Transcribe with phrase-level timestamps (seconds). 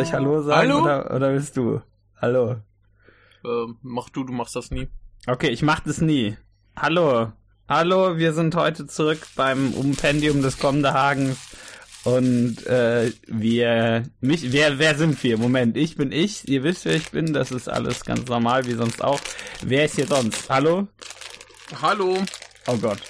[0.00, 0.82] Soll ich Hallo sagen Hallo?
[0.82, 1.82] Oder, oder bist du?
[2.22, 2.56] Hallo.
[3.44, 4.88] Ähm, mach du, du machst das nie.
[5.26, 6.38] Okay, ich mach das nie.
[6.74, 7.32] Hallo.
[7.68, 11.36] Hallo, wir sind heute zurück beim Umpendium des Kommenderhagens.
[12.04, 15.36] Und äh, wir, mich, wer, wer sind wir?
[15.36, 16.48] Moment, ich bin ich.
[16.48, 17.34] Ihr wisst, wer ich bin.
[17.34, 19.20] Das ist alles ganz normal, wie sonst auch.
[19.62, 20.48] Wer ist hier sonst?
[20.48, 20.88] Hallo?
[21.82, 22.16] Hallo,
[22.66, 23.02] Oh Gott.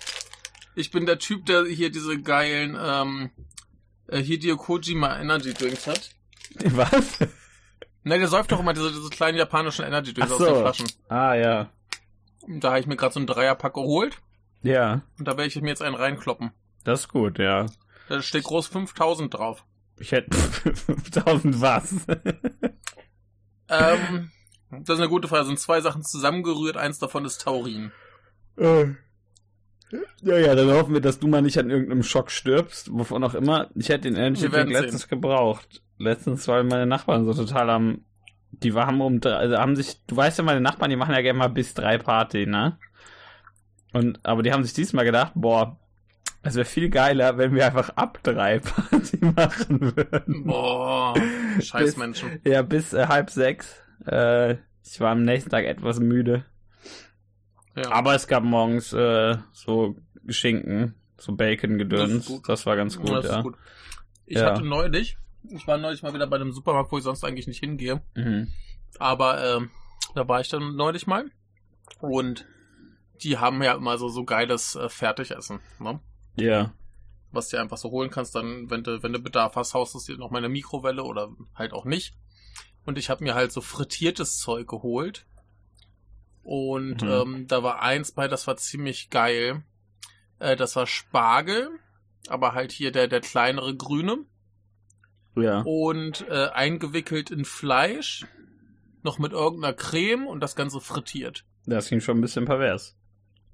[0.75, 3.31] ich bin der Typ, der hier diese geilen, ähm,
[4.09, 6.17] äh, Hideo Kojima Energy Drinks hat.
[6.77, 7.19] Was?
[8.03, 10.61] Ne, der säuft doch immer diese, diese kleinen japanischen Energy Drinks aus den so.
[10.61, 10.87] Flaschen.
[11.09, 11.71] Ah ja.
[12.43, 14.21] Und da habe ich mir gerade so einen Dreierpack geholt
[14.63, 16.51] Ja, und da werde ich mir jetzt einen reinkloppen.
[16.85, 17.67] das ist gut, ja.
[18.09, 19.65] Da steht groß 5000 drauf.
[19.99, 21.95] Ich hätte 5000 was.
[23.69, 24.31] Ähm,
[24.71, 25.43] das ist eine gute Frage.
[25.43, 26.77] Da sind zwei Sachen zusammengerührt.
[26.77, 27.93] Eins davon ist Taurin.
[28.57, 28.87] Äh.
[30.23, 33.35] Ja, ja, dann hoffen wir, dass du mal nicht an irgendeinem Schock stirbst, wovon auch
[33.35, 33.69] immer.
[33.75, 35.83] Ich hätte den Energy Drink letztens gebraucht.
[35.99, 38.05] Letztens, weil meine Nachbarn so total am,
[38.53, 41.21] die waren um, drei- also haben sich, du weißt ja, meine Nachbarn, die machen ja
[41.23, 42.79] gerne mal bis drei Party, ne?
[43.93, 45.79] Und, aber die haben sich diesmal gedacht, boah,
[46.43, 50.45] es wäre viel geiler, wenn wir einfach ab drei Party machen würden.
[50.45, 51.15] Boah,
[51.61, 52.41] scheiß Bis- Menschen.
[52.45, 53.83] Ja, bis äh, halb sechs.
[54.07, 54.53] Äh,
[54.85, 56.45] ich war am nächsten Tag etwas müde.
[57.83, 57.93] Ja.
[57.93, 59.97] Aber es gab morgens äh, so
[60.29, 62.27] Schinken, so Bacon-Gedöns.
[62.29, 63.43] Das Das, war ganz gut, das ja.
[63.43, 63.57] gut.
[64.27, 64.47] Ich Ja.
[64.47, 65.17] hatte neulich,
[65.49, 68.03] ich war neulich mal wieder bei einem Supermarkt, wo ich sonst eigentlich nicht hingehe.
[68.15, 68.53] Mhm.
[68.99, 69.71] Aber ähm,
[70.15, 71.31] da war ich dann neulich mal.
[72.01, 72.47] Und
[73.23, 76.01] die haben ja immer so, so geiles äh, Fertigessen, ne?
[76.37, 76.73] Ja.
[77.33, 79.99] Was du einfach so holen kannst, dann, wenn du, wenn du Bedarf hast, haust du
[79.99, 82.15] es dir noch mal in eine Mikrowelle oder halt auch nicht.
[82.87, 85.27] Und ich habe mir halt so frittiertes Zeug geholt.
[86.43, 87.09] Und Mhm.
[87.09, 89.63] ähm, da war eins bei, das war ziemlich geil.
[90.39, 91.71] Äh, das war Spargel,
[92.29, 94.19] aber halt hier der, der kleinere grüne.
[95.37, 95.61] Ja.
[95.63, 98.27] Und äh, eingewickelt in Fleisch,
[99.03, 101.45] noch mit irgendeiner Creme und das Ganze frittiert.
[101.67, 102.97] Das ging schon ein bisschen pervers.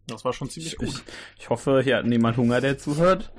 [0.06, 0.88] Das war schon ziemlich Ich, gut.
[0.88, 1.02] ich,
[1.40, 3.32] ich hoffe, hier hat niemand Hunger, der zuhört.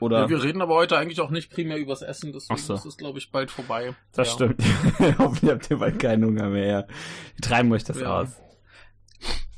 [0.00, 0.20] Oder?
[0.20, 2.74] Ja, wir reden aber heute eigentlich auch nicht primär übers Essen, deswegen so.
[2.74, 3.94] ist es, glaube ich, bald vorbei.
[4.12, 4.34] das ja.
[4.34, 4.62] stimmt.
[5.18, 6.86] Hoffentlich habt ihr bald keinen Hunger mehr.
[7.34, 8.20] Wir treiben euch das Ja.
[8.20, 8.28] aus.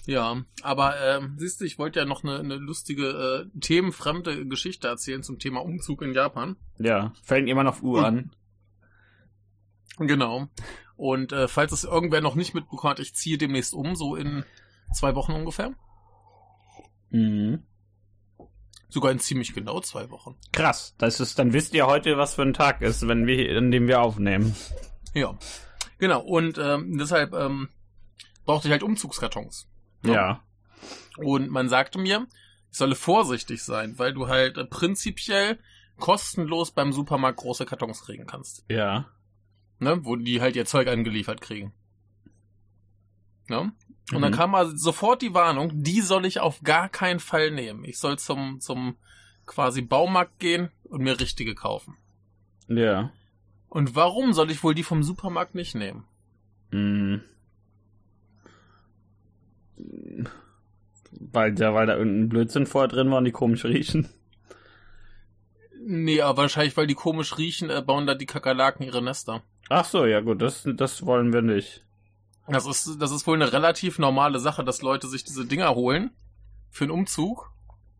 [0.06, 4.88] Ja, aber ähm, siehst du, ich wollte ja noch eine, eine lustige, äh, themenfremde Geschichte
[4.88, 6.56] erzählen zum Thema Umzug in Japan.
[6.78, 7.12] Ja.
[7.22, 8.30] Fällt immer noch U Und- an.
[9.98, 10.48] Genau.
[10.96, 14.44] Und äh, falls es irgendwer noch nicht mitbekommen hat, ich ziehe demnächst um, so in
[14.94, 15.74] zwei Wochen ungefähr.
[17.10, 17.62] Mhm.
[18.90, 20.36] Sogar in ziemlich genau zwei Wochen.
[20.52, 20.94] Krass.
[20.98, 23.86] Das ist, dann wisst ihr heute, was für ein Tag ist, wenn wir, an dem
[23.86, 24.54] wir aufnehmen.
[25.14, 25.38] Ja.
[25.98, 27.68] Genau, und ähm, deshalb ähm,
[28.44, 29.68] brauchte ich halt Umzugskartons.
[30.04, 30.12] Ja.
[30.12, 30.42] Ja.
[31.18, 32.26] Und man sagte mir,
[32.70, 35.58] ich solle vorsichtig sein, weil du halt äh, prinzipiell
[35.98, 38.64] kostenlos beim Supermarkt große Kartons kriegen kannst.
[38.68, 39.08] Ja.
[39.78, 40.04] Ne?
[40.04, 41.72] Wo die halt ihr Zeug angeliefert kriegen.
[43.48, 43.72] Ne?
[44.12, 44.36] Und dann Mhm.
[44.36, 47.84] kam also sofort die Warnung, die soll ich auf gar keinen Fall nehmen.
[47.84, 48.96] Ich soll zum, zum
[49.46, 51.96] quasi Baumarkt gehen und mir richtige kaufen.
[52.68, 53.12] Ja.
[53.68, 56.04] Und warum soll ich wohl die vom Supermarkt nicht nehmen?
[56.72, 57.22] Mhm.
[61.12, 64.08] Weil da, weil da irgendein Blödsinn vorher drin war und die komisch riechen.
[65.82, 69.42] Nee, aber wahrscheinlich, weil die komisch riechen, äh, bauen da die Kakerlaken ihre Nester.
[69.68, 71.84] Ach so, ja gut, das, das wollen wir nicht.
[72.52, 76.10] Das ist, das ist wohl eine relativ normale Sache, dass Leute sich diese Dinger holen
[76.70, 77.50] für einen Umzug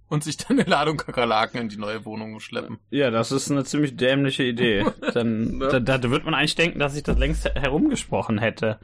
[0.09, 2.79] und sich dann eine Ladung Kakerlaken in die neue Wohnung schleppen.
[2.91, 4.85] Ja, das ist eine ziemlich dämliche Idee.
[5.15, 5.81] Dann, Ne?
[5.83, 8.81] da, da wird man eigentlich denken, dass ich das längst herumgesprochen hätte.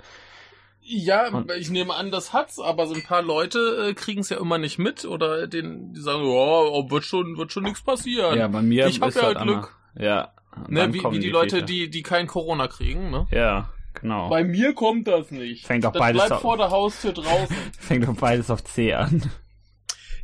[0.80, 4.28] Ja, Und- ich nehme an, das hat's, aber so ein paar Leute äh, kriegen es
[4.28, 7.82] ja immer nicht mit oder den, die sagen, ja, oh, wird schon, wird schon nichts
[7.82, 8.38] passieren.
[8.38, 9.56] Ja, bei mir Ich hab ist ja das Glück.
[9.56, 9.70] anders.
[9.98, 10.32] Ja.
[10.68, 11.66] ne, wie, wie die, Leute, Viecher.
[11.66, 13.26] die, die kein Corona kriegen, ne?
[13.32, 13.68] Ja,
[14.00, 14.28] genau.
[14.28, 15.66] Bei mir kommt das nicht.
[15.66, 17.56] Fängt doch das beides bleibt auf- vor der Haustür draußen.
[17.78, 19.22] Fängt doch beides auf C an.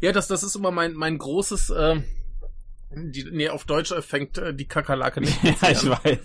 [0.01, 2.01] ja, das, das ist immer mein, mein großes, äh,
[2.95, 6.19] die, nee, auf Deutsch äh, fängt äh, die Kakerlake nicht mit ja, ich weiß.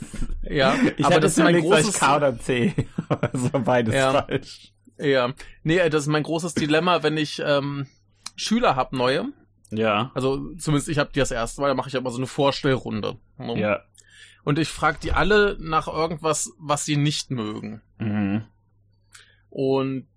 [0.50, 2.74] Ja, Ich aber das ist mein großes, K oder C.
[3.10, 4.12] Aber war beides Ja.
[4.24, 4.74] falsch.
[4.98, 5.34] ja,
[5.64, 7.88] nee, äh, das ist mein großes Dilemma, wenn ich ähm,
[8.36, 9.26] Schüler hab neue.
[9.72, 10.12] Ja.
[10.14, 13.18] Also zumindest ich habe die das erste Mal, da mache ich immer so eine Vorstellrunde.
[13.38, 13.60] ne?
[13.60, 13.82] Ja.
[14.48, 17.82] Und ich frage die alle nach irgendwas, was sie nicht mögen.
[17.98, 18.46] Mhm.
[19.50, 20.08] Und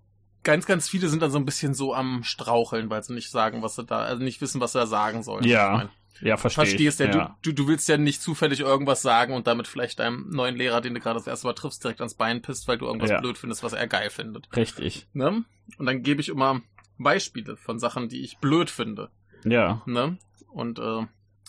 [0.43, 3.61] ganz, ganz viele sind dann so ein bisschen so am Straucheln, weil sie nicht sagen,
[3.61, 5.43] was sie da, also nicht wissen, was sie da sagen sollen.
[5.43, 5.89] Ja, Ich mein,
[6.21, 6.65] Ja, verstehe.
[6.65, 7.35] Verstehst ja, ja.
[7.41, 10.79] Du, du, du willst ja nicht zufällig irgendwas sagen und damit vielleicht deinem neuen Lehrer,
[10.79, 13.19] den du gerade das erste Mal triffst, direkt ans Bein pisst, weil du irgendwas Ja.
[13.19, 14.47] blöd findest, was er geil findet.
[14.55, 15.07] Richtig.
[15.11, 15.43] Ne?
[15.77, 16.61] Und dann gebe ich immer
[16.97, 19.09] Beispiele von Sachen, die ich blöd finde.
[19.43, 19.81] Ja.
[19.85, 20.17] Ne?
[20.47, 21.05] Und äh,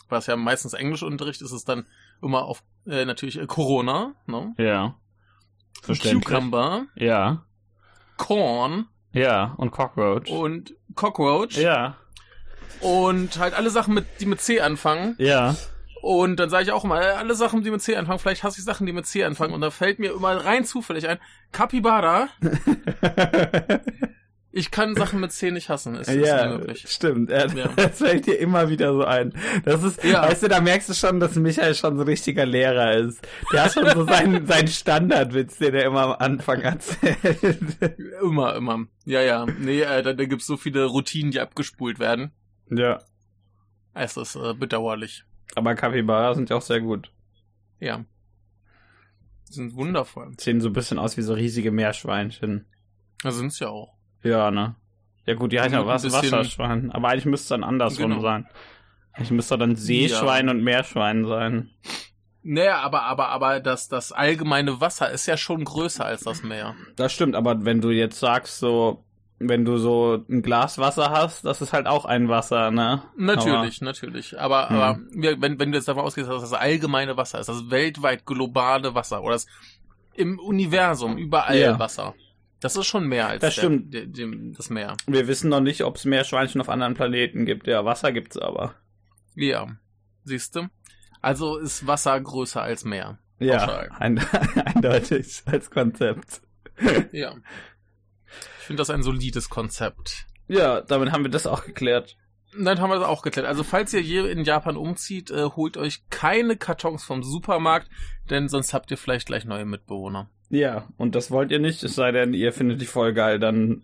[0.09, 1.87] was ja meistens Englischunterricht ist, ist dann,
[2.23, 4.55] immer auf äh, natürlich äh, Corona, ne?
[4.59, 4.95] Ja.
[5.83, 6.25] Verständlich.
[6.25, 7.45] Cucumber, Ja.
[8.17, 9.55] Corn Ja.
[9.57, 10.31] Und Cockroach.
[10.31, 11.97] und Cockroach Ja.
[12.81, 15.15] und halt alle Sachen, mit, die mit C anfangen.
[15.19, 15.57] Ja.
[16.03, 18.59] Und dann sage ich auch immer, äh, alle Sachen, die mit C anfangen, vielleicht hasse
[18.59, 19.55] ich Sachen, die mit C anfangen.
[19.55, 21.19] Und da fällt mir immer rein zufällig ein,
[21.53, 22.29] Capybara,
[24.53, 27.31] ich kann Sachen mit C nicht hassen, ist, ist ja, stimmt.
[27.31, 27.47] Ja.
[27.77, 29.33] Das fällt dir immer wieder so ein.
[29.65, 30.23] Das ist, Ja.
[30.23, 33.27] weißt du, da merkst du schon, dass Michael schon so ein richtiger Lehrer ist.
[33.53, 37.19] Der hat schon so seinen, seinen Standardwitz, den er immer am Anfang erzählt.
[38.23, 38.87] Immer, immer.
[39.07, 39.47] Ja, ja.
[39.47, 42.31] Nee, äh, da, da gibt's so viele Routinen, die abgespult werden.
[42.71, 43.01] ja.
[43.95, 45.25] Es ist äh, bedauerlich.
[45.55, 47.11] Aber Capybara sind ja auch sehr gut.
[47.79, 48.05] Ja.
[49.49, 50.31] Die sind wundervoll.
[50.39, 52.65] Sehen so ein bisschen aus wie so riesige Meerschweinchen.
[53.23, 53.93] Da sind's ja auch.
[54.23, 54.75] Ja, ne?
[55.27, 56.91] Ja gut, die heißen ja was bisschen- Wasserschwein.
[56.93, 58.23] Aber eigentlich müsste es dann andersrum Genau.
[58.23, 58.47] sein.
[59.13, 61.71] Eigentlich müsste dann Seeschwein und Meerschwein sein.
[62.43, 66.75] Naja, aber, aber, aber das, das allgemeine Wasser ist ja schon größer als das Meer.
[66.97, 69.05] Das stimmt, aber wenn du jetzt sagst, so,
[69.39, 73.03] wenn du so ein Glas Wasser hast, das ist halt auch ein Wasser, ne?
[73.17, 74.41] Natürlich, natürlich.
[74.41, 74.77] Aber, Hm.
[74.77, 78.95] aber wenn, wenn du jetzt davon ausgehst, dass das allgemeine Wasser ist, das weltweit globale
[78.95, 79.47] Wasser oder das
[80.15, 81.79] im Universum überall Ja.
[81.79, 82.15] Wasser.
[82.63, 83.93] Das ist schon mehr als Das der, stimmt.
[83.93, 84.97] Der, dem, das Meer.
[85.07, 87.67] Wir wissen noch nicht, ob es Meerschweinchen auf anderen Planeten gibt.
[87.67, 88.75] Ja, Wasser gibt's aber.
[89.35, 89.77] Ja.
[90.25, 90.69] Siehst du?
[91.21, 93.19] Also ist Wasser größer als Meer.
[93.41, 93.67] Ja,
[93.99, 96.43] eindeutig als Konzept.
[97.11, 97.35] Ja.
[98.61, 100.27] Ich finde das ein solides Konzept.
[100.47, 102.17] Ja, damit haben wir das auch geklärt.
[102.57, 103.47] Dann haben wir das auch geklärt.
[103.47, 107.89] Also falls ihr je in Japan umzieht, äh, holt euch keine Kartons vom Supermarkt,
[108.31, 110.29] denn sonst habt ihr vielleicht gleich neue Mitbewohner.
[110.53, 113.83] Ja, und das wollt ihr nicht, es sei denn, ihr findet die voll geil, dann,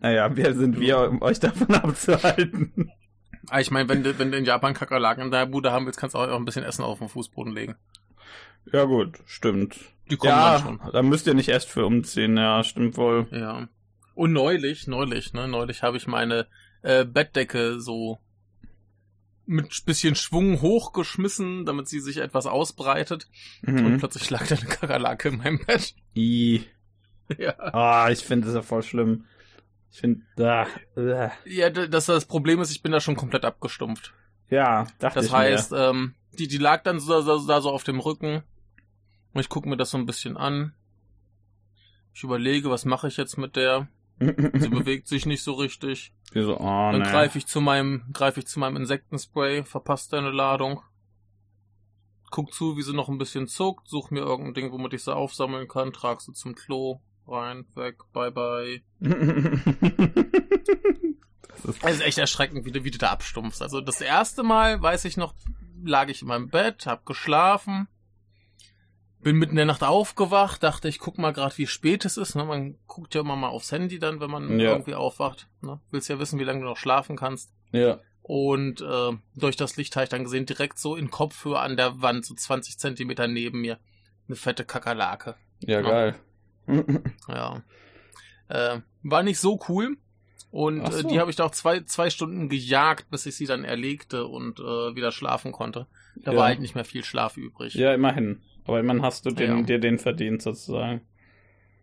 [0.00, 2.90] naja, wer sind wir, um euch davon abzuhalten?
[3.48, 5.98] Ah, ich meine, wenn du, wenn du in Japan Kakerlaken in deiner Bude haben willst,
[5.98, 7.76] kannst du auch ein bisschen Essen auf den Fußboden legen.
[8.70, 9.76] Ja gut, stimmt.
[10.10, 10.92] Die kommen Ja, dann schon.
[10.92, 13.26] da müsst ihr nicht erst für umziehen, ja, stimmt wohl.
[13.30, 13.68] Ja.
[14.14, 16.46] Und neulich, neulich, ne, neulich habe ich meine
[16.82, 18.18] äh, Bettdecke so
[19.46, 23.28] mit bisschen Schwung hochgeschmissen, damit sie sich etwas ausbreitet.
[23.66, 23.98] Und Mhm.
[23.98, 25.94] plötzlich lag da eine Kakerlake in meinem Bett.
[26.16, 26.64] I.
[27.38, 27.54] Ja.
[27.58, 29.24] Ah, ich finde das ja voll schlimm.
[29.90, 31.30] Ich finde, da, äh.
[31.46, 34.12] Ja, d- das, das Problem ist, ich bin da schon komplett abgestumpft.
[34.50, 37.82] ja, dachte Das ich heißt, ähm, die, die lag dann so, so, da so auf
[37.84, 38.42] dem Rücken.
[39.32, 40.74] Und ich gucke mir das so ein bisschen an.
[42.12, 43.88] Ich überlege, was mache ich jetzt mit der?
[44.18, 46.12] Sie bewegt sich nicht so richtig.
[46.34, 47.10] Die so, oh, Dann nee.
[47.10, 50.82] greife ich zu meinem, greife ich zu meinem Insektenspray, verpasst eine Ladung.
[52.30, 55.14] Guck zu, wie sie noch ein bisschen zuckt, such mir irgendein Ding, womit ich sie
[55.14, 58.82] aufsammeln kann, trag sie zum Klo, rein, weg, bye bye.
[61.52, 63.62] das ist, Es ist echt erschreckend, wie du, wie du da abstumpfst.
[63.62, 65.34] Also das erste Mal, weiß ich noch,
[65.84, 67.86] lag ich in meinem Bett, hab geschlafen,
[69.24, 72.36] bin mitten in der Nacht aufgewacht, dachte, ich guck mal gerade, wie spät es ist.
[72.36, 72.44] Ne?
[72.44, 74.70] Man guckt ja immer mal aufs Handy dann, wenn man Ja.
[74.72, 75.48] irgendwie aufwacht.
[75.62, 75.80] Ne?
[75.90, 77.52] Willst ja wissen, wie lange du noch schlafen kannst.
[77.72, 77.98] ja.
[78.26, 82.00] Und äh, durch das Licht habe ich dann gesehen, direkt so in Kopfhöhe an der
[82.00, 83.78] Wand, so 20 Zentimeter neben mir,
[84.28, 85.34] eine fette Kakerlake.
[85.60, 85.82] Ja, Ja.
[85.82, 86.14] geil.
[87.28, 87.62] Ja.
[88.48, 89.98] Äh, war nicht so cool.
[90.50, 91.06] Und Ach so.
[91.06, 94.24] äh, die habe ich da auch zwei, zwei Stunden gejagt, bis ich sie dann erlegte
[94.26, 95.86] und äh, wieder schlafen konnte.
[96.16, 96.38] Da Ja.
[96.38, 97.74] war halt nicht mehr viel Schlaf übrig.
[97.74, 98.40] ja, immerhin.
[98.64, 99.62] Aber immerhin hast du den, Ja.
[99.62, 101.02] dir den verdient, sozusagen.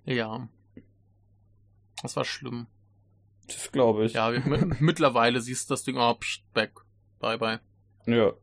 [0.06, 0.48] Ja.
[2.02, 2.68] Das war schlimm.
[3.48, 4.14] Das glaube ich.
[4.14, 4.32] Ja,
[4.80, 6.72] mittlerweile siehst du das Ding, oh, pst, weg.
[7.20, 7.60] Bye, bye.
[8.08, 8.34] Ja.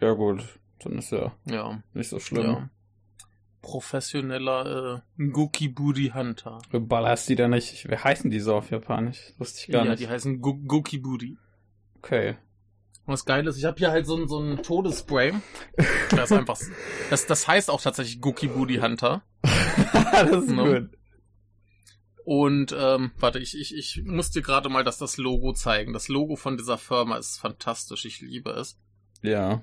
[0.00, 0.58] Ja, gut.
[0.80, 1.82] Dann ist ja Ja.
[1.92, 2.44] nicht so schlimm.
[2.46, 2.68] ja.
[3.62, 6.58] Professioneller äh, Gokiburi Hunter.
[6.70, 7.88] Du ballerst die da nicht.
[7.88, 9.32] Wie heißen die so auf Japanisch?
[9.38, 10.02] Wusste ich gar ja, nicht.
[10.02, 11.38] die heißen Go Gokiburi.
[11.96, 12.36] okay.
[13.06, 15.34] Und das Geile ist, ich habe hier halt so ein, so ein Todesspray.
[16.10, 16.58] Das ist einfach,
[17.10, 19.22] das, das heißt auch tatsächlich Gokiburi Hunter.
[19.42, 20.64] das ist No.
[20.64, 20.90] gut.
[22.24, 25.92] Und, ähm, warte, ich, ich, ich muss dir gerade mal das, das Logo zeigen.
[25.92, 28.04] Das Logo von dieser Firma ist fantastisch.
[28.06, 28.78] Ich liebe es.
[29.22, 29.62] Ja.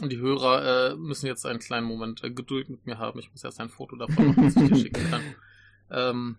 [0.00, 3.20] Und die Hörer äh, müssen jetzt einen kleinen Moment äh, Geduld mit mir haben.
[3.20, 5.22] Ich muss erst ein Foto davon machen, das ich dir schicken kann.
[5.90, 6.38] Ähm,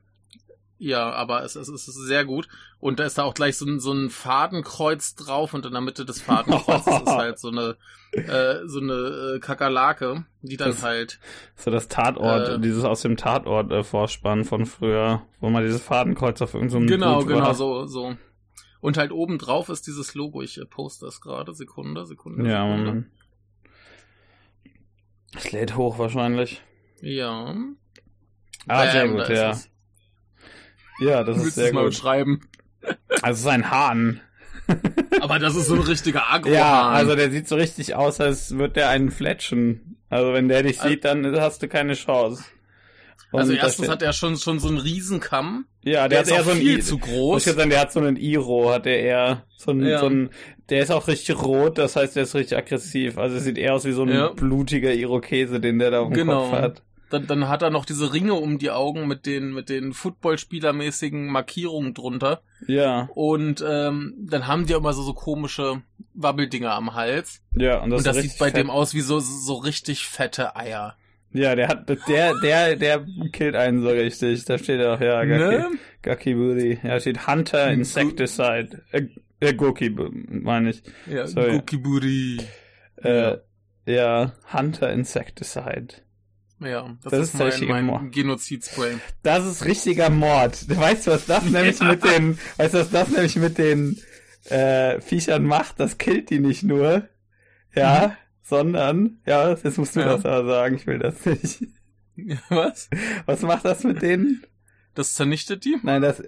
[0.78, 2.48] ja, aber es, es ist sehr gut.
[2.80, 5.82] Und da ist da auch gleich so ein, so ein Fadenkreuz drauf und in der
[5.82, 7.78] Mitte des Fadenkreuzes ist halt so eine,
[8.12, 11.20] äh, so eine äh, Kakerlake, die dann Das- halt,
[11.56, 12.60] So das Tatort, Äh.
[12.60, 17.28] dieses aus dem Tatort äh, von früher, wo man dieses Fadenkreuz auf irgendeinem genau, Gut
[17.30, 17.56] genau, war.
[17.56, 18.16] so, so.
[18.82, 20.42] Und halt oben drauf ist dieses Logo.
[20.44, 21.54] Ich äh, poste das gerade.
[21.56, 23.06] Sekunde, Sekunde, Ja, Sekunde.
[25.36, 26.62] Es lädt hoch wahrscheinlich.
[27.02, 27.56] Ja.
[28.68, 29.52] Ah, Bam, sehr gut, ja.
[29.52, 29.70] es.
[31.00, 31.92] Ja, das ist sehr es mal gut.
[31.92, 32.42] beschreiben?
[33.22, 34.22] Also es ist ein Hahn.
[35.22, 38.58] Aber das ist so ein richtiger agro Ja, also der sieht so richtig aus, als
[38.58, 39.98] würde der einen fletschen.
[40.10, 42.44] Also wenn der dich Also- sieht, dann hast du keine Chance.
[43.32, 45.66] Und Also erstens hat er schon, schon so einen Riesenkamm.
[45.84, 47.46] ja, der, Der hat ist eher auch so ein viel I- zu groß.
[47.48, 50.00] ich sagen, der hat so einen Iro, hat der eher so ein, Ja.
[50.00, 50.30] so ein,
[50.70, 53.18] der ist auch richtig rot, das heißt, der ist richtig aggressiv.
[53.18, 54.30] Also es sieht eher aus wie so ein Ja.
[54.30, 56.50] blutiger Irokese, den der da auf dem Genau.
[56.50, 56.82] Kopf hat.
[57.16, 61.28] Dann, dann hat er noch diese Ringe um die Augen mit den, mit den Footballspielermäßigen
[61.28, 62.42] Markierungen drunter.
[62.68, 65.82] Ja, Und ähm, dann haben die immer so, so komische
[66.14, 67.42] Wabbeldinger am Hals.
[67.56, 68.58] ja, und das, und das sieht bei fett.
[68.58, 70.98] dem aus wie so, so richtig fette Eier.
[71.32, 74.44] Ja, der hat, der, der, der killt einen so richtig.
[74.46, 75.72] Da steht auch, ja, Gaki, Ne?
[76.02, 76.80] Gakiburi.
[76.84, 78.84] Ja, steht Hunter Insecticide.
[78.92, 79.08] Äh,
[79.40, 80.84] äh Goki, meine ich.
[81.10, 81.52] Ja, Sorry.
[81.52, 82.40] Gokiburi.
[82.98, 83.38] Äh,
[83.86, 86.05] ja, Hunter Insecticide.
[86.60, 88.02] Ja, das, Das ist mein, richtiger Mord.
[88.02, 88.98] mein Genozidspray.
[89.24, 90.66] Das ist richtiger Mord.
[90.70, 94.00] Weißt du, was das nämlich mit den, weißt du, was das nämlich mit den
[94.46, 95.80] äh, Viechern macht?
[95.80, 97.08] Das killt die nicht nur,
[97.76, 100.06] ja, sondern, ja, jetzt musst du Ja.
[100.16, 101.64] das aber sagen, ich will das nicht.
[102.50, 102.90] Was?
[103.26, 104.44] Was macht das mit denen?
[104.94, 105.76] Das zernichtet die?
[105.84, 106.24] Nein, das,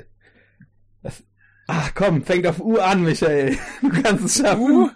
[1.03, 1.23] das,
[1.67, 3.57] ach komm, fängt auf U an, Michael.
[3.81, 4.61] Du kannst es schaffen.
[4.71, 4.89] Uh,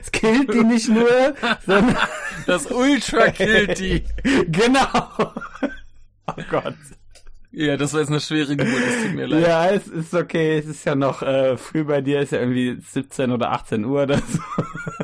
[0.00, 1.34] Es killt die nicht nur,
[1.66, 1.96] sondern,
[2.48, 4.04] das Ultra killt die.
[4.48, 5.32] genau.
[6.26, 6.74] Oh Gott.
[7.50, 9.42] Ja, das war jetzt eine schwere Geburt, das tut mir leid.
[9.46, 10.58] Ja, es ist okay.
[10.58, 14.02] Es ist ja noch äh, früh bei dir, ist ja irgendwie 17 oder 18 Uhr
[14.02, 14.38] oder so.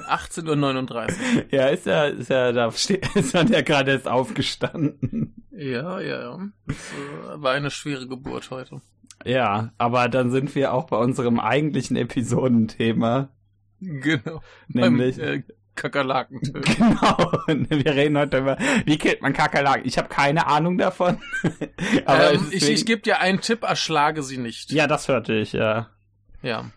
[0.09, 1.45] 18.39 Uhr.
[1.51, 2.69] Ja, ist ja, ist ja, da
[3.15, 5.35] ist man ja gerade erst aufgestanden.
[5.53, 6.39] Ja, ja, ja.
[6.67, 8.83] Das äh, war eine schwere Geburt heute.
[9.25, 13.31] Ja, aber dann sind wir auch bei unserem eigentlichen Episodenthema.
[13.81, 14.43] Genau.
[14.69, 15.43] Nämlich- Beim, äh,
[15.75, 16.41] Kakerlaken.
[16.65, 17.33] Genau.
[17.47, 19.87] Wir reden heute über, wie killt man Kakerlaken.
[19.87, 21.21] Ich habe keine Ahnung davon.
[22.05, 24.71] aber ähm, es ist ich ich gebe dir einen Tipp, erschlage sie nicht.
[24.73, 25.91] ja, das hörte ich, ja.
[26.43, 26.71] Ja.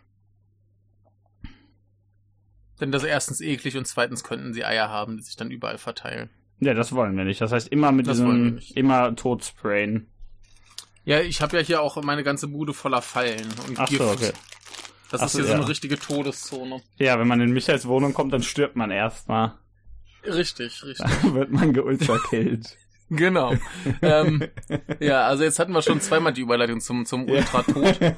[2.79, 5.77] Denn das ist erstens eklig und zweitens könnten sie Eier haben, die sich dann überall
[5.77, 6.29] verteilen.
[6.59, 7.41] Ja, das wollen wir nicht.
[7.41, 10.07] Das heißt, immer mit Das diesem, immer tot sprayen.
[11.03, 14.01] Ja, ich habe ja hier auch meine ganze Bude voller Fallen und Ach Gift.
[14.01, 14.31] so, okay.
[15.11, 15.57] Das Ach ist so, hier so ja.
[15.59, 16.81] eine richtige Todeszone.
[16.97, 19.53] Ja, wenn man in Michaels Wohnung kommt, dann stirbt man erstmal.
[20.25, 21.05] Richtig, richtig.
[21.21, 22.77] Dann wird man geultrakillt.
[23.09, 23.53] genau.
[24.01, 24.43] ähm,
[24.99, 27.97] ja, also jetzt hatten wir schon zweimal die Überleitung zum, zum Ultratod.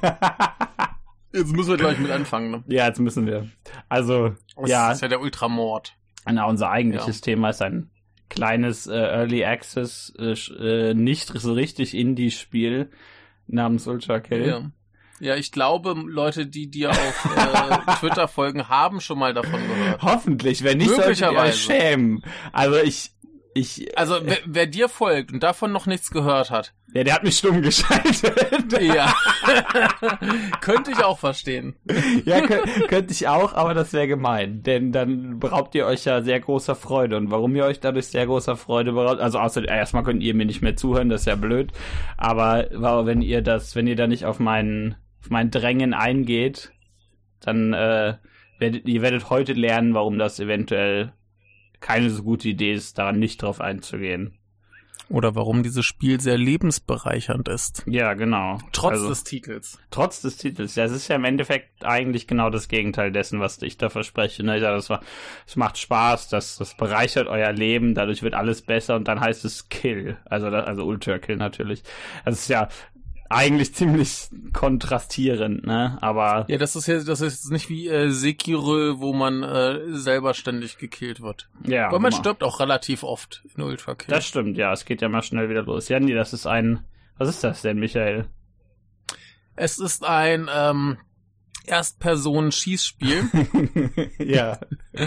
[1.32, 2.50] Jetzt müssen wir gleich mit anfangen.
[2.50, 2.64] Ne?
[2.66, 3.48] ja, jetzt müssen wir.
[3.88, 5.94] Also, Das ja, ist ja der Ultramord.
[6.24, 7.88] na, unser eigentliches Thema ist ein
[8.28, 12.90] kleines äh, Early Access, äh, äh, nicht so richtig Indie-Spiel
[13.46, 14.46] namens Ultra Kill.
[14.46, 14.70] Ja.
[15.20, 20.02] Ja, ich glaube, Leute, die dir auf äh, Twitter folgen, haben schon mal davon gehört.
[20.02, 22.22] Hoffentlich, wenn nicht, solltet ihr euch schämen.
[22.52, 23.10] Also ich,
[23.54, 27.22] ich, Also, wer, wer dir folgt und davon noch nichts gehört hat, ja, der hat
[27.22, 28.72] mich stumm geschaltet.
[28.80, 29.12] ja,
[30.60, 31.76] könnte ich auch verstehen.
[32.24, 34.62] ja, könnt, könnte ich auch, aber das wäre gemein.
[34.64, 37.16] Denn dann beraubt ihr euch ja sehr großer Freude.
[37.16, 40.46] Und warum ihr euch dadurch sehr großer Freude beraubt, also außer erstmal könnt ihr mir
[40.46, 41.72] nicht mehr zuhören, das ist ja blöd.
[42.16, 46.72] Aber, aber wenn ihr das, wenn ihr da nicht auf meinen, auf mein Drängen eingeht,
[47.40, 48.16] dann äh,
[48.58, 51.12] werdet ihr werdet heute lernen, warum das eventuell
[51.80, 54.36] keine so gute Idee ist, daran nicht drauf einzugehen.
[55.08, 57.82] Oder warum dieses Spiel sehr lebensbereichernd ist.
[57.86, 58.58] Ja, genau.
[58.70, 59.80] Trotz Also- des Titels.
[59.90, 60.76] Trotz des Titels.
[60.76, 64.44] Ja, es ist ja im Endeffekt eigentlich genau das Gegenteil dessen, was ich da verspreche.
[64.44, 64.56] Ne?
[64.56, 65.00] Ich sage, das, war,
[65.48, 69.44] es macht Spaß, das, das bereichert euer Leben, dadurch wird alles besser und dann heißt
[69.44, 70.16] es Kill.
[70.26, 71.82] Also, also Ultra Kill natürlich.
[72.24, 72.68] Das ist ja
[73.30, 75.96] eigentlich ziemlich kontrastierend, ne?
[76.00, 80.34] Aber Ja, das ist ja, das ist nicht wie äh, Sekiro, wo man äh, selber
[80.34, 81.48] ständig gekillt wird.
[81.64, 81.86] ja.
[81.86, 82.20] Aber man genau.
[82.20, 84.12] stirbt auch relativ oft in Ultra Kill.
[84.12, 84.72] Das stimmt, ja.
[84.72, 85.88] Es geht ja mal schnell wieder los.
[85.88, 86.84] Ja, nee, das ist ein.
[87.18, 88.26] Was ist das denn, Michael?
[89.54, 90.98] Es ist ein ähm,
[91.66, 93.28] Erstpersonen-Schießspiel.
[94.18, 94.58] ja.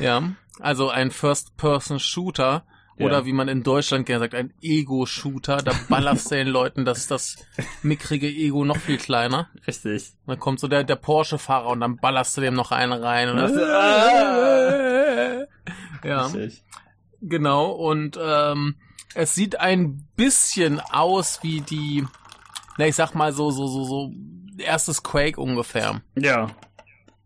[0.00, 2.66] ja, also ein First-Person-Shooter.
[2.98, 3.26] Oder Ja.
[3.26, 5.58] wie man in Deutschland gerne sagt, ein Ego-Shooter.
[5.58, 7.36] Da ballerst du den Leuten das, das
[7.82, 9.48] mickrige Ego noch viel kleiner.
[9.66, 10.12] Richtig.
[10.26, 13.30] Dann kommt so der, der Porsche-Fahrer und dann ballerst du dem noch einen rein.
[13.30, 13.52] Und das,
[16.04, 16.62] ja, Richtig.
[17.20, 17.70] genau.
[17.70, 18.76] Und ähm,
[19.14, 22.06] es sieht ein bisschen aus wie die,
[22.78, 24.12] na ich sag mal so, so, so, so
[24.58, 26.02] erstes Quake ungefähr.
[26.14, 26.50] Ja.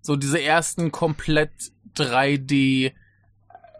[0.00, 1.52] So diese ersten komplett
[1.96, 2.92] 3D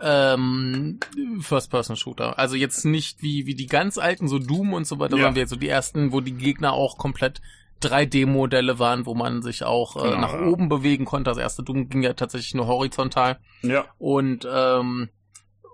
[0.00, 1.00] ähm,
[1.40, 2.38] First-Person-Shooter.
[2.38, 5.22] Also jetzt nicht wie, wie die ganz alten, so Doom und so weiter, Ja.
[5.22, 7.40] sondern wie jetzt so die ersten, wo die Gegner auch komplett
[7.82, 10.46] 3D-Modelle waren, wo man sich auch äh, Genau, nach ja.
[10.46, 11.30] oben bewegen konnte.
[11.30, 13.84] Das erste Doom ging ja tatsächlich nur horizontal Ja.
[13.98, 15.08] und ähm,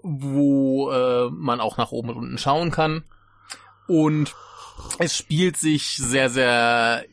[0.02, 3.05] wo äh, man auch nach oben und unten schauen kann.
[3.87, 4.35] Und
[4.99, 7.05] es spielt sich sehr, sehr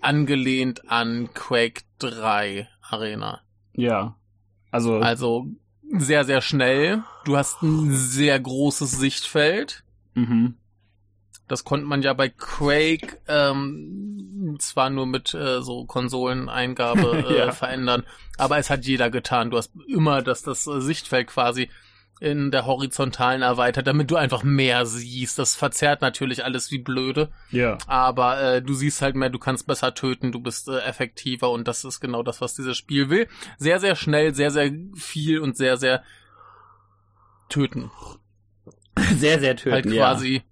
[0.00, 3.40] angelehnt an Quake 3 Arena.
[3.74, 4.16] Ja.
[4.70, 5.46] Also, Also
[5.98, 7.02] sehr, sehr schnell.
[7.24, 9.82] Du hast ein sehr großes Sichtfeld.
[10.14, 10.54] mhm.
[11.48, 17.50] Das konnte man ja bei Quake ähm, zwar nur mit äh, so Konsoleneingabe äh, Ja.
[17.52, 18.04] verändern,
[18.38, 19.50] aber es hat jeder getan.
[19.50, 21.68] Du hast immer das, das äh, Sichtfeld quasi
[22.20, 25.38] in der horizontalen erweitert, damit du einfach mehr siehst.
[25.38, 27.78] Das verzerrt natürlich alles wie blöde, ja.
[27.86, 31.66] aber äh, du siehst halt mehr, du kannst besser töten, du bist äh, effektiver und
[31.66, 33.26] das ist genau das, was dieses Spiel will.
[33.56, 36.04] Sehr, sehr schnell, sehr, sehr viel und sehr, sehr
[37.48, 37.90] töten.
[39.16, 40.10] Sehr, sehr töten, halt ja.
[40.10, 40.42] quasi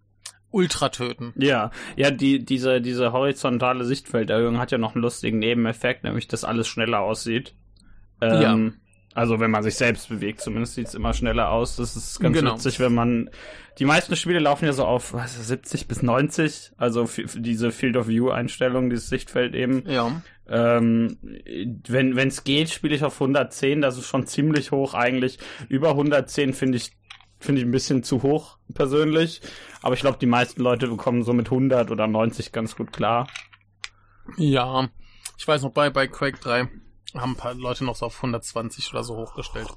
[0.50, 1.34] ultra töten.
[1.36, 6.44] Ja, ja, die, diese, diese horizontale Sichtfelderhöhung hat ja noch einen lustigen Nebeneffekt, nämlich, dass
[6.44, 7.54] alles schneller aussieht.
[8.22, 8.80] Ähm,
[9.18, 11.74] Also, wenn man sich selbst bewegt, zumindest sieht es immer schneller aus.
[11.74, 12.54] Das ist ganz Genau.
[12.54, 13.30] witzig, wenn man,
[13.80, 17.26] die meisten Spiele laufen ja so auf, was, ist das, 70 bis 90, also für,
[17.26, 19.82] für diese Field of View Einstellung, dieses Sichtfeld eben.
[19.90, 20.22] Ja.
[20.48, 21.18] Ähm,
[21.88, 25.40] wenn es geht, spiele ich auf 110, das ist schon ziemlich hoch eigentlich.
[25.68, 26.92] Über 110 finde ich
[27.40, 29.40] finde ich ein bisschen zu hoch persönlich,
[29.82, 33.26] aber ich glaube, die meisten Leute bekommen so mit 100 oder 90 ganz gut klar.
[34.36, 34.88] Ja.
[35.36, 36.68] Ich weiß noch, bei, bei Quake 3
[37.14, 39.68] haben ein paar Leute noch so auf 120 oder so hochgestellt.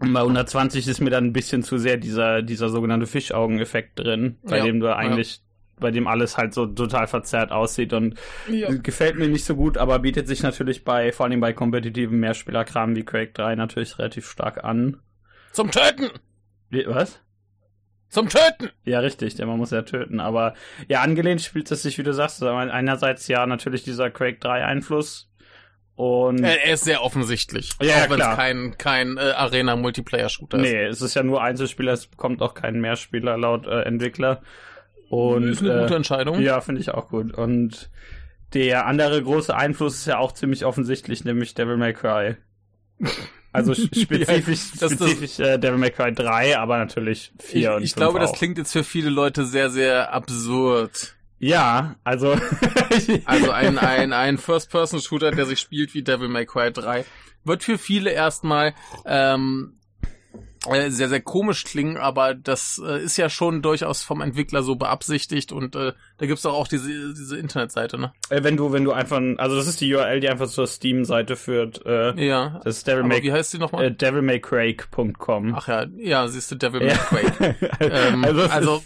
[0.00, 4.38] Und bei 120 ist mir dann ein bisschen zu sehr dieser dieser sogenannte Fischaugen-Effekt drin,
[4.42, 5.40] bei Ja, dem du eigentlich
[5.80, 8.68] bei dem alles halt so total verzerrt aussieht und Ja.
[8.74, 12.96] gefällt mir nicht so gut, aber bietet sich natürlich bei, vor allem bei kompetitiven Mehrspielerkram
[12.96, 15.00] wie Quake 3 natürlich relativ stark an.
[15.52, 16.10] Zum Töten!
[16.86, 17.20] Was?
[18.08, 18.70] Zum Töten!
[18.84, 20.18] Ja, richtig, denn man muss ja töten.
[20.18, 20.54] Aber
[20.88, 25.30] ja, angelehnt spielt es sich, wie du sagst, einerseits ja natürlich dieser Quake 3 Einfluss
[25.98, 27.70] und Er, er ist sehr offensichtlich.
[27.80, 30.62] Ja, ja, auch wenn es kein, kein äh, Arena-Multiplayer-Shooter ist.
[30.62, 34.40] nee, es ist ja nur Einzelspieler, es bekommt auch keinen Mehrspieler laut äh, Entwickler.
[35.10, 36.40] Und ist eine äh, gute Entscheidung.
[36.40, 37.32] ja, finde ich auch gut.
[37.34, 37.90] Und
[38.54, 42.36] der andere große Einfluss ist ja auch ziemlich offensichtlich, nämlich Devil May Cry.
[43.52, 47.68] Also sch- spezifisch, das- das- spezifisch äh, Devil May Cry 3, aber natürlich 4 ich
[47.76, 48.36] und ich 5 glaube, das auch.
[48.36, 51.16] klingt jetzt für viele Leute sehr, sehr absurd.
[51.38, 52.36] Ja, also
[53.24, 57.04] Also ein, ein, ein First-Person-Shooter, der sich spielt wie Devil May Cry 3,
[57.44, 58.74] wird für viele erstmal
[59.04, 59.77] ähm,
[60.74, 64.76] äh, sehr, sehr komisch klingen, aber das äh, ist ja schon durchaus vom Entwickler so
[64.76, 68.12] beabsichtigt und äh, da gibt's doch auch diese, diese Internetseite, ne?
[68.30, 71.36] Äh, wenn du, wenn du einfach, also das ist die URL, die einfach zur Steam-Seite
[71.36, 71.84] führt.
[71.86, 72.60] Äh, Ja.
[72.64, 73.84] das ist Devil May, wie heißt die nochmal?
[73.84, 75.54] äh, devilmaycrake.com.
[75.56, 76.94] Ach ja, ja, siehst du, Devil May.
[76.94, 77.56] Quake.
[77.80, 78.82] Ähm, also, also,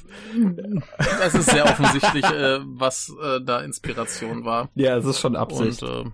[0.98, 4.68] es ist, das ist sehr offensichtlich, äh, was äh, da Inspiration war.
[4.74, 5.82] ja, es ist schon Absicht.
[5.82, 6.06] Und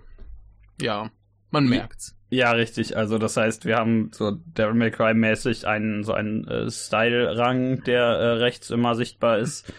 [0.79, 1.09] äh, ja,
[1.51, 2.15] man merkt's.
[2.29, 2.95] Ja, richtig.
[2.95, 7.83] Also das heißt, wir haben so Devil May Cry mäßig einen so einen äh, Style-Rang,
[7.83, 9.71] der äh, rechts immer sichtbar ist,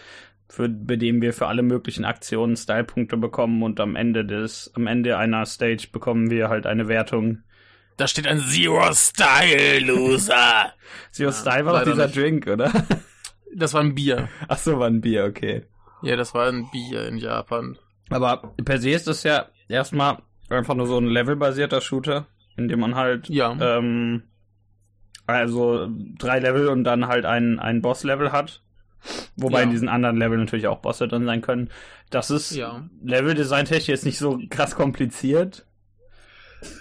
[0.49, 4.87] für bei dem wir für alle möglichen Aktionen Style-Punkte bekommen und am Ende des, am
[4.87, 7.43] Ende einer Stage bekommen wir halt eine Wertung.
[7.97, 10.73] Da steht ein Zero Style, Loser.
[11.11, 12.17] Zero Ja, Style war doch dieser nicht.
[12.17, 12.71] Drink, oder?
[13.53, 14.29] Das war ein Bier.
[14.47, 15.65] Ach so, war ein Bier, okay.
[16.03, 17.77] Ja, das war ein Bier in Japan.
[18.09, 22.79] Aber per se ist das ja erstmal einfach nur so ein levelbasierter Shooter, in dem
[22.79, 23.55] man halt Ja.
[23.59, 24.23] ähm,
[25.27, 25.87] also
[26.17, 28.61] drei Level und dann halt ein, ein Boss-Level hat.
[29.35, 29.63] Wobei Ja.
[29.63, 31.69] in diesen anderen Leveln natürlich auch Bosse drin sein können.
[32.09, 32.83] Das ist Ja.
[33.03, 35.65] Level-Design-technisch jetzt nicht so krass kompliziert.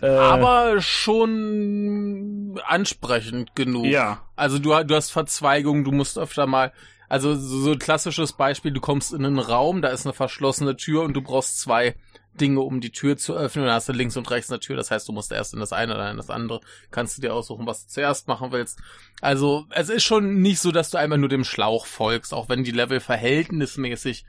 [0.02, 3.86] Äh, Aber schon ansprechend genug.
[3.86, 6.72] ja, Also du, du hast Verzweigungen, du musst öfter mal,
[7.08, 10.76] also so, so ein klassisches Beispiel, du kommst in einen Raum, da ist eine verschlossene
[10.76, 11.94] Tür und du brauchst zwei
[12.40, 13.64] Dinge, um die Tür zu öffnen.
[13.64, 15.72] Dann hast du links und rechts eine Tür, das heißt, du musst erst in das
[15.72, 16.60] eine oder in das andere.
[16.90, 18.80] Kannst du dir aussuchen, was du zuerst machen willst.
[19.20, 22.64] Also es ist schon nicht so, dass du einmal nur dem Schlauch folgst, auch wenn
[22.64, 24.24] die Level verhältnismäßig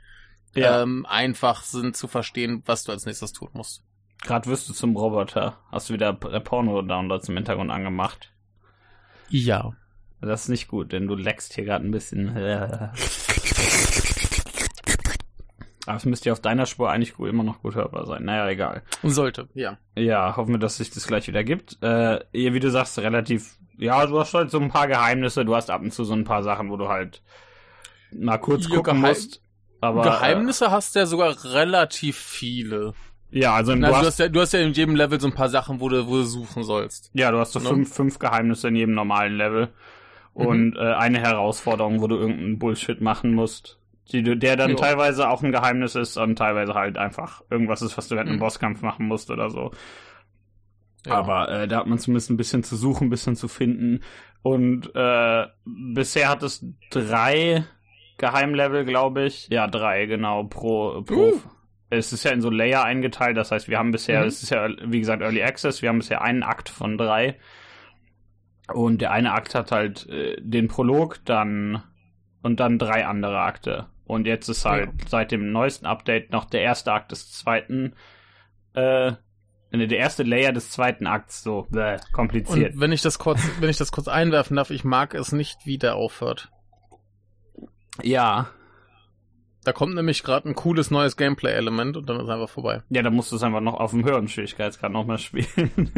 [0.54, 0.82] ja.
[0.82, 3.82] ähm, einfach sind zu verstehen, was du als nächstes tun musst.
[4.22, 5.58] Gerade wirst du zum Roboter.
[5.70, 8.32] Hast du wieder P- Porno-Downloads im Hintergrund angemacht.
[9.28, 9.72] Ja.
[10.20, 12.36] Das ist nicht gut, denn du leckst hier gerade ein bisschen.
[15.86, 18.24] Aber es müsste ja auf deiner Spur eigentlich immer noch gut hörbar sein.
[18.24, 18.82] Naja, egal.
[19.02, 19.78] Sollte, ja.
[19.96, 21.82] Ja, hoffen wir, dass sich das gleich wieder gibt.
[21.82, 23.56] Äh, wie du sagst, relativ.
[23.78, 25.44] Ja, du hast halt so ein paar Geheimnisse.
[25.44, 27.22] Du hast ab und zu so ein paar Sachen, wo du halt
[28.12, 29.42] mal kurz Ja, gucken Geheim- musst.
[29.80, 32.92] Aber, Geheimnisse hast du ja sogar relativ viele.
[33.32, 35.26] Äh, ja, also Na, du, du, hast, ja, du hast ja in jedem Level so
[35.26, 37.10] ein paar Sachen, wo du, wo du suchen sollst.
[37.14, 37.68] ja, du hast so Ne?
[37.68, 39.70] fünf, fünf Geheimnisse in jedem normalen Level.
[40.36, 40.46] Mhm.
[40.46, 43.78] Und äh, eine Herausforderung, wo du irgendeinen Bullshit machen musst.
[44.12, 44.76] Die, der dann Jo.
[44.76, 48.36] teilweise auch ein Geheimnis ist und teilweise halt einfach irgendwas ist, was du während einem
[48.36, 48.42] Mhm.
[48.42, 49.70] Bosskampf machen musst oder so.
[51.06, 51.14] Ja.
[51.14, 54.02] Aber äh, da hat man zumindest ein bisschen zu suchen, ein bisschen zu finden.
[54.42, 57.64] Und äh, bisher hat es drei
[58.18, 59.48] Geheimlevel, glaube ich.
[59.50, 61.40] Ja, drei, genau, pro, pro Uh.
[61.90, 64.26] es ist ja in so Layer eingeteilt, das heißt, wir haben bisher, Mhm.
[64.28, 67.36] es ist ja, wie gesagt, Early Access, wir haben bisher einen Akt von drei.
[68.72, 71.82] Und der eine Akt hat halt äh, den Prolog, dann
[72.42, 73.86] und dann drei andere Akte.
[74.04, 77.94] Und jetzt ist halt seit dem neuesten Update noch der erste Akt des zweiten,
[78.74, 79.12] äh,
[79.70, 82.74] ne, der erste Layer des zweiten Akts so bäh, kompliziert.
[82.74, 85.64] Und wenn ich das kurz, wenn ich das kurz einwerfen darf, ich mag es nicht,
[85.64, 86.50] wie der aufhört.
[88.02, 88.48] ja,
[89.64, 92.82] Da kommt nämlich gerade ein cooles neues Gameplay-Element und dann ist einfach vorbei.
[92.90, 95.92] ja, da musst du es einfach noch auf dem höheren Schwierigkeitsgrad nochmal spielen.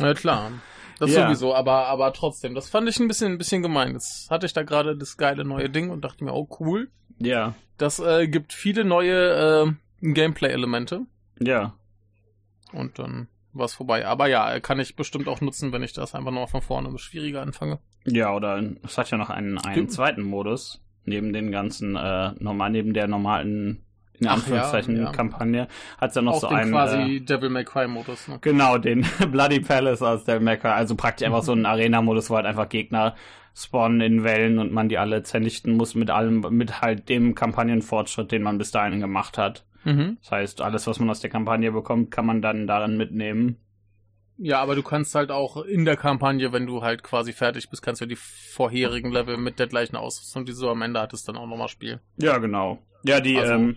[0.00, 0.50] Ja klar.
[0.98, 1.26] Das Ja.
[1.26, 3.92] sowieso, aber, aber trotzdem, das fand ich ein bisschen, ein bisschen gemein.
[3.92, 6.88] Jetzt hatte ich da gerade das geile neue Ding und dachte mir, oh cool.
[7.18, 9.66] ja, Das äh, gibt viele neue
[10.02, 11.02] äh, Gameplay-Elemente
[11.40, 11.74] ja.
[12.72, 14.06] und dann war es vorbei.
[14.06, 17.42] Aber ja, kann ich bestimmt auch nutzen, wenn ich das einfach nochmal von vorne schwieriger
[17.42, 17.78] anfange.
[18.04, 22.70] Ja, oder es hat ja noch einen, einen zweiten Modus, neben den ganzen, äh, normal,
[22.70, 23.83] neben der normalen,
[24.20, 25.12] in Anführungszeichen, ja, ja.
[25.12, 28.28] Kampagne, hat es ja noch auch so den einen, quasi äh, Devil May Cry Modus.
[28.28, 28.38] Ne?
[28.40, 32.46] genau, den Bloody Palace aus der Mecha, also praktisch einfach so ein Arena-Modus, wo halt
[32.46, 33.14] einfach Gegner
[33.56, 38.32] spawnen in Wellen und man die alle zernichten muss mit allem, mit halt dem Kampagnenfortschritt,
[38.32, 39.64] den man bis dahin gemacht hat.
[39.84, 40.16] Mhm.
[40.22, 43.58] Das heißt, alles, was man aus der Kampagne bekommt, kann man dann darin mitnehmen.
[44.36, 47.82] Ja, aber du kannst halt auch in der Kampagne, wenn du halt quasi fertig bist,
[47.82, 51.36] kannst du die vorherigen Level mit der gleichen Ausrüstung, die du am Ende hattest, dann
[51.36, 52.00] auch nochmal spielen.
[52.16, 52.78] Ja, genau.
[53.04, 53.76] Ja, die, Also- ähm,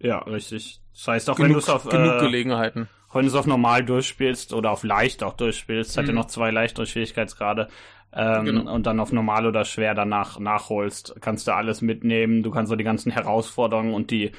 [0.00, 0.80] ja, richtig.
[0.92, 2.88] Das heißt, auch wenn du Genug, es auf, genug äh, Gelegenheiten.
[3.12, 6.18] wenn du es auf normal durchspielst oder auf leicht auch durchspielst, es hat ja Mhm.
[6.18, 7.68] noch zwei leichtere Schwierigkeitsgrade,
[8.12, 8.74] ähm, Genau.
[8.74, 12.42] und dann auf normal oder schwer danach nachholst, kannst du alles mitnehmen.
[12.42, 14.32] Du kannst so die ganzen Herausforderungen und die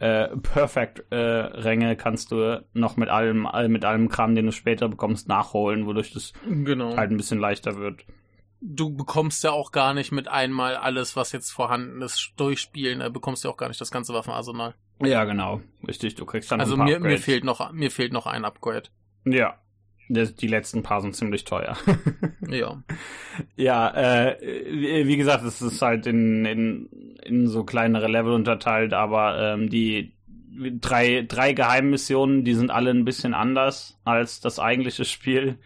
[0.00, 5.28] äh, Perfect-Ränge kannst du noch mit allem, all, mit allem Kram, den du später bekommst,
[5.28, 6.96] nachholen, wodurch das Genau.
[6.96, 8.04] halt ein bisschen leichter wird.
[8.60, 13.00] Du bekommst ja auch gar nicht mit einmal alles, was jetzt vorhanden ist, durchspielen.
[13.00, 14.74] Da bekommst du auch gar nicht das ganze Waffenarsenal.
[15.02, 15.60] Ja, genau.
[15.86, 18.44] Richtig, du kriegst dann Also ein paar mir, mir fehlt noch, mir fehlt noch ein
[18.44, 18.88] Upgrade.
[19.24, 19.58] Ja.
[20.10, 21.76] Die letzten paar sind ziemlich teuer.
[22.48, 22.82] Ja.
[23.56, 26.88] Ja, äh, wie wie gesagt, es ist halt in, in,
[27.22, 30.14] in so kleinere Level unterteilt, aber ähm, die
[30.80, 35.58] drei, drei Geheimmissionen, die sind alle ein bisschen anders als das eigentliche Spiel.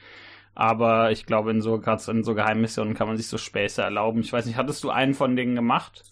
[0.54, 4.20] Aber ich glaube, in so, gerade in so Geheimmissionen kann man sich so Späße erlauben.
[4.20, 6.02] Ich weiß nicht, hattest du einen von denen gemacht?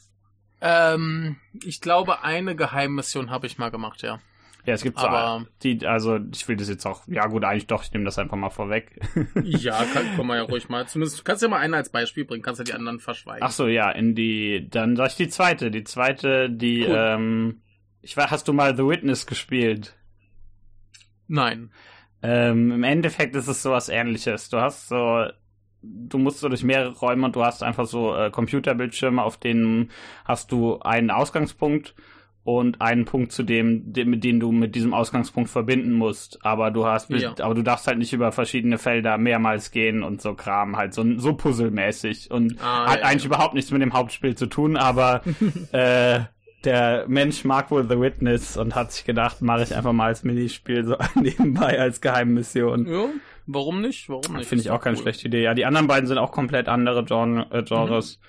[0.61, 4.21] Ähm, ich glaube, eine Geheimmission habe ich mal gemacht, ja.
[4.67, 7.67] Ja, es gibt so Aber- die, also ich will das jetzt auch, ja gut, eigentlich
[7.67, 9.01] doch, ich nehme das einfach mal vorweg.
[9.43, 10.87] Ja, kann, kann man ja ruhig mal.
[10.87, 13.43] Zumindest kannst du ja mal einen als Beispiel bringen, kannst ja die anderen verschweigen.
[13.43, 15.71] Ach so, ja, in die, dann sag ich die zweite.
[15.71, 16.95] Die zweite, die, Cool.
[16.95, 17.63] ähm,
[18.03, 19.97] ich war, hast du mal The Witness gespielt?
[21.27, 21.71] Nein.
[22.23, 24.51] Ähm, Im Endeffekt ist es sowas ähnliches.
[24.51, 25.27] Du hast so,
[25.83, 29.91] du musst so durch mehrere Räume und du hast einfach so äh, Computerbildschirme, auf denen
[30.25, 31.95] hast du einen Ausgangspunkt
[32.43, 36.39] und einen Punkt zu dem, dem, mit dem du mit diesem Ausgangspunkt verbinden musst.
[36.45, 37.35] Aber du hast, Ja.
[37.41, 41.05] aber du darfst halt nicht über verschiedene Felder mehrmals gehen und so Kram, halt so,
[41.19, 43.27] so puzzelmäßig und Ah, hat ja, eigentlich ja.
[43.29, 45.21] überhaupt nichts mit dem Hauptspiel zu tun, aber
[45.73, 46.21] äh,
[46.65, 50.25] der Mensch mag wohl The Witness und hat sich gedacht, mache ich einfach mal als
[50.25, 52.87] Minispiel so nebenbei als Geheimmission.
[52.87, 53.05] Ja,
[53.55, 54.09] warum nicht?
[54.09, 54.49] Warum nicht?
[54.49, 55.03] Finde ich auch keine cool.
[55.03, 55.43] schlechte Idee.
[55.43, 58.21] Ja, die anderen beiden sind auch komplett andere Gen äh, Genres.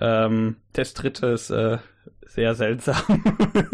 [0.00, 1.78] Ähm, das dritte ist äh,
[2.26, 3.22] sehr seltsam.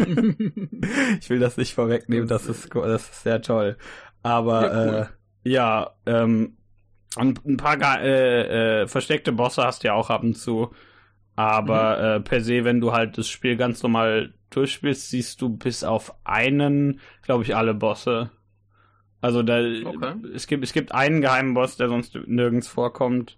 [1.19, 3.77] ich will das nicht vorwegnehmen, das ist, das ist sehr toll.
[4.23, 5.07] Aber Ja, cool.
[5.45, 6.57] äh, ja, ähm,
[7.17, 10.71] ein paar äh, äh, versteckte Bosse hast du ja auch ab und zu.
[11.35, 12.03] Aber Mhm.
[12.03, 16.13] äh, per se, wenn du halt das Spiel ganz normal durchspielst, siehst du bis auf
[16.23, 18.31] einen, glaube ich, alle Bosse.
[19.21, 20.13] Also da Okay.
[20.33, 23.37] es gibt es gibt einen geheimen Boss, der sonst nirgends vorkommt.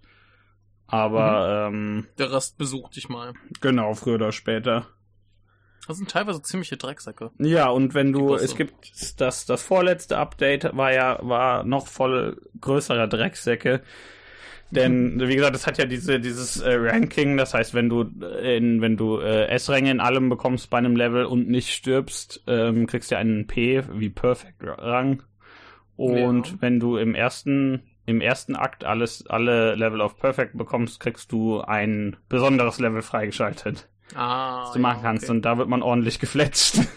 [0.86, 3.32] Aber ähm, Der Rest besucht dich mal.
[3.60, 4.86] genau, früher oder später.
[5.86, 7.30] Das sind teilweise ziemliche Drecksäcke.
[7.38, 8.74] Ja, und wenn du, es gibt
[9.20, 13.82] das, das vorletzte Update war ja, war noch voll größerer Drecksäcke.
[14.72, 18.80] Denn, wie gesagt, es hat ja diese, dieses äh, Ranking, das heißt, wenn du in,
[18.80, 23.10] wenn du äh, S-Ränge in allem bekommst bei einem Level und nicht stirbst, ähm, kriegst
[23.10, 25.24] du einen P wie Perfect Rang.
[25.96, 26.56] Und Ja.
[26.60, 31.60] wenn du im ersten, im ersten Akt alles, alle Level of Perfect bekommst, kriegst du
[31.60, 34.62] ein besonderes Level freigeschaltet, Ah.
[34.62, 35.28] was du machen kannst.
[35.30, 36.78] Und da wird man ordentlich gefletscht.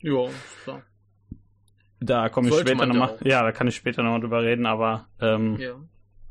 [0.00, 0.28] Ja,
[0.62, 0.82] klar.
[2.00, 3.18] Da komme ich später ja nochmal.
[3.24, 5.72] Ja, da kann ich später nochmal drüber reden, aber ähm, Ja.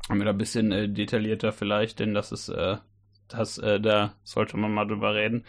[0.08, 2.78] haben wir da ein bisschen äh, detaillierter vielleicht, denn das ist, äh,
[3.28, 5.44] das, äh, da sollte man mal drüber reden.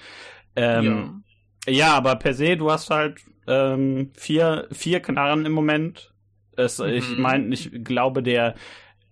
[0.58, 1.23] Ähm,
[1.65, 1.93] ja.
[1.95, 6.09] aber per se, du hast halt ähm, vier, vier Knarren im Moment.
[6.60, 7.22] Es, Ich Mhm.
[7.22, 8.56] meine, ich glaube, der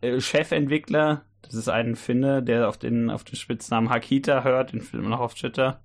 [0.01, 4.81] äh, Chefentwickler, das ist ein Finne, der auf den, auf den Spitznamen Hakita hört, den
[4.81, 5.81] findet man noch auf Twitter.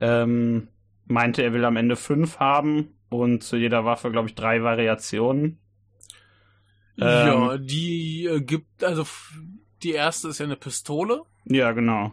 [0.00, 0.68] Ähm,
[1.06, 5.58] meinte, er will am Ende fünf haben und zu jeder Waffe, glaube ich, drei Variationen.
[6.96, 9.06] ja, die äh, gibt, also
[9.82, 11.22] die erste ist ja eine Pistole.
[11.44, 12.12] Ja, genau.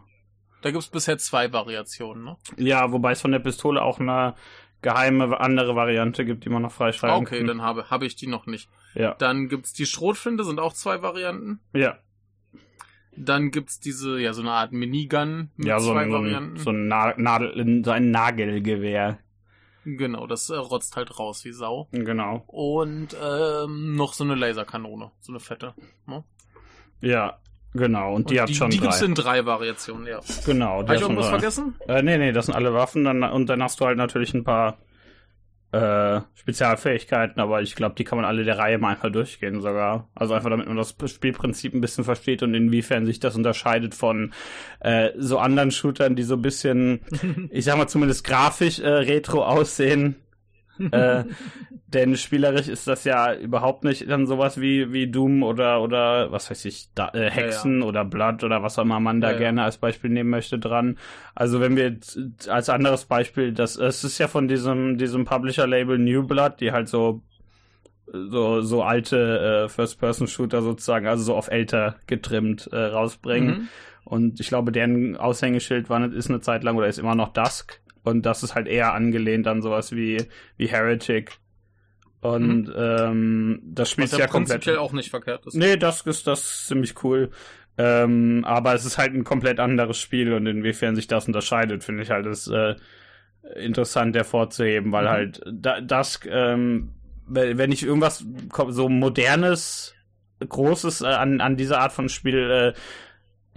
[0.62, 2.38] Da gibt's bisher zwei Variationen, ne?
[2.58, 4.36] Ja, wobei es von der Pistole auch eine
[4.82, 7.48] geheime andere Variante gibt, die man noch freischalten Okay, kann.
[7.48, 8.70] dann habe, habe ich die noch nicht.
[8.94, 11.60] Ja, Dann gibt's die Schrotflinte, sind auch zwei Varianten.
[11.74, 11.98] ja.
[13.20, 16.58] Dann gibt's diese, ja, so eine Art Minigun mit Ja, so zwei ein, Varianten.
[16.58, 19.18] so ein, Na Nadel, so ein Nagelgewehr.
[19.86, 21.88] Genau, das äh, rotzt halt raus wie Sau.
[21.92, 22.44] Genau.
[22.46, 25.74] Und ähm, noch so eine Laserkanone, so eine fette.
[26.06, 26.24] Ne?
[27.02, 27.40] Ja,
[27.78, 28.14] genau.
[28.14, 28.86] Und die Und hat die, schon die drei.
[28.88, 30.20] gibt's in drei Variationen, ja.
[30.46, 30.84] genau.
[30.84, 31.32] Die Habe hat ich irgendwas drei.
[31.32, 31.76] vergessen?
[31.88, 33.04] Äh, nee, nee, das sind alle Waffen.
[33.04, 34.78] Dann, und dann hast du halt natürlich ein paar
[35.72, 40.10] äh, Spezialfähigkeiten, aber ich glaube, die kann man alle der Reihe mal einfach durchgehen sogar.
[40.16, 44.32] Also einfach, damit man das Spielprinzip ein bisschen versteht und inwiefern sich das unterscheidet von
[44.80, 47.02] äh, so anderen Shootern, die so ein bisschen,
[47.52, 50.16] ich sag mal zumindest grafisch äh, retro aussehen.
[50.92, 51.24] Äh,
[51.88, 56.50] denn spielerisch ist das ja überhaupt nicht dann sowas wie, wie Doom oder, oder was
[56.50, 59.40] weiß ich, da, äh, Hexen oder Blood oder was auch immer man da Ja, ja.
[59.40, 60.98] gerne als Beispiel nehmen möchte dran.
[61.36, 61.98] Also wenn wir
[62.50, 66.88] als anderes Beispiel, das es ist ja von diesem, diesem Publisher-Label New Blood, die halt
[66.90, 67.22] so
[68.12, 73.48] so, so alte äh, First-Person-Shooter sozusagen, also so auf älter getrimmt äh, rausbringen.
[73.48, 73.68] Mhm.
[74.06, 77.82] Und ich glaube, deren Aushängeschild war, ist eine Zeit lang oder ist immer noch Dusk.
[78.08, 80.18] Und das ist halt eher angelehnt an sowas wie,
[80.58, 81.38] wie Heretic.
[82.22, 84.18] Und ähm, das spielt Mhm.
[84.18, 84.58] Ja ja komplett.
[84.58, 85.54] prinzipiell auch nicht verkehrt ist.
[85.56, 87.30] Nee, Dusk ist das ist ziemlich cool.
[87.78, 92.02] Ähm, aber es ist halt ein komplett anderes Spiel und inwiefern sich das unterscheidet, finde
[92.04, 92.76] ich halt ist äh,
[93.56, 95.10] interessant hervorzuheben, weil Mhm.
[95.10, 96.94] halt da, Dusk, ähm,
[97.28, 98.26] wenn ich irgendwas
[98.70, 99.94] so modernes,
[100.48, 102.74] großes äh, an, an dieser Art von Spiel, äh,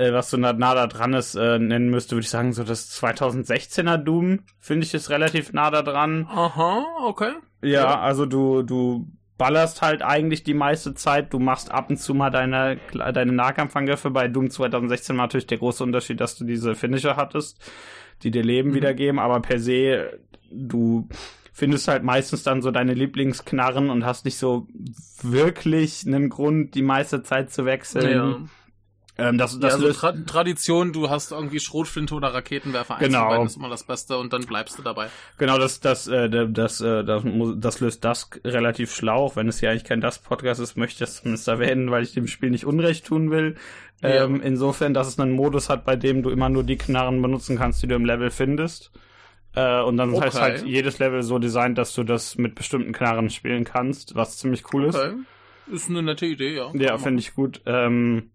[0.00, 2.64] äh, was so nah, nah da dran ist, äh, nennen müsste, würde ich sagen, so
[2.64, 6.26] das 2016er Doom, finde ich, ist relativ nah da dran.
[6.30, 7.32] Aha, okay.
[7.62, 8.00] Ja, Ja.
[8.00, 9.06] also du, du
[9.38, 11.32] ballerst halt eigentlich die meiste Zeit.
[11.32, 14.10] Du machst ab und zu mal deine, deine Nahkampfangriffe.
[14.10, 17.58] Bei Doom 2016 war natürlich der große Unterschied, dass du diese Finisher hattest,
[18.22, 18.74] die dir Leben Mhm.
[18.74, 19.18] wiedergeben.
[19.18, 20.18] Aber per se,
[20.50, 21.08] du
[21.52, 24.66] findest halt meistens dann so deine Lieblingsknarren und hast nicht so
[25.22, 28.10] wirklich einen Grund, die meiste Zeit zu wechseln.
[28.10, 28.36] Ja.
[29.18, 33.18] Ähm, das, Das ja, also Tra Tradition, du hast irgendwie Schrotflinte oder Raketenwerfer Genau.
[33.24, 35.08] einzubeiden, ist immer das Beste und dann bleibst du dabei.
[35.36, 39.24] Genau, das, das, äh, das, äh, das, muss- das löst Dusk relativ schlau.
[39.26, 42.12] Auch wenn es ja eigentlich kein Dusk-Podcast ist, möchte ich das zumindest erwähnen, weil ich
[42.12, 43.56] dem Spiel nicht Unrecht tun will.
[44.00, 44.24] Ja.
[44.24, 47.58] Ähm, insofern, dass es einen Modus hat, bei dem du immer nur die Knarren benutzen
[47.58, 48.90] kannst, die du im Level findest.
[49.54, 50.26] Äh, und dann Okay.
[50.26, 54.38] heißt halt jedes Level so designt, dass du das mit bestimmten Knarren spielen kannst, was
[54.38, 54.94] ziemlich cool ist.
[54.94, 55.14] Okay.
[55.72, 56.70] Ist eine nette Idee, ja.
[56.74, 57.60] Ja, finde ich gut.
[57.66, 58.30] Ähm,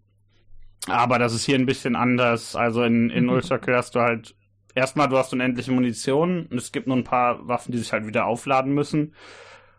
[0.88, 2.56] aber das ist hier ein bisschen anders.
[2.56, 3.30] Also in, in Mhm.
[3.30, 4.34] Ultra Kill hast du halt
[4.74, 8.06] erstmal, du hast unendliche Munition und es gibt nur ein paar Waffen, die sich halt
[8.06, 9.14] wieder aufladen müssen.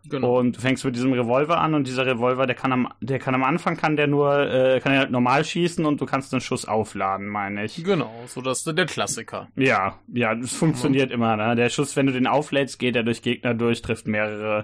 [0.09, 0.39] Genau.
[0.39, 3.35] Und du fängst mit diesem Revolver an und dieser Revolver, der kann am, der kann
[3.35, 6.39] am Anfang kann der nur, äh, kann er halt normal schießen und du kannst den
[6.39, 7.83] Schuss aufladen, meine ich.
[7.83, 9.49] Genau, so das der Klassiker.
[9.57, 11.35] Ja, ja, das funktioniert immer.
[11.35, 11.55] Ne?
[11.57, 14.63] Der Schuss, wenn du den auflädst, geht er durch Gegner durch, trifft mehrere.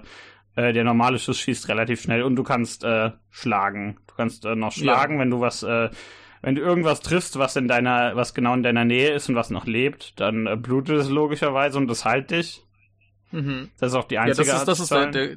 [0.56, 3.98] Äh, der normale Schuss schießt relativ schnell und du kannst äh, schlagen.
[4.06, 5.20] Du kannst äh, noch schlagen, Ja.
[5.20, 5.90] wenn du was, äh,
[6.44, 9.48] wenn du irgendwas triffst, was in deiner, was genau in deiner Nähe ist und was
[9.48, 12.62] noch lebt, dann äh, blutet es logischerweise und das heilt dich.
[13.30, 13.70] Mhm.
[13.78, 15.36] Das ist auch die Ja, das einzige ist, das ist der, der,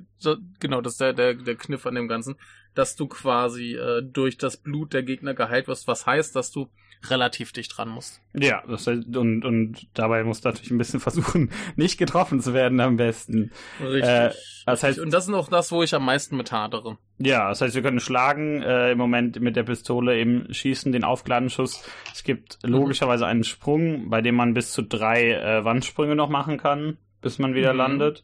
[0.60, 2.36] genau, das ist der, der, der Kniff an dem Ganzen,
[2.76, 6.68] dass du quasi äh, durch das Blut der Gegner geheilt wirst, was heißt, dass du
[7.10, 8.22] relativ dicht dran musst.
[8.34, 12.80] Ja, das und, und dabei musst du natürlich ein bisschen versuchen, nicht getroffen zu werden
[12.80, 13.52] am besten.
[13.82, 14.04] Richtig.
[14.04, 14.32] Äh,
[14.66, 16.98] das heißt- und das ist auch das, wo ich am meisten mit hadere.
[17.20, 21.04] Ja, das heißt, wir können schlagen, äh, im Moment mit der Pistole eben schießen, den
[21.04, 21.84] aufgeladenen Schuss.
[22.14, 26.58] Es gibt logischerweise einen Sprung, bei dem man bis zu drei äh, Wandsprünge noch machen
[26.58, 27.78] kann, bis man wieder Mhm.
[27.78, 28.24] landet.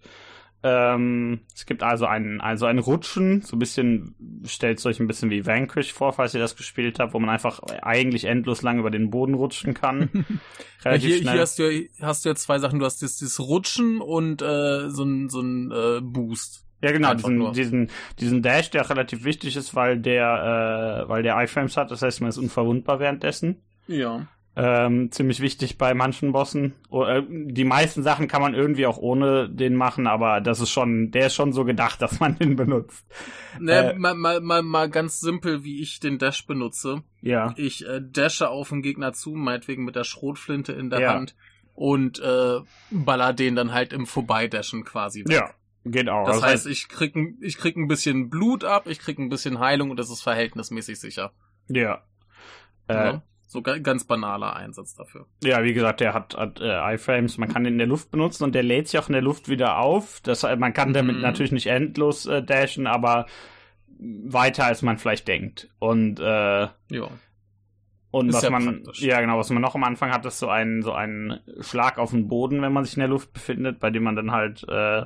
[0.65, 5.30] Ähm, es gibt also einen, also ein Rutschen, so ein bisschen, stellt euch ein bisschen
[5.30, 8.89] wie Vanquish vor, falls ihr das gespielt habt, wo man einfach eigentlich endlos lang über
[8.89, 10.10] den Boden rutschen kann.
[10.84, 11.32] Ja, Relativ hier, schnell.
[11.34, 12.78] hier hast du, ja- hast du ja zwei Sachen.
[12.80, 16.65] Du hast dieses, Rutschen und äh, so ein, so ein äh, Boost.
[16.82, 21.41] Ja, genau, diesen, diesen, diesen Dash, der relativ wichtig ist, weil der, äh, weil der
[21.41, 23.62] iFrames hat, das heißt, man ist unverwundbar währenddessen.
[23.88, 24.28] Ja.
[24.56, 26.76] Ähm, ziemlich wichtig bei manchen Bossen.
[26.92, 31.10] Äh, Die meisten Sachen kann man irgendwie auch ohne den machen, aber das ist schon,
[31.10, 33.04] der ist schon so gedacht, dass man den benutzt.
[33.60, 37.02] Ne, Äh, mal, mal, mal, mal ganz simpel, wie ich den Dash benutze.
[37.22, 37.56] Ja.
[37.58, 41.13] Ich äh, dashe auf den Gegner zu, meinetwegen mit der Schrotflinte in der Ja.
[41.16, 41.36] Hand
[41.74, 42.60] und äh,
[42.92, 45.32] baller den dann halt im Vorbeidashen quasi weg.
[45.32, 45.50] Ja,
[45.84, 46.28] geht auch.
[46.28, 49.30] Das Also heißt, ich krieg, ein- ich krieg ein bisschen Blut ab, ich krieg ein
[49.30, 51.32] bisschen Heilung und das ist verhältnismäßig sicher.
[51.70, 52.04] ja.
[52.88, 53.24] Äh, Ja.
[53.54, 55.28] So ganz banaler Einsatz dafür.
[55.44, 58.44] Ja, wie gesagt, der hat, hat äh, iFrames, man kann ihn in der Luft benutzen
[58.44, 60.22] und der lädt sich auch in der Luft wieder auf.
[60.22, 61.22] Das, äh, man kann damit mhm.
[61.22, 63.28] natürlich nicht endlos äh, dashen, aber
[64.00, 65.70] weiter als man vielleicht denkt.
[65.78, 66.24] Und äh,
[66.63, 66.72] ja.
[68.10, 69.04] Und ist was man, praktisch.
[69.04, 72.10] ja genau, was man noch am Anfang hat, ist so ein so ein Schlag auf
[72.10, 75.04] den Boden, wenn man sich in der Luft befindet, bei dem man dann halt äh,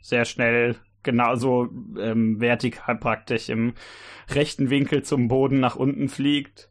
[0.00, 3.74] sehr schnell genauso ähm, vertikal praktisch im
[4.28, 6.69] rechten Winkel zum Boden nach unten fliegt.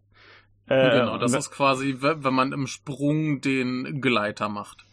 [0.69, 4.86] Äh, genau, das ist quasi, wenn man im Sprung den Gleiter macht.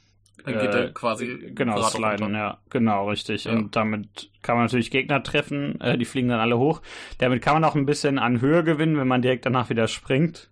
[0.45, 1.53] Dann geht er äh, quasi.
[1.55, 2.59] Genau, sliden, ja.
[2.71, 3.45] Genau, richtig.
[3.45, 3.53] Ja.
[3.53, 6.83] Und damit kann man natürlich Gegner treffen, äh, die fliegen dann alle hoch.
[7.19, 10.51] Damit kann man auch ein bisschen an Höhe gewinnen, wenn man direkt danach wieder springt.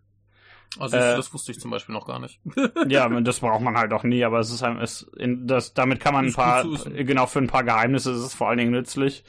[0.78, 2.40] Also äh, das wusste ich zum Beispiel noch gar nicht.
[2.88, 6.14] ja, das braucht man halt auch nie, aber es ist, es, in, das, damit kann
[6.14, 9.24] man ein paar, genau für ein paar Geheimnisse ist es vor allen Dingen nützlich.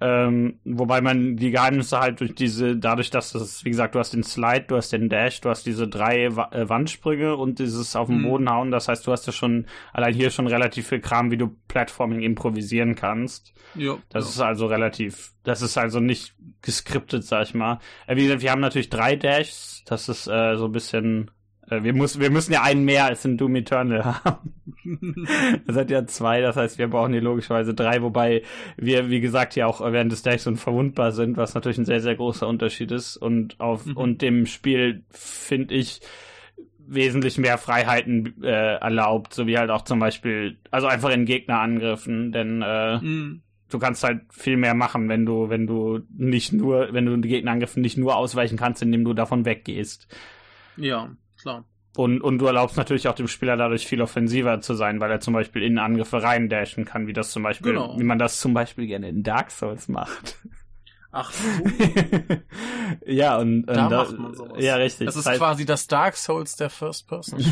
[0.00, 4.12] Ähm, wobei man die Geheimnisse halt durch diese, dadurch, dass das, wie gesagt, du hast
[4.12, 7.94] den Slide, du hast den Dash, du hast diese drei Wa äh, Wandsprünge und dieses
[7.96, 8.24] auf den mhm.
[8.24, 8.70] Boden hauen.
[8.70, 12.20] Das heißt, du hast ja schon allein hier schon relativ viel Kram, wie du Platforming
[12.20, 13.52] improvisieren kannst.
[13.74, 13.98] Ja.
[14.08, 14.30] Das ja.
[14.30, 17.78] ist also relativ, das ist also nicht geskriptet, sag ich mal.
[18.06, 19.84] Äh, wie gesagt, wir haben natürlich drei Dashs.
[19.86, 21.30] Das ist äh, so ein bisschen
[21.70, 24.54] wir, muss, wir müssen ja einen mehr als in Doom Eternal haben.
[25.66, 28.42] das hat ja zwei, das heißt, wir brauchen hier logischerweise drei, wobei
[28.76, 32.16] wir, wie gesagt, ja auch während des Decks unverwundbar sind, was natürlich ein sehr, sehr
[32.16, 33.16] großer Unterschied ist.
[33.16, 33.96] Und auf mhm.
[33.96, 36.00] und dem Spiel finde ich
[36.78, 42.32] wesentlich mehr Freiheiten äh, erlaubt, so wie halt auch zum Beispiel, also einfach in Gegnerangriffen,
[42.32, 46.92] denn äh, mhm du kannst halt viel mehr machen, wenn du, wenn du nicht nur,
[46.92, 50.08] wenn du die Gegnerangriffen nicht nur ausweichen kannst, indem du davon weggehst.
[50.76, 51.64] Ja klar.
[51.96, 55.20] Und, und du erlaubst natürlich auch dem Spieler dadurch viel offensiver zu sein, weil er
[55.20, 57.98] zum Beispiel in Angriffe rein dashen kann, wie das zum Beispiel, genau.
[57.98, 60.38] wie man das zum Beispiel gerne in Dark Souls macht.
[61.12, 61.44] Ach so.
[63.06, 64.62] ja, und, da und macht man sowas.
[64.62, 65.06] Ja, richtig.
[65.06, 67.40] Das ist heißt, quasi das Dark Souls der First Person.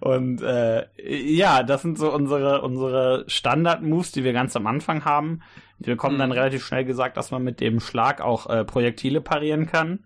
[0.00, 5.40] und äh, ja, das sind so unsere, unsere Standard-Moves, die wir ganz am Anfang haben.
[5.78, 6.20] Wir bekommen mhm.
[6.20, 10.05] dann relativ schnell gesagt, dass man mit dem Schlag auch äh, Projektile parieren kann.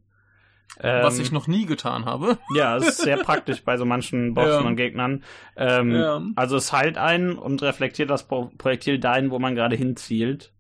[0.83, 2.39] Ähm, Was ich noch nie getan habe.
[2.55, 4.69] Ja, es ist sehr praktisch bei so manchen Bossen ja.
[4.69, 5.25] und Gegnern.
[5.57, 6.23] Ähm, ja.
[6.37, 10.53] Also es heilt einen und reflektiert das Pro Projektil dahin, wo man gerade hinzielt.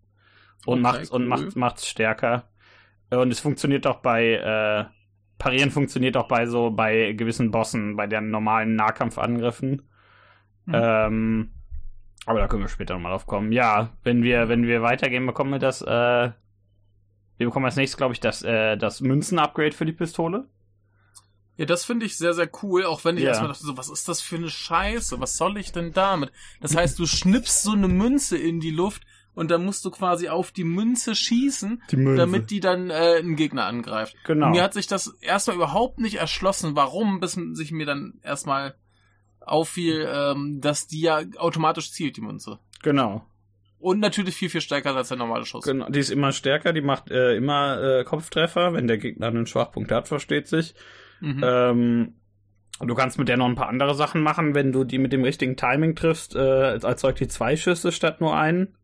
[0.66, 1.16] Und okay, macht cool.
[1.16, 2.48] und macht macht's stärker.
[3.10, 4.84] Und es funktioniert auch bei äh,
[5.40, 9.82] Parieren funktioniert auch bei so bei gewissen Bossen, bei den normalen Nahkampfangriffen.
[10.66, 10.74] Hm.
[10.74, 11.50] Ähm,
[12.26, 13.50] aber da können wir später nochmal drauf kommen.
[13.50, 16.30] Ja, wenn wir, wenn wir weitergehen, bekommen wir das äh,
[17.40, 20.44] wir bekommen als nächstes, glaube ich, das, äh, das Münzen-Upgrade für die Pistole.
[21.56, 23.30] Ja, das finde ich sehr, sehr cool, auch wenn ich ja.
[23.30, 25.20] erstmal dachte, so, was ist das für eine Scheiße?
[25.20, 26.32] Was soll ich denn damit?
[26.60, 30.28] Das heißt, du schnippst so eine Münze in die Luft und dann musst du quasi
[30.28, 32.16] auf die Münze schießen, die Münze.
[32.20, 34.16] damit die dann äh, einen Gegner angreift.
[34.24, 34.46] Genau.
[34.46, 38.74] Und mir hat sich das erstmal überhaupt nicht erschlossen, warum, bis sich mir dann erstmal
[39.40, 42.58] auffiel, ähm, dass die ja automatisch zielt, die Münze.
[42.82, 43.24] Genau.
[43.80, 45.64] Und natürlich viel, viel stärker als der normale Schuss.
[45.64, 49.46] Genau, die ist immer stärker, die macht äh, immer äh, Kopftreffer, wenn der Gegner einen
[49.46, 50.74] Schwachpunkt hat, versteht sich.
[51.20, 51.40] Mhm.
[51.42, 52.14] Ähm,
[52.78, 55.24] du kannst mit der noch ein paar andere Sachen machen, wenn du die mit dem
[55.24, 58.76] richtigen Timing triffst, äh, erzeugt die zwei Schüsse statt nur einen.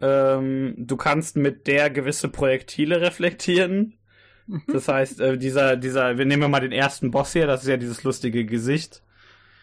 [0.00, 3.98] Ähm, du kannst mit der gewisse Projektile reflektieren.
[4.46, 4.62] Mhm.
[4.72, 7.76] Das heißt, äh, dieser, dieser, wir nehmen mal den ersten Boss hier, das ist ja
[7.76, 9.02] dieses lustige Gesicht.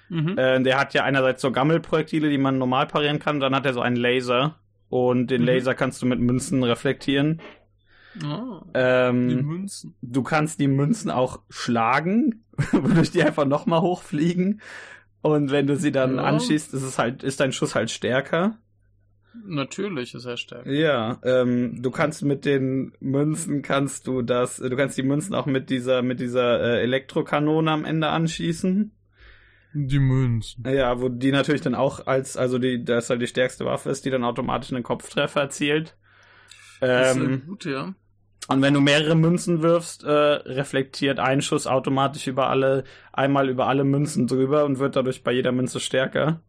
[0.10, 0.38] Mhm.
[0.38, 3.74] Äh, der hat ja einerseits so Gammelprojektile, die man normal parieren kann, dann hat er
[3.74, 4.60] so einen Laser.
[4.90, 5.48] Und den mhm.
[5.48, 7.42] Laser kannst du mit Münzen reflektieren.
[8.24, 9.96] Oh, ähm, die Münzen.
[10.02, 14.62] Du kannst die Münzen auch schlagen, wodurch die einfach nochmal hochfliegen.
[15.22, 16.24] Und wenn du sie dann ja.
[16.24, 18.58] anschießt, ist es halt, ist dein Schuss halt stärker.
[19.46, 20.72] Natürlich ist er stärker.
[20.72, 25.46] Ja, ähm, du kannst mit den Münzen kannst du das, du kannst die Münzen auch
[25.46, 28.92] mit dieser, mit dieser äh, Elektrokanone am Ende anschießen.
[29.74, 30.64] Die Münzen.
[30.68, 33.90] Ja, wo die natürlich dann auch als, also die, das ist halt die stärkste Waffe
[33.90, 35.96] ist, die dann automatisch einen Kopftreffer erzielt.
[36.80, 37.94] Das ähm, ist gut, ja.
[38.48, 42.84] Und wenn du mehrere Münzen wirfst, äh, reflektiert ein Schuss automatisch über alle,
[43.14, 46.42] einmal über alle Münzen drüber und wird dadurch bei jeder Münze stärker.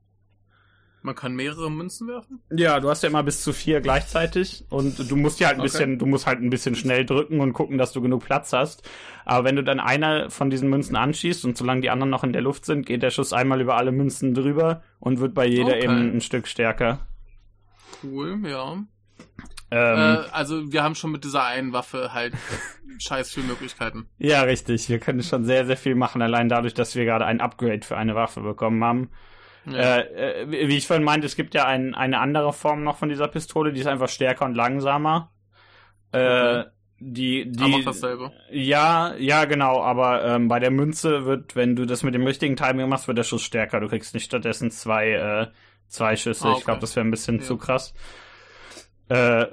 [1.02, 2.42] Man kann mehrere Münzen werfen?
[2.50, 5.60] Ja, du hast ja immer bis zu vier gleichzeitig und du musst ja halt ein
[5.60, 5.70] okay.
[5.70, 8.88] bisschen, du musst halt ein bisschen schnell drücken und gucken, dass du genug Platz hast.
[9.24, 12.34] Aber wenn du dann einer von diesen Münzen anschießt und solange die anderen noch in
[12.34, 15.72] der Luft sind, geht der Schuss einmal über alle Münzen drüber und wird bei jeder
[15.72, 15.84] okay.
[15.84, 17.06] eben ein Stück stärker.
[18.02, 18.84] Cool, ja.
[19.70, 22.34] Ähm, äh, also wir haben schon mit dieser einen Waffe halt
[22.98, 24.06] scheiß viele Möglichkeiten.
[24.18, 24.88] Ja, richtig.
[24.88, 27.96] Wir können schon sehr, sehr viel machen, allein dadurch, dass wir gerade ein Upgrade für
[27.96, 29.10] eine Waffe bekommen haben.
[29.66, 29.96] Ja.
[29.98, 33.08] Äh, äh, wie ich vorhin meinte, es gibt ja ein, eine andere Form noch von
[33.08, 35.30] dieser Pistole, die ist einfach stärker und langsamer.
[36.12, 36.18] Äh,
[36.60, 36.64] okay.
[37.02, 38.32] Die, die, Aber dasselbe.
[38.50, 42.56] Ja, ja, genau, aber ähm, bei der Münze wird, wenn du das mit dem richtigen
[42.56, 43.80] Timing machst, wird der Schuss stärker.
[43.80, 45.46] Du kriegst nicht stattdessen zwei, äh,
[45.88, 46.44] zwei Schüsse.
[46.46, 46.58] Ah, okay.
[46.58, 47.42] Ich glaube, das wäre ein bisschen Ja.
[47.42, 47.94] zu krass.
[49.08, 49.46] Äh,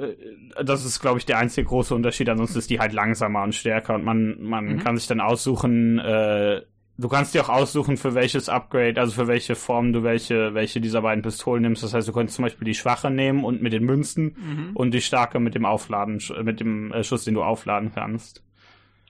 [0.64, 2.30] das ist, glaube ich, der einzige große Unterschied.
[2.30, 4.80] Ansonsten ist die halt langsamer und stärker und man, man Mhm.
[4.80, 6.62] kann sich dann aussuchen, äh,
[6.98, 10.82] du kannst dir auch aussuchen, für welches Upgrade, also für welche Form du welche, welche
[10.82, 11.84] dieser beiden Pistolen nimmst.
[11.84, 14.72] Das heißt, du könntest zum Beispiel die schwache nehmen und mit den Münzen Mhm.
[14.76, 18.44] und die starke mit dem Aufladen, mit dem äh, Schuss, den du aufladen kannst.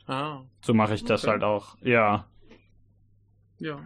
[0.08, 1.32] Ah, So mache ich das Okay.
[1.32, 1.78] halt auch.
[1.82, 2.26] Ja.
[3.60, 3.80] ja.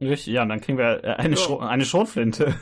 [0.00, 1.40] Richtig, ja, dann kriegen wir äh, eine, Ja.
[1.40, 2.54] Schro eine Schrotflinte.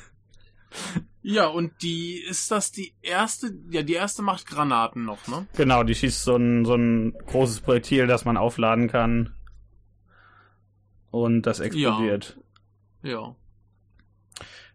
[1.22, 5.46] Ja, und die, ist das die erste, ja, die erste macht Granaten noch, ne?
[5.56, 9.34] Genau, die schießt so ein, so ein großes Projektil, das man aufladen kann.
[11.10, 12.36] Und das explodiert.
[13.02, 13.34] Ja.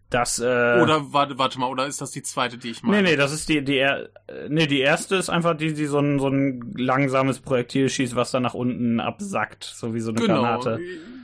[0.10, 0.44] Das, äh,
[0.80, 3.02] Oder, warte, warte mal, oder ist das die zweite, die ich meine?
[3.02, 4.10] Nee, nee, das ist die, die, er-
[4.48, 8.30] nee, die erste ist einfach die, die so ein, so ein langsames Projektil schießt, was
[8.30, 10.80] dann nach unten absackt, so wie so eine genau, Granate.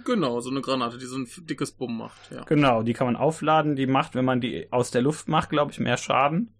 [0.05, 2.41] genau, so eine Granate, die so ein dickes Bumm macht, ja.
[2.45, 5.71] Genau, die kann man aufladen, die macht, wenn man die aus der Luft macht, glaube
[5.71, 6.55] ich, mehr Schaden.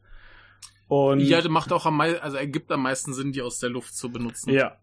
[0.88, 3.95] Und, Ja, macht auch am meisten, also ergibt am meisten Sinn, die aus der Luft
[3.95, 4.52] zu benutzen.
[4.52, 4.78] ja,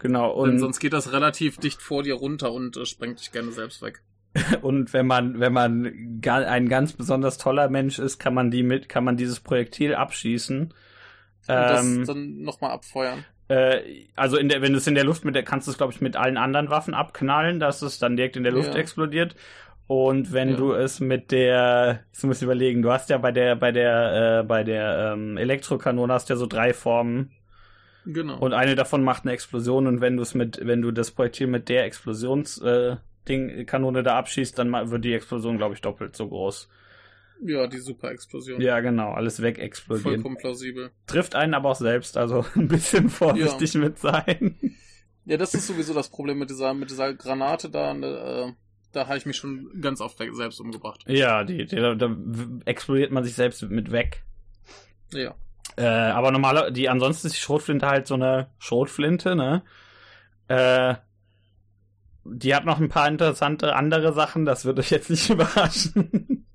[0.00, 3.30] genau, Denn und, sonst geht das relativ dicht vor dir runter und äh, sprengt dich
[3.30, 4.02] gerne selbst weg.
[4.62, 8.88] und wenn man, wenn man ein ganz besonders toller Mensch ist, kann man die mit,
[8.88, 10.60] kann man dieses Projektil abschießen.
[10.62, 10.74] Und
[11.48, 13.24] das Ähm, dann nochmal abfeuern.
[13.48, 15.78] Äh, also in der, wenn du es in der Luft mit der, kannst du es,
[15.78, 18.80] glaube ich, mit allen anderen Waffen abknallen, dass es dann direkt in der Luft Ja.
[18.80, 19.34] explodiert.
[19.88, 20.56] Und wenn Ja.
[20.56, 24.44] du es mit der, du musst überlegen, du hast ja bei der, bei der, äh,
[24.44, 27.32] bei der ähm, Elektrokanone hast ja so drei Formen
[28.06, 28.38] Genau.
[28.38, 31.46] und eine davon macht eine Explosion und wenn du es mit, wenn du das Projektil
[31.46, 32.96] mit der Explosions äh,
[33.28, 36.68] Ding, Kanone da abschießt, dann wird die Explosion, glaube ich, doppelt so groß.
[37.44, 38.60] ja, die Super-Explosion.
[38.60, 40.04] Ja, genau, alles weg explodiert.
[40.04, 40.90] Vollkommen plausibel.
[41.06, 44.56] Trifft einen aber auch selbst, also ein bisschen vorsichtig mit sein.
[45.26, 47.92] Ja, das ist sowieso das Problem mit dieser, mit dieser Granate da.
[47.94, 48.52] ne, Äh,
[48.92, 51.04] da habe ich mich schon ganz oft selbst umgebracht.
[51.06, 52.16] Ja, die, die, da, da
[52.64, 54.24] explodiert man sich selbst mit weg.
[55.12, 55.34] Ja.
[55.76, 59.62] Äh, aber normaler, die ansonsten ist die Schrotflinte halt so eine Schrotflinte, ne?
[60.48, 60.94] Äh,
[62.24, 66.46] die hat noch ein paar interessante andere Sachen, das wird euch jetzt nicht überraschen.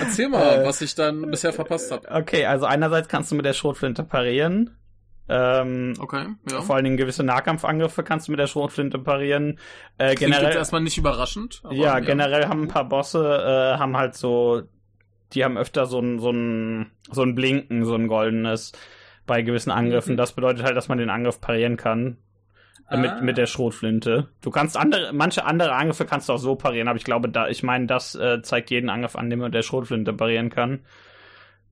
[0.00, 2.10] Erzähl mal, Äh, was ich dann bisher verpasst habe.
[2.10, 4.76] okay, also einerseits kannst du mit der Schrotflinte parieren.
[5.28, 6.62] Ähm, Okay, ja.
[6.62, 9.58] Vor allen Dingen gewisse Nahkampfangriffe kannst du mit der Schrotflinte parieren.
[9.98, 11.60] Äh, Klingt jetzt generell, erstmal nicht überraschend.
[11.64, 14.62] Aber, ja, generell haben ein paar Bosse, äh, haben halt so,
[15.32, 18.72] die haben öfter so ein, so ein, so ein Blinken, so ein goldenes
[19.26, 20.14] bei gewissen Angriffen.
[20.14, 20.18] Mhm.
[20.18, 22.12] Das bedeutet halt, dass man den Angriff parieren kann.
[22.12, 22.18] Äh,
[22.90, 22.96] Ah.
[22.96, 24.28] Mit, mit der Schrotflinte.
[24.40, 27.48] Du kannst andere, manche andere Angriffe kannst du auch so parieren, aber ich glaube, da,
[27.48, 30.70] ich meine, das äh, zeigt jeden Angriff an, den man mit der Schrotflinte parieren kann.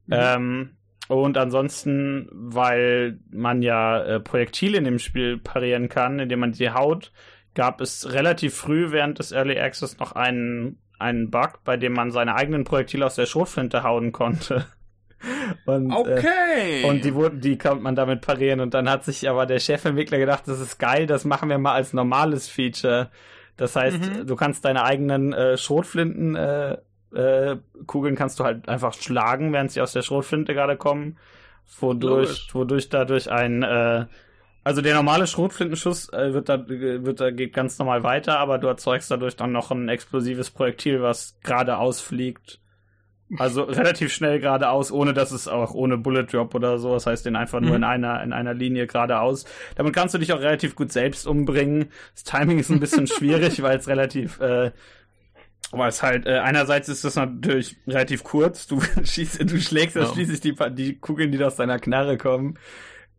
[0.07, 0.12] Mhm.
[0.12, 0.70] Ähm,
[1.09, 6.70] und ansonsten, weil man ja äh, Projektile in dem Spiel parieren kann, indem man sie
[6.70, 7.12] haut,
[7.54, 12.11] gab es relativ früh während des Early Access noch einen, einen Bug, bei dem man
[12.11, 14.66] seine eigenen Projektile aus der Schrotflinte hauen konnte.
[15.64, 16.84] Und, äh, Okay.
[16.84, 18.61] und die wurden, die konnte man damit parieren.
[18.61, 21.72] Und dann hat sich aber der Chefentwickler gedacht, das ist geil, das machen wir mal
[21.72, 23.11] als normales Feature.
[23.57, 24.26] Das heißt, Mhm.
[24.26, 26.76] du kannst deine eigenen äh, Schrotflinten äh,
[27.14, 31.16] äh, Kugeln kannst du halt einfach schlagen, während sie aus der Schrotflinte gerade kommen,
[31.80, 32.49] wodurch, Logisch.
[32.55, 34.05] wodurch dadurch ein äh,
[34.66, 38.66] also der normale Schrotflintenschuss äh, wird da wird da geht ganz normal weiter, aber du
[38.66, 42.58] erzeugst dadurch dann noch ein explosives Projektil, was geradeaus fliegt.
[43.38, 46.94] Also relativ schnell geradeaus, ohne dass es auch ohne Bullet Drop oder so.
[46.94, 47.76] Das heißt, den einfach nur Mhm.
[47.76, 49.44] in einer in einer Linie geradeaus.
[49.76, 51.90] Damit kannst du dich auch relativ gut selbst umbringen.
[52.14, 54.72] Das Timing ist ein bisschen schwierig, weil es relativ äh,
[55.70, 60.06] weil es halt, äh, einerseits ist das natürlich relativ kurz, du schießt, du schlägst ja.
[60.06, 62.58] Schließlich die, die Kugeln, die da aus deiner Knarre kommen.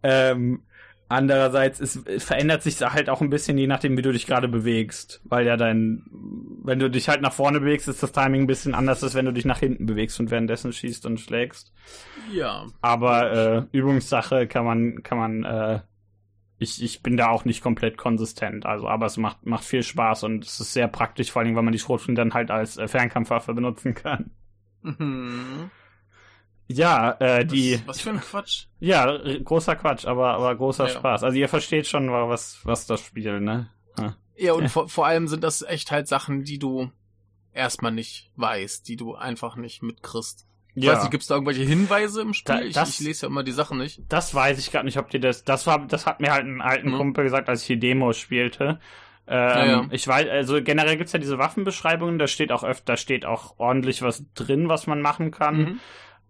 [0.03, 0.63] Ähm,
[1.09, 4.47] andererseits ist, es verändert sich halt auch ein bisschen, je nachdem, wie du dich gerade
[4.47, 5.21] bewegst.
[5.25, 6.03] Weil ja dein,
[6.63, 9.25] wenn du dich halt nach vorne bewegst, ist das Timing ein bisschen anders, als wenn
[9.25, 11.73] du dich nach hinten bewegst und währenddessen schießt und schlägst.
[12.31, 12.65] ja.
[12.81, 15.79] Aber äh, Übungssache kann man, kann man, äh,
[16.59, 18.65] ich, ich bin da auch nicht komplett konsistent.
[18.65, 21.63] Also, aber es macht, macht viel Spaß und es ist sehr praktisch, vor allem, weil
[21.63, 24.31] man die Schrotflinte dann halt als äh, Fernkampfwaffe benutzen kann.
[24.81, 25.69] Mhm.
[26.69, 28.65] Ja, äh, die, Was, was für ein Quatsch.
[28.79, 30.89] ja, r- großer Quatsch, aber, aber großer Ja.
[30.93, 31.23] Spaß.
[31.23, 33.69] Also ihr versteht schon, wa- was, was das Spiel, ne?
[34.35, 36.91] Ja, und vor, vor allem sind das echt halt Sachen, die du
[37.53, 40.45] erstmal nicht weißt, die du einfach nicht mitkriegst.
[40.75, 42.55] Ich weiß nicht, gibt's da irgendwelche Hinweise im Spiel?
[42.55, 44.01] Da- ich, das- ich lese ja immer die Sachen nicht.
[44.09, 45.43] Das weiß ich gerade nicht, ob dir das.
[45.43, 46.97] Das war, das hat mir halt ein alten Mhm.
[46.97, 48.79] Kumpel gesagt, als ich die Demos spielte.
[49.25, 49.87] Ähm, Ja, ja.
[49.89, 53.55] Ich weiß, also generell gibt's ja diese Waffenbeschreibungen, da steht auch öfter, da steht auch
[53.57, 55.57] ordentlich was drin, was man machen kann.
[55.57, 55.79] Mhm.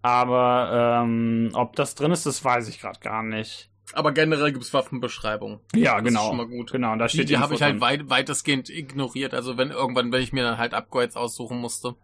[0.07, 3.69] Aber ähm, ob das drin ist, das weiß ich gerade gar nicht.
[3.93, 5.59] Aber generell gibt's Waffenbeschreibungen.
[5.75, 6.21] Ja, Das genau.
[6.21, 6.71] ist schon mal gut.
[6.71, 9.33] Genau, da Die, steht die habe ich halt weit, weitestgehend ignoriert.
[9.33, 11.95] Also wenn irgendwann, wenn ich mir dann halt Upgrades aussuchen musste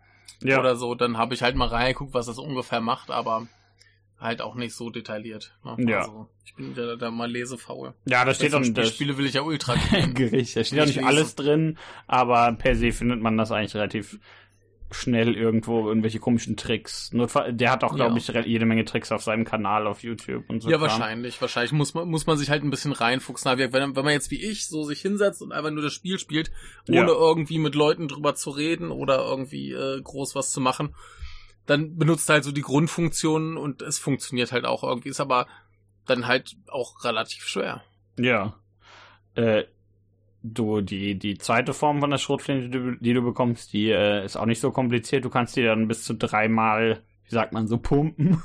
[0.41, 0.59] ja.
[0.59, 3.47] oder so, dann habe ich halt mal reingeguckt, was das ungefähr macht, aber
[4.19, 5.57] halt auch nicht so detailliert.
[5.63, 5.75] Ne?
[5.89, 5.99] Ja.
[5.99, 7.93] Also, ich bin da, da mal lesefaul.
[8.05, 9.75] ja, da steht Wenn dann ich das Spiele will ich ja ultra.
[10.13, 10.55] Gericht.
[10.57, 11.77] Da steht ja Nicht nicht alles drin,
[12.07, 14.19] aber per se findet man das eigentlich relativ
[14.93, 17.11] schnell irgendwo, irgendwelche komischen Tricks.
[17.13, 18.39] Nur, der hat auch, glaube Ja.
[18.39, 20.69] ich, jede Menge Tricks auf seinem Kanal auf YouTube und so.
[20.69, 20.87] Ja, Kram.
[20.89, 21.41] wahrscheinlich.
[21.41, 23.49] Wahrscheinlich muss man, muss man sich halt ein bisschen reinfuchsen.
[23.51, 26.19] Aber Wenn, wenn man jetzt wie ich so sich hinsetzt und einfach nur das Spiel
[26.19, 26.51] spielt,
[26.87, 27.07] ohne Ja.
[27.07, 30.95] irgendwie mit Leuten drüber zu reden oder irgendwie äh, groß was zu machen,
[31.65, 35.09] dann benutzt halt so die Grundfunktionen und es funktioniert halt auch irgendwie.
[35.09, 35.47] Ist aber
[36.05, 37.83] dann halt auch relativ schwer.
[38.19, 38.55] Ja.
[39.35, 39.63] Äh,
[40.43, 44.23] du, die, die zweite Form von der Schrotflinte, die, du- die du bekommst, die äh,
[44.25, 45.23] ist auch nicht so kompliziert.
[45.25, 48.41] Du kannst die dann bis zu dreimal, wie sagt man, so pumpen.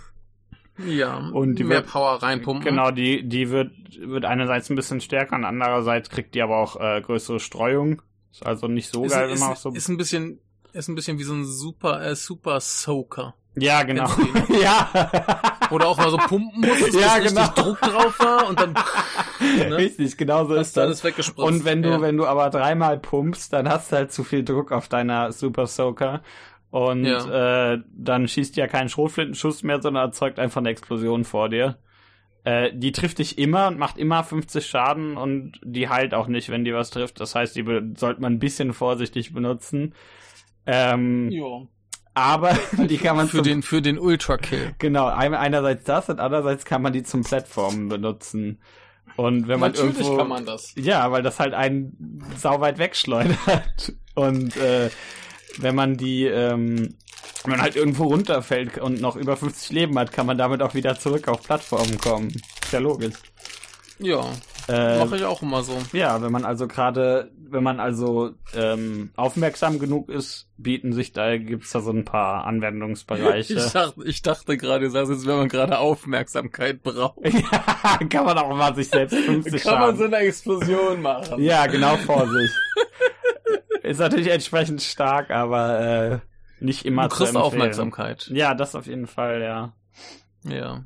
[0.86, 2.64] Ja, Und die mehr wird- Power reinpumpen.
[2.64, 6.76] Genau, die, die wird, wird einerseits ein bisschen stärker und andererseits kriegt die aber auch
[6.80, 8.00] äh, größere Streuung.
[8.30, 9.70] Ist also nicht so ist, geil, ist, immer auch so.
[9.72, 10.38] ist ein bisschen
[10.78, 13.34] ist ein bisschen wie so ein super äh, super Soaker.
[13.56, 14.08] ja, genau.
[14.62, 14.88] Ja.
[15.68, 17.48] Du auch mal so pumpen musst, Ja, richtig genau.
[17.54, 18.72] Druck drauf war und dann
[19.40, 19.76] ne?
[19.76, 21.04] Richtig, genau so hast ist das.
[21.36, 22.00] Und wenn du, ja.
[22.00, 25.66] wenn du aber dreimal pumpst, dann hast du halt zu viel Druck auf deiner Super
[25.66, 26.22] Soaker.
[26.70, 31.78] Und äh, dann schießt ja kein Schrotflintenschuss mehr, sondern erzeugt einfach eine Explosion vor dir.
[32.44, 36.50] Äh, die trifft dich immer und macht immer 50 Schaden und die heilt auch nicht,
[36.50, 37.20] wenn die was trifft.
[37.20, 37.64] Das heißt, die
[37.96, 39.94] sollte man ein bisschen vorsichtig benutzen.
[40.70, 41.62] Ähm, ja.
[42.14, 44.74] aber die kann man für zum, den für den Ultra Kill.
[44.78, 48.60] genau ein- einerseits das und andererseits kann man die zum Plattformen benutzen.
[49.16, 50.74] Und wenn man Natürlich irgendwo kann man das.
[50.76, 53.92] ja, weil das halt einen sauweit wegschleudert.
[54.14, 54.90] Und äh,
[55.58, 56.94] wenn man die, ähm,
[57.42, 60.74] wenn man halt irgendwo runterfällt und noch über 50 Leben hat, kann man damit auch
[60.74, 62.28] wieder zurück auf Plattformen kommen.
[62.28, 63.14] Ist ja logisch.
[63.98, 64.24] Ja,
[64.68, 65.78] Äh, mache ich auch immer so.
[65.92, 71.38] ja, wenn man also gerade, wenn man also ähm, aufmerksam genug ist, bieten sich da,
[71.38, 73.54] gibt's da so ein paar Anwendungsbereiche.
[73.54, 77.18] Ich dachte, ich dachte gerade, du sagst jetzt, wenn man gerade Aufmerksamkeit braucht.
[77.24, 79.98] ja, kann man auch mal sich selbst 50 Kann man Schaden.
[79.98, 81.42] so eine Explosion machen.
[81.42, 82.50] Ja, genau vor sich.
[83.82, 86.18] Ist natürlich entsprechend stark, aber äh,
[86.60, 87.36] nicht immer du zu kriegst.
[87.36, 88.28] Aufmerksamkeit.
[88.32, 89.72] Ja, das auf jeden Fall, ja.
[90.44, 90.84] Ja.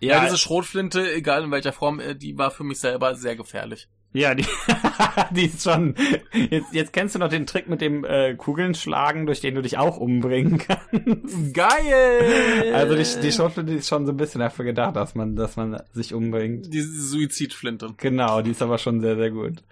[0.00, 3.88] Ja, diese Schrotflinte, egal in welcher Form, äh, die war für mich selber sehr gefährlich.
[4.12, 4.44] ja, die,
[5.32, 5.94] die ist schon.
[6.32, 9.62] Jetzt, jetzt kennst du noch den Trick mit dem äh, Kugeln schlagen, durch den du
[9.62, 11.54] dich auch umbringen kannst.
[11.54, 12.72] Geil!
[12.74, 15.82] Also die, die Schrotflinte ist schon so ein bisschen dafür gedacht, dass man, dass man
[15.92, 16.72] sich umbringt.
[16.72, 17.94] die Suizidflinte.
[17.96, 19.62] Genau, die ist aber schon sehr, sehr gut.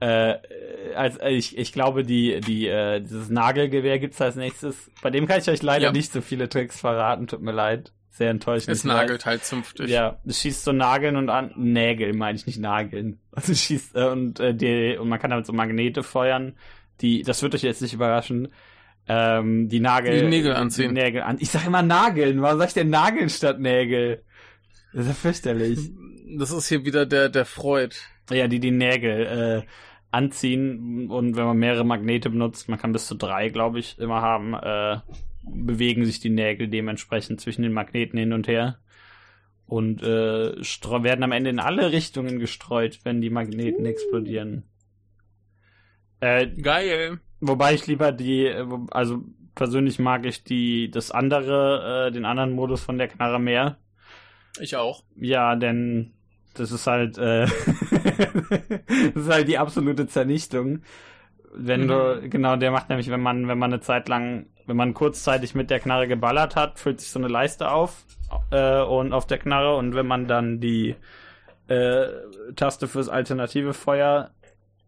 [0.00, 0.34] Äh,
[0.96, 4.90] als ich, ich glaube, die, die, äh, dieses Nagelgewehr gibt's als nächstes.
[5.02, 5.92] Bei dem kann ich euch leider Ja.
[5.92, 7.92] nicht so viele Tricks verraten, tut mir leid.
[8.14, 8.76] Sehr enttäuschend.
[8.76, 9.90] Es nagelt halt zünftig.
[9.90, 13.18] Ja, es schießt so Nageln und an Nägel, meine ich nicht Nageln.
[13.32, 16.54] Also es schießt äh, und äh, die und man kann damit so Magnete feuern.
[17.00, 18.52] Die, das wird euch jetzt nicht überraschen.
[19.08, 20.20] Ähm, die Nagel.
[20.20, 20.94] Die Nägel anziehen.
[20.94, 21.38] Die Nägel an.
[21.40, 22.40] Ich sag immer Nageln.
[22.40, 24.22] Warum sag ich denn Nageln statt Nägel?
[24.92, 25.90] Das ist ja fürchterlich.
[26.38, 27.96] Das ist hier wieder der, der Freud.
[28.30, 29.68] Ja, die die Nägel äh,
[30.12, 34.22] anziehen und wenn man mehrere Magnete benutzt, man kann bis zu drei, glaube ich, immer
[34.22, 35.00] haben, äh,
[35.46, 38.78] bewegen sich die Nägel dementsprechend zwischen den Magneten hin und her
[39.66, 44.64] und äh, werden am Ende in alle Richtungen gestreut, wenn die Magneten explodieren.
[46.20, 47.20] Äh, Geil.
[47.40, 49.22] wobei ich lieber die, äh, also
[49.54, 53.78] persönlich mag ich die das andere, äh, den anderen Modus von der Knarre mehr.
[54.60, 55.02] Ich auch.
[55.16, 56.12] Ja, denn
[56.54, 57.46] das ist halt, äh,
[59.14, 60.82] das ist halt die absolute Zernichtung.
[61.54, 61.88] Wenn Mhm.
[61.88, 65.54] du, genau, der macht nämlich, wenn man, wenn man eine Zeit lang, wenn man kurzzeitig
[65.54, 68.04] mit der Knarre geballert hat, füllt sich so eine Leiste auf
[68.50, 70.96] äh, und auf der Knarre und wenn man dann die
[71.68, 72.06] äh,
[72.56, 74.30] Taste fürs alternative Feuer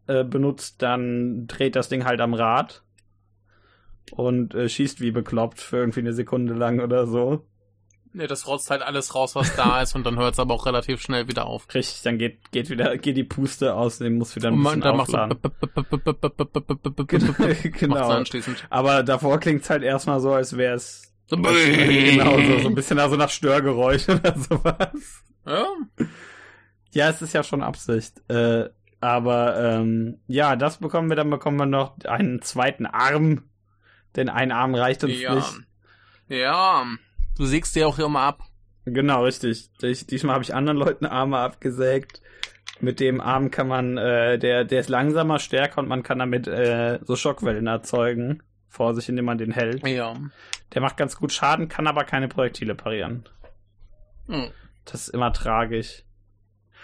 [0.06, 2.82] äh, benutzt, dann dreht das Ding halt am Rad
[4.12, 7.44] und äh, schießt wie bekloppt für irgendwie eine Sekunde lang oder so.
[8.16, 10.64] Nee, das rotzt halt alles raus, was da ist und dann hört es aber auch
[10.64, 11.66] relativ schnell wieder auf.
[11.74, 14.80] Richtig, dann geht, geht wieder, geht die Puste aus, den muss wieder ein Und bisschen
[14.80, 15.38] man, so aufladen.
[17.12, 18.08] Macht's genau.
[18.08, 18.66] anschließend.
[18.70, 22.98] Aber davor klingt's halt erstmal so, als wäre es So, genau so, so ein bisschen
[22.98, 25.24] also nach Störgeräusch oder sowas.
[25.46, 25.66] Ja,
[26.92, 28.22] Ja, es ist ja schon Absicht.
[28.30, 28.70] Äh,
[29.02, 33.42] aber ähm, ja, das bekommen wir, dann bekommen wir noch einen zweiten Arm.
[34.16, 35.34] Denn ein Arm reicht uns ja.
[35.34, 35.60] nicht.
[36.28, 36.86] Ja,
[37.36, 38.40] du sägst dir auch immer ab.
[38.84, 39.70] Genau, richtig.
[39.82, 42.22] Ich, diesmal habe ich anderen Leuten Arme abgesägt.
[42.80, 46.46] Mit dem Arm kann man, äh, der, der ist langsamer, stärker und man kann damit
[46.46, 48.42] äh, so Schockwellen erzeugen.
[48.68, 49.86] Vor sich, indem man den hält.
[49.88, 50.12] Ja.
[50.74, 53.26] Der macht ganz gut Schaden, kann aber keine Projektile parieren.
[54.28, 54.48] Hm.
[54.84, 56.02] Das ist immer tragisch.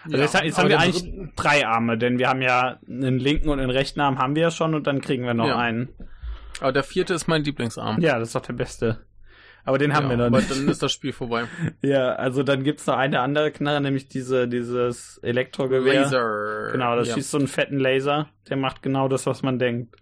[0.05, 3.61] Also jetzt, jetzt haben wir eigentlich drei Arme, denn wir haben ja einen linken und
[3.61, 5.59] einen rechten Arm haben wir ja schon und dann kriegen wir noch Ja.
[5.59, 5.90] einen.
[6.61, 8.00] Aber der vierte ist mein Lieblingsarm.
[8.00, 9.05] Ja, das ist doch der beste.
[9.64, 10.50] Aber den haben Ja, wir noch aber nicht.
[10.50, 11.44] dann ist das Spiel vorbei.
[11.82, 16.02] Ja, also dann gibt's noch eine andere Knarre, nämlich diese, dieses Elektrogewehr.
[16.02, 16.70] Laser.
[16.72, 17.14] Genau, das ja.
[17.14, 18.28] schießt so einen fetten Laser.
[18.48, 19.96] Der macht genau das, was man denkt.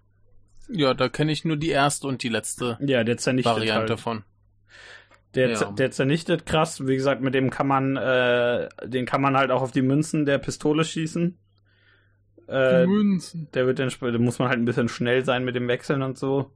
[0.69, 4.01] Ja, da kenne ich nur die erste und die letzte Ja, der zernichtet Variante halt.
[4.01, 4.25] von.
[5.35, 5.71] Der, Ja.
[5.73, 6.87] der zernichtet krass.
[6.87, 10.25] Wie gesagt, mit dem kann man, äh, den kann man halt auch auf die Münzen
[10.27, 11.39] der Pistole schießen.
[12.49, 13.49] Äh, Münzen.
[13.55, 13.93] der wird dann,
[14.23, 16.51] muss man halt ein bisschen schnell sein mit dem Wechseln und so.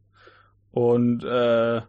[0.72, 1.82] Und äh,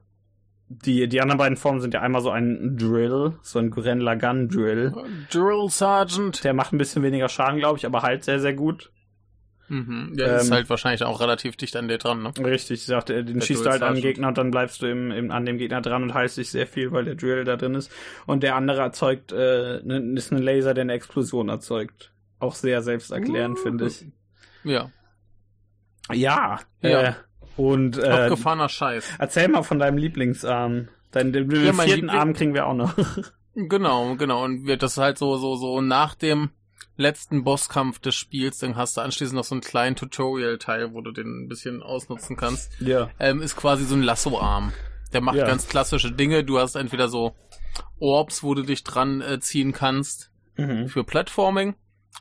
[0.67, 4.49] die, die anderen beiden Formen sind ja einmal so ein Drill, so ein Gurren Lagann
[4.49, 4.93] Drill.
[5.31, 6.43] Drill Sergeant.
[6.43, 8.91] Der macht ein bisschen weniger Schaden, glaube ich, aber halt sehr, sehr gut.
[9.67, 10.15] Mhm.
[10.15, 12.31] Der ist Ähm, halt wahrscheinlich auch relativ dicht an dir dran, ne?
[12.39, 14.03] Richtig, ich sagte, den Der schießt du halt an den.
[14.03, 16.67] Gegner und dann bleibst du im, im, an dem Gegner dran und heilst dich sehr
[16.67, 17.91] viel, weil der Drill da drin ist.
[18.27, 22.11] Und der andere erzeugt, äh, ne, ist ein Laser, der eine Explosion erzeugt.
[22.39, 23.61] Auch sehr selbsterklärend, Uh.
[23.61, 24.05] finde ich.
[24.63, 24.91] Ja.
[26.11, 26.59] Ja.
[26.81, 27.01] Ja.
[27.01, 27.13] Äh,
[27.57, 29.13] und äh, Abgefahrener Scheiß.
[29.19, 30.87] erzähl mal von deinem Lieblingsarm.
[31.11, 32.93] Deinen den, den Ja, vierten Liebling- Arm kriegen wir auch noch.
[33.57, 34.43] Genau, genau.
[34.43, 36.49] Und wird das halt so, so, so nach dem
[36.97, 41.11] letzten Bosskampf des Spiels, dann hast du anschließend noch so einen kleinen Tutorial-Teil, wo du
[41.13, 42.69] den ein bisschen ausnutzen kannst.
[42.81, 43.09] ja.
[43.17, 44.73] Ähm, ist quasi so ein Lasso-Arm.
[45.13, 45.45] Der macht Ja.
[45.45, 46.43] ganz klassische Dinge.
[46.43, 47.33] Du hast entweder so
[47.99, 50.89] Orbs, wo du dich dran äh, ziehen kannst Mhm.
[50.89, 51.75] für Platforming.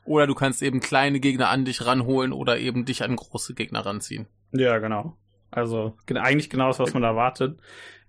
[0.05, 3.85] Oder du kannst eben kleine Gegner an dich ranholen oder eben dich an große Gegner
[3.85, 4.27] ranziehen.
[4.53, 5.17] Ja, genau.
[5.55, 7.59] Also gen- eigentlich genau das, was man erwartet.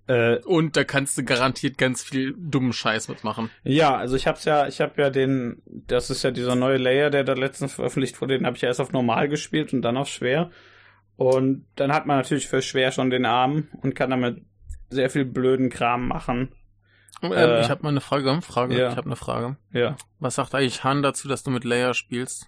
[0.07, 3.49] Äh, Und da kannst du garantiert ganz viel dummen Scheiß mitmachen.
[3.63, 7.09] Ja, also ich hab's ja, ich hab ja den, das ist ja dieser neue Layer,
[7.09, 9.97] der da letztens veröffentlicht wurde, den habe ich ja erst auf normal gespielt und dann
[9.97, 10.51] auf schwer.
[11.17, 14.43] Und dann hat man natürlich für schwer schon den Arm und kann damit
[14.89, 16.51] sehr viel blöden Kram machen.
[17.23, 18.39] Ähm, Äh, ich habe mal eine Frage.
[18.41, 18.77] Frage.
[18.77, 18.91] ja.
[18.91, 19.57] Ich habe eine Frage.
[19.71, 19.95] Ja.
[20.19, 22.47] Was sagt eigentlich Han dazu, dass du mit Leia spielst?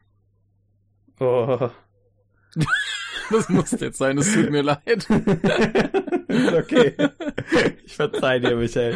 [1.20, 1.70] Oh.
[3.32, 5.08] Das muss jetzt sein, es tut mir leid.
[6.58, 6.94] okay.
[7.86, 8.96] Ich verzeih dir, Michael.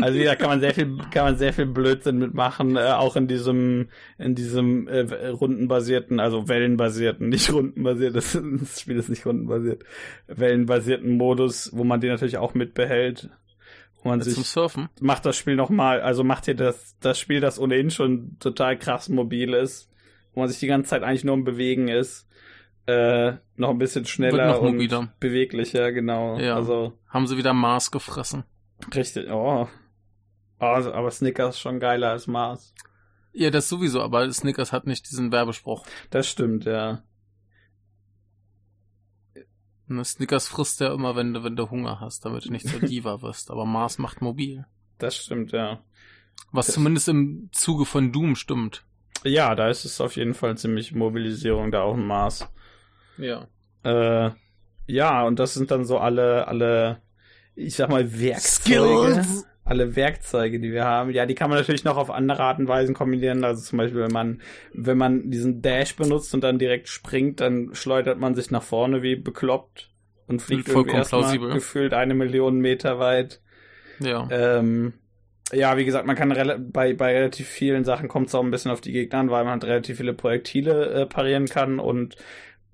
[0.00, 3.26] Also ja, kann man sehr viel, kann man sehr viel Blödsinn mitmachen, äh, auch in
[3.26, 3.88] diesem,
[4.18, 9.84] in diesem äh, rundenbasierten, also wellenbasierten, nicht rundenbasiert, das, das Spiel ist nicht rundenbasiert,
[10.28, 13.30] wellenbasierten Modus, wo man den natürlich auch mitbehält,
[14.02, 14.88] wo man Zum sich Surfen?
[15.00, 18.78] macht das Spiel noch mal, also macht hier das das Spiel, das ohnehin schon total
[18.78, 19.90] krass mobil ist,
[20.34, 22.28] wo man sich die ganze Zeit eigentlich nur im Bewegen ist,
[22.86, 25.12] äh, noch ein bisschen schneller noch und mobiler.
[25.20, 26.38] beweglicher, genau.
[26.38, 26.54] Ja.
[26.56, 28.44] Also Haben sie wieder Mars gefressen?
[28.94, 29.68] richtig, oh.
[30.58, 32.74] Also, aber Snickers ist schon geiler als Mars.
[33.32, 35.84] Ja, das sowieso, aber Snickers hat nicht diesen Werbespruch.
[36.10, 37.02] Das stimmt, ja.
[39.86, 42.80] Ne, Snickers frisst ja immer, wenn du, wenn du Hunger hast, damit du nicht zur
[42.88, 43.50] Diva wirst.
[43.50, 44.64] Aber Mars macht mobil.
[44.98, 45.80] Das stimmt, ja.
[46.52, 48.84] Was Das- zumindest im Zuge von Doom stimmt.
[49.24, 52.46] Ja, da ist es auf jeden Fall ziemlich Mobilisierung da auf dem Mars.
[53.18, 53.48] Ja.
[53.84, 54.30] Äh,
[54.86, 56.98] ja, und das sind dann so alle, alle,
[57.54, 59.24] ich sag mal, Werkzeuge.
[59.66, 61.10] Alle Werkzeuge, die wir haben.
[61.10, 63.44] Ja, die kann man natürlich noch auf andere Arten und Weisen kombinieren.
[63.44, 64.42] Also zum Beispiel, wenn man,
[64.74, 69.02] wenn man diesen Dash benutzt und dann direkt springt, dann schleudert man sich nach vorne
[69.02, 69.90] wie bekloppt
[70.26, 71.52] und fliegt Vollkommen irgendwie erstmal plausibel.
[71.54, 73.40] gefühlt eine Million Meter weit.
[74.00, 74.28] Ja.
[74.30, 74.92] Ähm,
[75.52, 78.70] ja, wie gesagt, man kann bei, bei relativ vielen Sachen kommt es auch ein bisschen
[78.70, 82.16] auf die Gegner an, weil man halt relativ viele Projektile äh, parieren kann und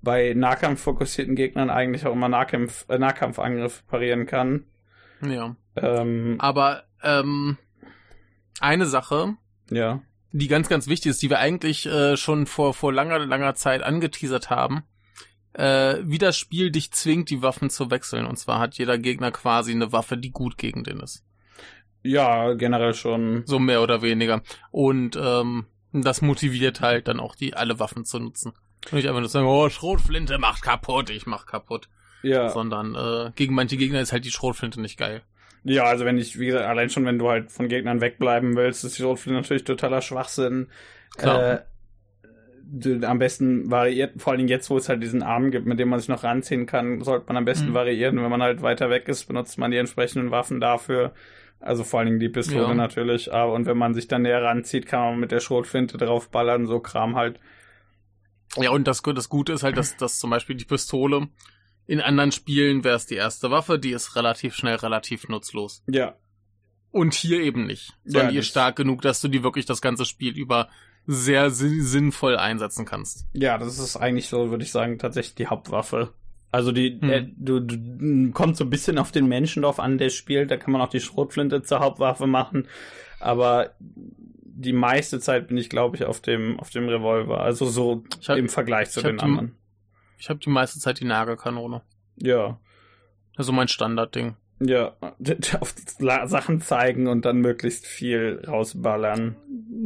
[0.01, 4.65] bei Nahkampf-fokussierten Gegnern eigentlich auch immer Nahkampf, äh, Nahkampfangriffe parieren kann.
[5.25, 5.55] Ja.
[5.75, 7.57] Ähm, Aber ähm,
[8.59, 9.35] eine Sache,
[9.69, 10.01] ja.
[10.31, 13.83] die ganz, ganz wichtig ist, die wir eigentlich äh, schon vor, vor langer, langer Zeit
[13.83, 14.83] angeteasert haben,
[15.53, 18.25] äh, wie das Spiel dich zwingt, die Waffen zu wechseln.
[18.25, 21.23] Und zwar hat jeder Gegner quasi eine Waffe, die gut gegen den ist.
[22.03, 23.43] Ja, generell schon.
[23.45, 24.41] So mehr oder weniger.
[24.71, 28.53] Und ähm, das motiviert halt dann auch die alle Waffen zu nutzen.
[28.85, 31.87] Und nicht einfach nur sagen, oh, Schrotflinte macht kaputt, ich mach kaputt.
[32.23, 32.49] Ja.
[32.49, 35.21] Sondern äh, gegen manche Gegner ist halt die Schrotflinte nicht geil.
[35.63, 38.83] Ja, also wenn ich, wie gesagt, allein schon, wenn du halt von Gegnern wegbleiben willst,
[38.83, 40.67] ist die Rotflinte natürlich totaler Schwachsinn.
[41.17, 41.53] Klar.
[41.53, 41.59] Äh,
[42.63, 45.79] du, am besten variiert, vor allen Dingen jetzt, wo es halt diesen Arm gibt, mit
[45.79, 47.73] dem man sich noch ranziehen kann, sollte man am besten Mhm.
[47.75, 48.21] variieren.
[48.21, 51.13] Wenn man halt weiter weg ist, benutzt man die entsprechenden Waffen dafür.
[51.59, 52.73] Also vor allen Dingen die Pistole Ja.
[52.73, 53.31] natürlich.
[53.31, 56.79] Aber und wenn man sich dann näher ranzieht, kann man mit der Schrotflinte draufballern, so
[56.79, 57.39] Kram halt.
[58.57, 61.27] Ja, und das, das Gute ist halt, dass, dass zum Beispiel die Pistole
[61.87, 65.83] in anderen Spielen wäre es die erste Waffe, die ist relativ schnell relativ nutzlos.
[65.87, 66.15] Ja.
[66.91, 67.93] Und hier eben nicht.
[68.03, 70.69] Sondern Ja, die ist stark genug, dass du die wirklich das ganze Spiel über
[71.07, 73.25] sehr sin sinnvoll einsetzen kannst.
[73.33, 76.13] Ja, das ist eigentlich so, würde ich sagen, tatsächlich die Hauptwaffe.
[76.51, 77.09] Also die, Hm.
[77.09, 80.51] äh, du, du kommt so ein bisschen auf den Menschen drauf an, der spielt.
[80.51, 82.67] Da kann man auch die Schrotflinte zur Hauptwaffe machen.
[83.19, 83.71] Aber
[84.61, 87.41] die meiste Zeit bin ich, glaube ich, auf dem, auf dem Revolver.
[87.41, 89.55] Also so hab, im Vergleich zu den die, anderen.
[90.17, 91.81] Ich habe die meiste Zeit die Nagelkanone.
[92.17, 92.59] Ja.
[93.35, 94.35] Also mein Standardding.
[94.63, 94.95] Ja,
[95.59, 95.73] auf
[96.25, 99.35] Sachen zeigen und dann möglichst viel rausballern.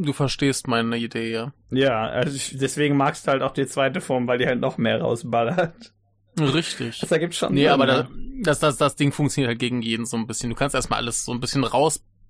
[0.01, 1.53] Du verstehst meine Idee, ja.
[1.71, 4.77] Ja, also ich, deswegen magst du halt auch die zweite Form, weil die halt noch
[4.77, 5.93] mehr rausballert.
[6.37, 6.99] Richtig.
[6.99, 7.53] Das ergibt schon.
[7.53, 8.09] Nee, Sinn, aber da,
[8.43, 10.49] das, das, das Ding funktioniert halt gegen jeden so ein bisschen.
[10.49, 11.63] Du kannst erstmal alles so ein bisschen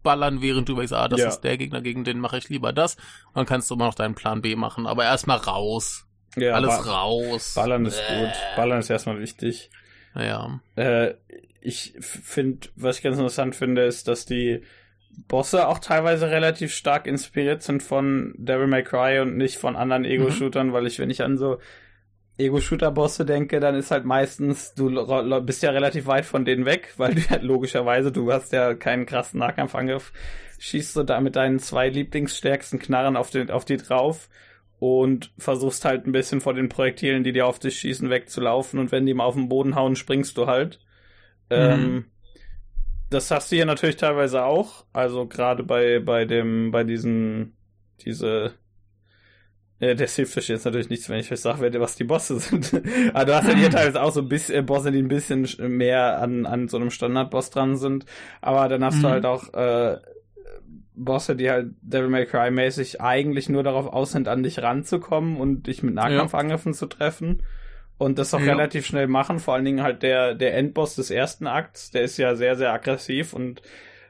[0.06, 1.28] rausballern, während du überlegst, ah, das ja.
[1.30, 2.96] ist der Gegner, gegen den mache ich lieber das.
[2.96, 4.88] Und dann kannst du immer noch deinen Plan B machen.
[4.88, 6.06] Aber erstmal raus.
[6.36, 7.54] Ja, alles ba raus.
[7.56, 8.20] Ballern ist äh.
[8.20, 8.34] gut.
[8.56, 9.70] Ballern ist erstmal wichtig.
[10.16, 10.60] Ja.
[10.76, 11.14] Äh,
[11.62, 14.62] ich finde, was ich ganz interessant finde, ist, dass die
[15.28, 20.04] Bosse auch teilweise relativ stark inspiriert sind von Devil May Cry und nicht von anderen
[20.04, 20.10] mhm.
[20.10, 20.74] Ego-Shootern, mhm.
[20.74, 21.58] weil ich, wenn ich an so
[22.38, 24.90] Ego-Shooter-Bosse denke, dann ist halt meistens, du
[25.42, 29.06] bist ja relativ weit von denen weg, weil du ja logischerweise, du hast ja keinen
[29.06, 30.12] krassen Nahkampfangriff,
[30.60, 34.30] schießt du da mit deinen zwei lieblingsstärksten Knarren auf, den, auf die drauf
[34.80, 38.92] und versuchst halt ein bisschen vor den Projektilen, die dir auf dich schießen, wegzulaufen und
[38.92, 40.80] wenn die mal auf den Boden hauen, springst du halt.
[41.50, 41.56] Mhm.
[41.56, 42.06] Ähm,
[43.10, 44.86] das hast du hier natürlich teilweise auch.
[44.92, 47.56] Also gerade bei, bei dem, bei diesen,
[48.02, 48.56] diese,
[49.80, 52.72] das hilft euch jetzt natürlich nichts, wenn ich euch sage, was die Bosse sind.
[53.14, 55.48] Aber du hast ja hier teilweise auch so ein bisschen äh, Bosse, die ein bisschen
[55.60, 58.06] mehr an, an so einem Standardboss dran sind.
[58.42, 59.02] Aber dann hast mhm.
[59.02, 59.98] du halt auch äh,
[60.96, 65.38] Bosse, die halt Devil May Cry mäßig eigentlich nur darauf aus sind, an dich ranzukommen
[65.38, 66.78] und dich mit Nahkampfangriffen ja.
[66.78, 67.44] zu treffen
[67.98, 68.54] und das auch ja.
[68.54, 69.40] relativ schnell machen.
[69.40, 72.72] Vor allen Dingen halt der, der Endboss des ersten Akts, der ist ja sehr, sehr
[72.74, 73.62] aggressiv und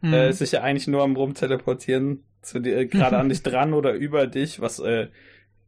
[0.02, 0.14] mhm.
[0.14, 3.74] äh, ist sich ja eigentlich nur am rumteleportieren zu dir, äh, gerade an dich dran
[3.74, 5.08] oder über dich, was äh,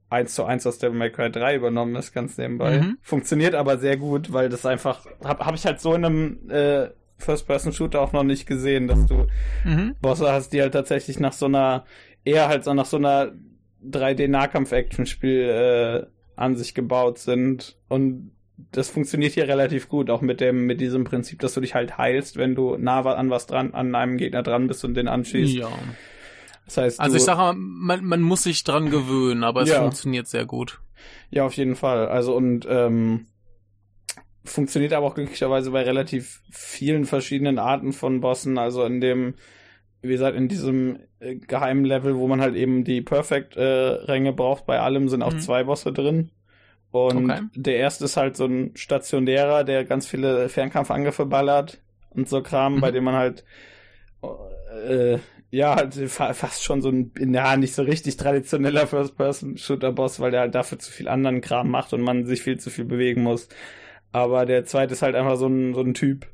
[0.09, 2.79] eins zu eins aus Devil May Cry 3 übernommen ist, ganz nebenbei.
[2.79, 2.97] Mhm.
[3.01, 6.89] Funktioniert aber sehr gut, weil das einfach, hab, hab ich halt so in einem äh,
[7.17, 9.27] First-Person-Shooter auch noch nicht gesehen, dass du
[9.65, 9.95] mhm.
[10.01, 11.85] Bosse hast, die halt tatsächlich nach so einer,
[12.23, 13.33] eher halt so nach so einer
[13.85, 16.05] 3D-Nahkampf-Action-Spiel äh,
[16.35, 17.77] an sich gebaut sind.
[17.89, 18.31] Und
[18.71, 21.97] das funktioniert hier relativ gut, auch mit dem, mit diesem Prinzip, dass du dich halt
[21.97, 25.55] heilst, wenn du nah an was dran, an einem Gegner dran bist und den anschießt.
[25.55, 25.69] Ja.
[26.67, 29.79] Das heißt, also ich sage man, man muss sich dran gewöhnen, aber es ja.
[29.79, 30.79] funktioniert sehr gut.
[31.29, 32.07] Ja, auf jeden Fall.
[32.09, 33.27] Also und ähm,
[34.43, 38.57] funktioniert aber auch glücklicherweise bei relativ vielen verschiedenen Arten von Bossen.
[38.57, 39.35] Also in dem,
[40.01, 44.65] wie gesagt, in diesem äh, geheimen Level, wo man halt eben die Perfect-Ränge äh, braucht.
[44.65, 45.39] Bei allem sind auch mhm.
[45.39, 46.31] zwei Bosse drin.
[46.91, 47.41] Und okay.
[47.55, 52.75] der erste ist halt so ein stationärer, der ganz viele Fernkampfangriffe ballert und so Kram,
[52.75, 52.81] mhm.
[52.81, 53.43] bei dem man halt
[54.87, 55.19] äh,
[55.57, 60.53] ja, halt fast schon so ein, ja, nicht so richtig traditioneller First-Person-Shooter-Boss, weil der halt
[60.53, 63.49] dafür zu viel anderen Kram macht und man sich viel zu viel bewegen muss.
[64.11, 66.27] Aber der zweite ist halt einfach so ein, so ein Typ.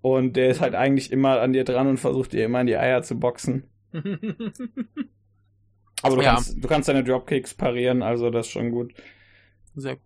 [0.00, 2.76] Und der ist halt eigentlich immer an dir dran und versucht dir immer in die
[2.76, 3.70] Eier zu boxen.
[6.02, 6.34] Aber du, ja.
[6.34, 8.94] kannst, du kannst deine Dropkicks parieren, also das ist schon gut.
[9.76, 10.02] Sehr gut.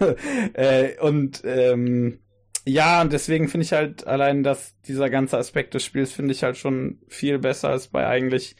[0.54, 2.20] äh, und ähm,
[2.66, 6.42] ja, und deswegen finde ich halt allein, dass dieser ganze Aspekt des Spiels finde ich
[6.42, 8.56] halt schon viel besser als bei eigentlich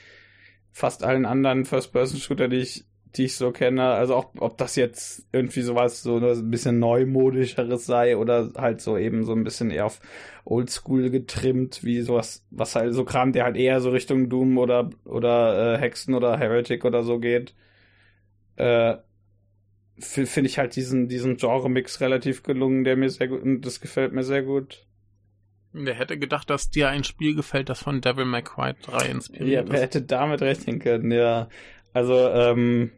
[0.73, 2.85] fast allen anderen First-Person-Shooter, die ich
[3.17, 3.85] die ich so kenne.
[3.85, 8.99] Also auch, ob das jetzt irgendwie sowas so ein bisschen neumodischeres sei oder halt so
[8.99, 10.01] eben so ein bisschen eher auf
[10.45, 14.91] Oldschool getrimmt, wie sowas, was halt so Kram, der halt eher so Richtung Doom oder,
[15.05, 17.55] oder äh, Hexen oder Heretic oder so geht.
[18.57, 18.97] Äh,
[19.99, 24.13] finde ich halt diesen, diesen Genre-Mix relativ gelungen, der mir sehr gut, und das gefällt
[24.13, 24.87] mir sehr gut.
[25.73, 29.51] Wer hätte gedacht, dass dir ein Spiel gefällt, das von Devil May Cry 3 inspiriert
[29.51, 29.67] ja, ist?
[29.67, 31.49] Ja, wer hätte damit rechnen können, ja.
[31.93, 32.93] Also, ähm,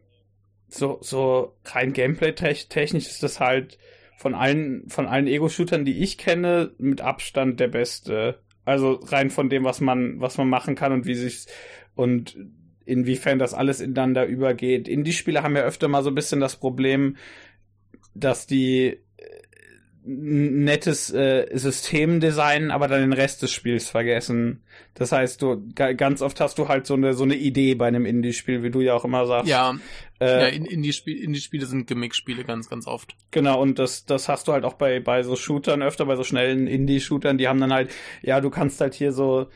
[0.69, 3.79] so, so rein Gameplay-technisch ist das halt
[4.17, 8.41] von allen, von allen Ego-Shootern, die ich kenne, mit Abstand der beste.
[8.65, 11.47] Also rein von dem, was man, was man machen kann und wie sich
[11.95, 12.37] und
[12.87, 14.89] inwiefern das alles ineinander übergeht.
[14.89, 17.17] Indie-Spiele haben ja öfter mal so ein bisschen das Problem,
[18.15, 18.99] dass die
[20.09, 24.63] nettes äh, Systemdesign, aber dann den Rest des Spiels vergessen.
[24.95, 28.07] Das heißt, du ganz oft hast du halt so eine so eine Idee bei einem
[28.07, 29.49] Indie-Spiel, wie du ja auch immer sagst.
[29.49, 29.75] Ja,
[30.21, 33.17] äh, ja Indie-Spiele Indie sind Gimmick-Spiele ganz ganz oft.
[33.33, 36.23] Genau und das das hast du halt auch bei bei so Shootern öfter, bei so
[36.23, 37.37] schnellen Indie-Shootern.
[37.37, 37.91] Die haben dann halt
[38.23, 39.49] ja, du kannst halt hier so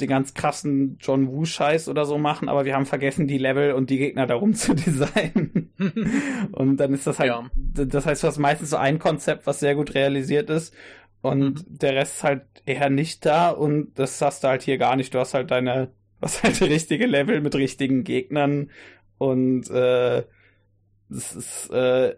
[0.00, 3.72] den ganz krassen John Woo Scheiß oder so machen, aber wir haben vergessen die Level
[3.72, 5.72] und die Gegner darum zu designen.
[6.52, 7.50] und dann ist das halt, ja.
[7.84, 10.74] das heißt, du hast meistens so ein Konzept, was sehr gut realisiert ist
[11.22, 11.78] und mhm.
[11.78, 15.14] der Rest ist halt eher nicht da und das hast du halt hier gar nicht.
[15.14, 15.90] Du hast halt deine,
[16.20, 18.70] was halt richtige Level mit richtigen Gegnern
[19.18, 20.24] und äh,
[21.08, 22.14] das ist äh,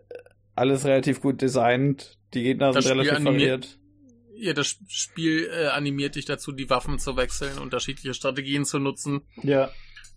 [0.55, 2.19] alles relativ gut designt.
[2.35, 3.79] Die Gegner das sind Spiel relativ variiert
[4.43, 9.23] ja, das Spiel äh, animiert dich dazu, die Waffen zu wechseln, unterschiedliche Strategien zu nutzen.
[9.43, 9.71] Ja.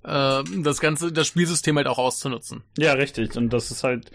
[0.03, 2.63] Äh, das ganze, das Spielsystem halt auch auszunutzen.
[2.77, 3.35] Ja, richtig.
[3.35, 4.11] Und das ist halt,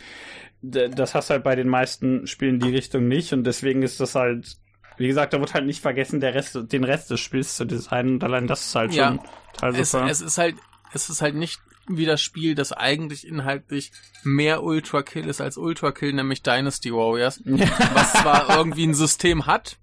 [0.63, 4.57] das hast halt bei den meisten Spielen die Richtung nicht und deswegen ist das halt,
[4.99, 8.15] wie gesagt, da wird halt nicht vergessen, der Rest, den Rest des Spiels zu designen
[8.15, 9.09] und allein das ist halt Ja.
[9.09, 9.21] schon
[9.55, 10.57] total Es, es ist halt,
[10.93, 11.59] es ist halt nicht
[11.89, 13.91] wie das Spiel, das eigentlich inhaltlich
[14.23, 19.47] mehr Ultra Kill ist als Ultra Kill, nämlich Dynasty Warriors, was zwar irgendwie ein System
[19.47, 19.79] hat,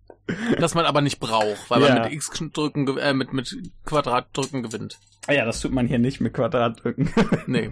[0.60, 1.94] das man aber nicht braucht, weil Ja.
[1.96, 3.56] man mit X drücken, äh, mit, mit
[3.86, 5.00] Quadrat drücken gewinnt.
[5.28, 7.10] Ah ja, das tut man hier nicht mit Quadratdrücken.
[7.48, 7.70] Nee.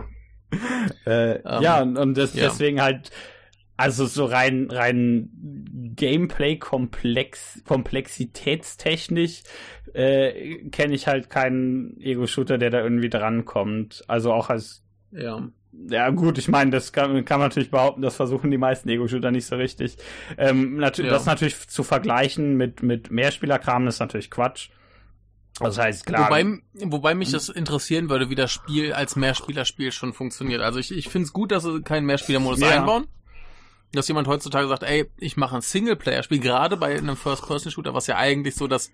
[1.06, 2.44] äh, Ähm, ja, und, und das, ja.
[2.48, 3.12] deswegen halt,
[3.78, 5.30] also so rein, rein
[5.96, 9.44] Gameplay komplex, komplexitätstechnisch
[9.94, 14.04] äh, kenne ich halt keinen Ego-Shooter, der da irgendwie drankommt.
[14.08, 15.48] Also auch als Ja.
[15.90, 19.30] Ja, gut, ich meine, das kann, kann man natürlich behaupten, das versuchen die meisten Ego-Shooter
[19.32, 19.98] nicht so richtig.
[20.38, 21.18] Ähm, natürlich, Ja.
[21.18, 24.70] Das natürlich zu vergleichen mit, mit Mehrspielerkram ist natürlich Quatsch.
[25.60, 26.26] Das heißt, klar.
[26.26, 30.62] Wobei, wobei mich das interessieren würde, wie das Spiel als Mehrspielerspiel schon funktioniert.
[30.62, 32.70] Also ich, ich finde es gut, dass sie keinen Mehrspielermodus Ja.
[32.72, 33.08] einbauen.
[33.94, 38.18] Dass jemand heutzutage sagt, ey, ich mache ein Singleplayer-Spiel, gerade bei einem First-Person-Shooter, was ja
[38.18, 38.92] eigentlich so das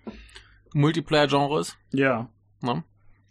[0.74, 1.76] Multiplayer-Genre ist.
[1.90, 2.28] ja.
[2.60, 2.84] Ne?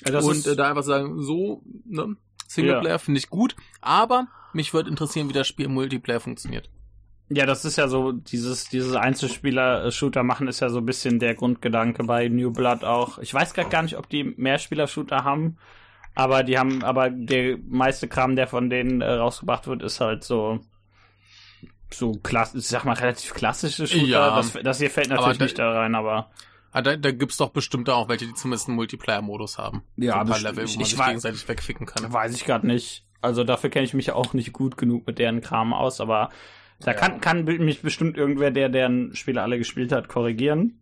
[0.06, 2.18] Ja, Das und ist, äh, da einfach sagen, so, ne?
[2.54, 6.70] Singleplayer finde ich gut, aber mich würde interessieren, wie das Spiel im Multiplayer funktioniert.
[7.30, 11.34] ja, das ist ja so, dieses, dieses Einzelspieler-Shooter machen ist ja so ein bisschen der
[11.34, 13.20] Grundgedanke bei New Blood auch.
[13.20, 15.58] Ich weiß grad gar nicht, ob die Mehrspieler-Shooter haben,
[16.14, 20.26] aber die haben, aber der meiste Kram, der von denen äh, rausgebracht wird, ist halt
[20.26, 20.60] so,
[21.90, 24.06] so klass, ich sag mal, relativ klassische Shooter.
[24.08, 24.36] Ja.
[24.36, 26.30] Das, das hier fällt natürlich nicht da rein, aber.
[26.72, 29.84] Ah, da, da gibt's doch bestimmt auch welche, die zumindest einen Multiplayer-Modus haben.
[29.98, 30.40] Ja, so ein paar.
[30.40, 32.12] Level, wo Ich- man ich sich wei- gegenseitig wegficken kann.
[32.14, 33.06] Weiß ich gerade nicht.
[33.22, 36.30] Also dafür kenne ich mich auch nicht gut genug mit deren Kram aus, aber
[36.80, 36.98] da Ja.
[36.98, 40.82] kann, kann mich bestimmt irgendwer, der deren Spiele alle gespielt hat, korrigieren.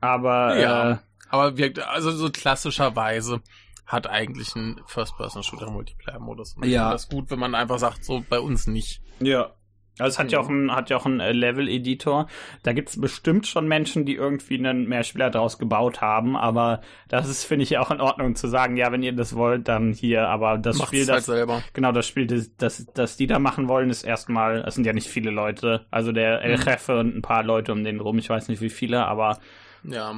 [0.00, 0.90] Aber Ja.
[0.92, 0.96] äh,
[1.30, 3.40] Aber wirkt, also so klassischerweise
[3.86, 6.54] hat eigentlich ein First-Person-Shooter einen Multiplayer-Modus.
[6.54, 6.92] Und ich Ja.
[6.92, 9.00] Das ist gut, wenn man einfach sagt, so bei uns nicht.
[9.20, 9.50] ja.
[9.98, 10.44] Also es hat ja, Ja.
[10.44, 12.26] auch einen, hat ja auch einen äh, Level-Editor.
[12.62, 17.44] Da gibt's bestimmt schon Menschen, die irgendwie einen Mehrspieler draus gebaut haben, aber das ist,
[17.44, 20.28] finde ich, ja auch in Ordnung zu sagen, ja, wenn ihr das wollt, dann hier,
[20.28, 21.62] aber das Macht's Spiel, halt das, selber.
[21.74, 24.94] Genau, das Spiel, das, das, das die da machen wollen, ist erstmal, es sind ja
[24.94, 25.86] nicht viele Leute.
[25.90, 26.62] Also der El Mhm.
[26.66, 29.40] Jefe und ein paar Leute um den rum, ich weiß nicht wie viele, aber
[29.84, 30.14] Ja.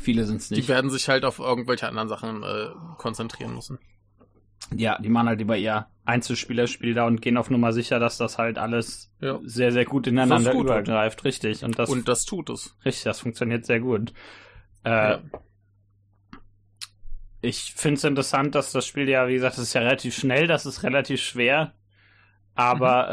[0.00, 0.68] viele sind's Die nicht.
[0.68, 3.78] werden sich halt auf irgendwelche anderen Sachen äh, konzentrieren müssen.
[4.74, 8.38] Ja, die machen halt lieber ihr Einzelspielerspiel da und gehen auf Nummer sicher, dass das
[8.38, 9.38] halt alles Ja.
[9.44, 10.64] sehr, sehr gut ineinander Das gut.
[10.64, 11.24] übergreift.
[11.24, 11.64] Richtig.
[11.64, 12.76] Und das, Und das tut es.
[12.84, 14.12] richtig, das funktioniert sehr gut.
[14.84, 15.20] Äh, Ja.
[17.44, 20.46] Ich finde es interessant, dass das Spiel ja, wie gesagt, es ist ja relativ schnell,
[20.46, 21.74] das ist relativ schwer.
[22.54, 23.06] Aber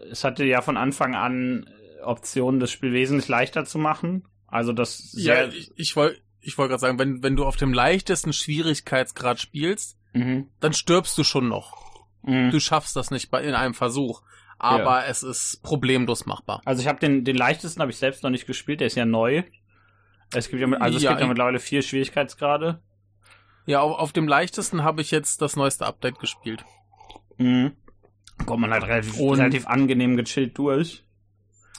[0.00, 0.04] Mhm.
[0.06, 1.66] äh, es hatte ja von Anfang an
[1.98, 4.26] äh, Optionen, das Spiel wesentlich leichter zu machen.
[4.46, 7.72] Also das Ja, ich, ich wollte ich wollte gerade sagen, wenn, wenn du auf dem
[7.74, 10.48] leichtesten Schwierigkeitsgrad spielst, Mhm.
[10.60, 11.76] dann stirbst du schon noch.
[12.22, 12.50] Mhm.
[12.50, 14.22] Du schaffst das nicht bei, in einem Versuch.
[14.60, 16.60] Aber es ist problemlos machbar.
[16.64, 19.04] Also ich habe den, den leichtesten habe ich selbst noch nicht gespielt, der ist ja
[19.04, 19.44] neu.
[20.34, 22.82] Es gibt ja, mit- also es Ja, gibt ja mittlerweile vier Schwierigkeitsgrade.
[23.66, 26.64] Ja, auf, auf dem leichtesten habe ich jetzt das neueste Update gespielt.
[27.36, 27.72] Mhm.
[28.46, 31.04] Kommt man halt relativ, relativ angenehm gechillt durch.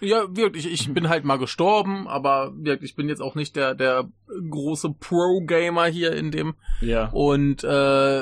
[0.02, 3.76] Ja, wirklich, ich bin halt mal gestorben, aber wirklich, ich bin jetzt auch nicht der,
[3.76, 4.10] der
[4.50, 6.56] große Pro-Gamer hier in dem.
[6.82, 7.10] Ja.
[7.10, 8.22] Und äh,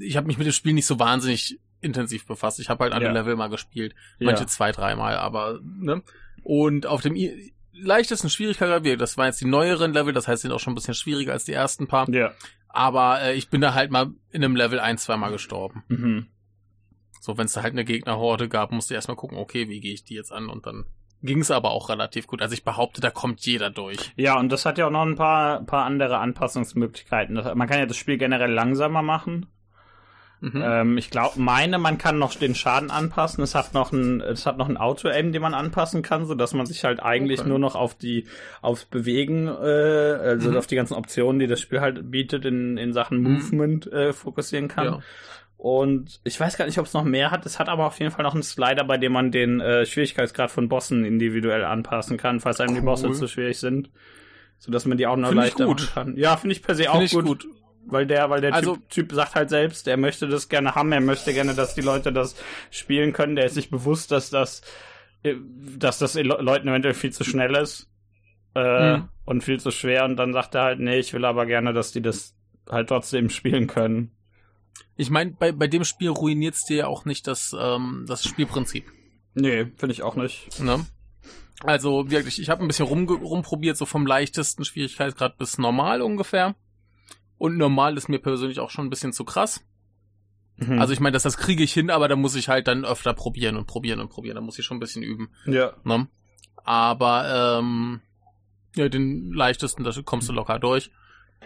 [0.00, 2.60] ich habe mich mit dem Spiel nicht so wahnsinnig intensiv befasst.
[2.60, 3.12] Ich habe halt alle Ja.
[3.12, 3.94] Level mal gespielt.
[4.18, 4.46] Manche ja.
[4.48, 6.02] zwei, dreimal, aber, ne?
[6.42, 10.42] Und auf dem i- leichtesten Schwierigkeitsgrad, wir- das waren jetzt die neueren Level, das heißt,
[10.42, 12.08] sind auch schon ein bisschen schwieriger als die ersten paar.
[12.10, 12.32] Ja.
[12.68, 15.84] Aber äh, ich bin da halt mal in einem Level ein, zweimal gestorben.
[15.88, 16.26] Mhm.
[17.20, 19.92] So, wenn es da halt eine Gegnerhorde gab, musste ich erstmal gucken, okay, wie gehe
[19.92, 20.48] ich die jetzt an?
[20.48, 20.86] Und dann
[21.22, 22.42] ging es aber auch relativ gut.
[22.42, 24.12] Also ich behaupte, da kommt jeder durch.
[24.16, 27.34] Ja, und das hat ja auch noch ein paar, paar andere Anpassungsmöglichkeiten.
[27.54, 29.46] Man kann ja das Spiel generell langsamer machen.
[30.40, 30.62] Mhm.
[30.64, 33.42] Ähm, ich glaube, meine, man kann noch den Schaden anpassen.
[33.42, 36.54] Es hat noch ein, es hat noch ein Auto-Aim, den man anpassen kann, so dass
[36.54, 37.48] man sich halt eigentlich Okay.
[37.48, 38.26] nur noch auf die,
[38.62, 40.56] aufs Bewegen, äh, also Mhm.
[40.56, 43.32] auf die ganzen Optionen, die das Spiel halt bietet in, in Sachen Mhm.
[43.32, 44.84] Movement äh, fokussieren kann.
[44.84, 44.98] ja.
[45.58, 47.44] Und ich weiß gar nicht, ob es noch mehr hat.
[47.44, 50.50] Es hat aber auf jeden Fall noch einen Slider, bei dem man den äh, Schwierigkeitsgrad
[50.52, 52.86] von Bossen individuell anpassen kann, falls einem die Cool.
[52.86, 53.90] Bosse zu schwierig sind.
[54.58, 55.80] So dass man die auch noch Find ich leichter gut.
[55.80, 56.16] machen kann.
[56.16, 57.46] Ja, finde ich per se auch Finde ich gut, gut.
[57.86, 60.92] Weil der, weil der Also- typ, typ sagt halt selbst, er möchte das gerne haben,
[60.92, 62.36] er möchte gerne, dass die Leute das
[62.70, 63.34] spielen können.
[63.34, 64.62] Der ist sich bewusst, dass das,
[65.24, 65.34] äh,
[65.76, 67.88] dass das Le- Leuten eventuell viel zu schnell ist.
[68.54, 69.08] Äh, Mhm.
[69.24, 70.04] und viel zu schwer.
[70.04, 72.36] Und dann sagt er halt, nee, ich will aber gerne, dass die das
[72.70, 74.12] halt trotzdem spielen können.
[74.98, 78.84] Ich meine, bei, bei dem Spiel ruiniert's dir ja auch nicht das, ähm, das Spielprinzip.
[79.34, 80.60] Nee, finde ich auch nicht.
[80.60, 80.84] Ne?
[81.62, 86.56] Also wirklich, ich habe ein bisschen rum, rumprobiert, so vom leichtesten Schwierigkeitsgrad bis normal ungefähr.
[87.38, 89.64] Und normal ist mir persönlich auch schon ein bisschen zu krass.
[90.56, 90.80] Mhm.
[90.80, 93.14] Also ich meine, das, das kriege ich hin, aber da muss ich halt dann öfter
[93.14, 94.34] probieren und probieren und probieren.
[94.34, 95.30] Da muss ich schon ein bisschen üben.
[95.46, 95.74] ja.
[95.84, 96.08] Ne?
[96.64, 98.00] Aber ähm,
[98.74, 100.90] ja, den leichtesten, da kommst du locker durch.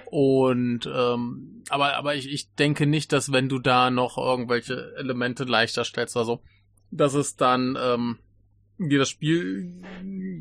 [0.07, 5.45] Und ähm, aber aber ich, ich denke nicht, dass wenn du da noch irgendwelche Elemente
[5.45, 6.43] leichter stellst oder so,
[6.91, 8.19] dass es dann ähm,
[8.79, 9.73] dir das Spiel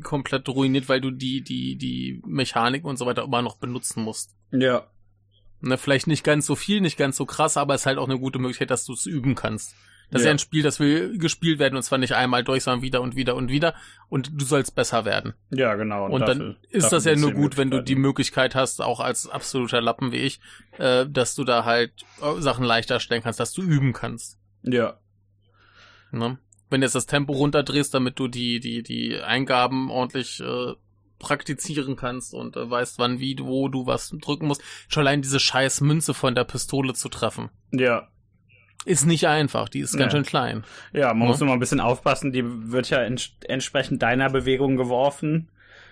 [0.02, 4.34] komplett ruiniert, weil du die die die Mechanik und so weiter immer noch benutzen musst.
[4.50, 4.86] Ja.
[5.60, 8.08] Ne, vielleicht nicht ganz so viel, nicht ganz so krass, aber es ist halt auch
[8.08, 9.74] eine gute Möglichkeit, dass du es üben kannst.
[10.12, 10.30] Das ist Ja.
[10.30, 13.16] ja ein Spiel, das will gespielt werden und zwar nicht einmal durch, sondern wieder und
[13.16, 13.74] wieder und wieder
[14.08, 15.34] und du sollst besser werden.
[15.50, 16.06] Ja, genau.
[16.08, 17.96] Und dafür- dann ist das ja nur gut, wenn du die.
[17.96, 20.38] Möglichkeit hast, auch als absoluter Lappen wie ich,
[20.78, 21.92] äh, dass du da halt
[22.22, 24.38] äh, Sachen leichter stellen kannst, dass du üben kannst.
[24.62, 24.98] Ja.
[26.12, 26.38] Ne?
[26.70, 30.74] Wenn du jetzt das Tempo runterdrehst, damit du die, die, die Eingaben ordentlich äh,
[31.18, 34.62] praktizieren kannst und äh, weißt, wann, wie, wo du was drücken musst.
[34.88, 37.50] Schon allein diese scheiß Münze von der Pistole zu treffen.
[37.70, 38.08] Ja.
[38.84, 40.18] Ist nicht einfach, die ist ganz Nee.
[40.18, 40.64] schön klein.
[40.92, 41.26] Ja, man Ja.
[41.28, 45.48] muss nur mal ein bisschen aufpassen, die wird ja ents entsprechend deiner Bewegung geworfen.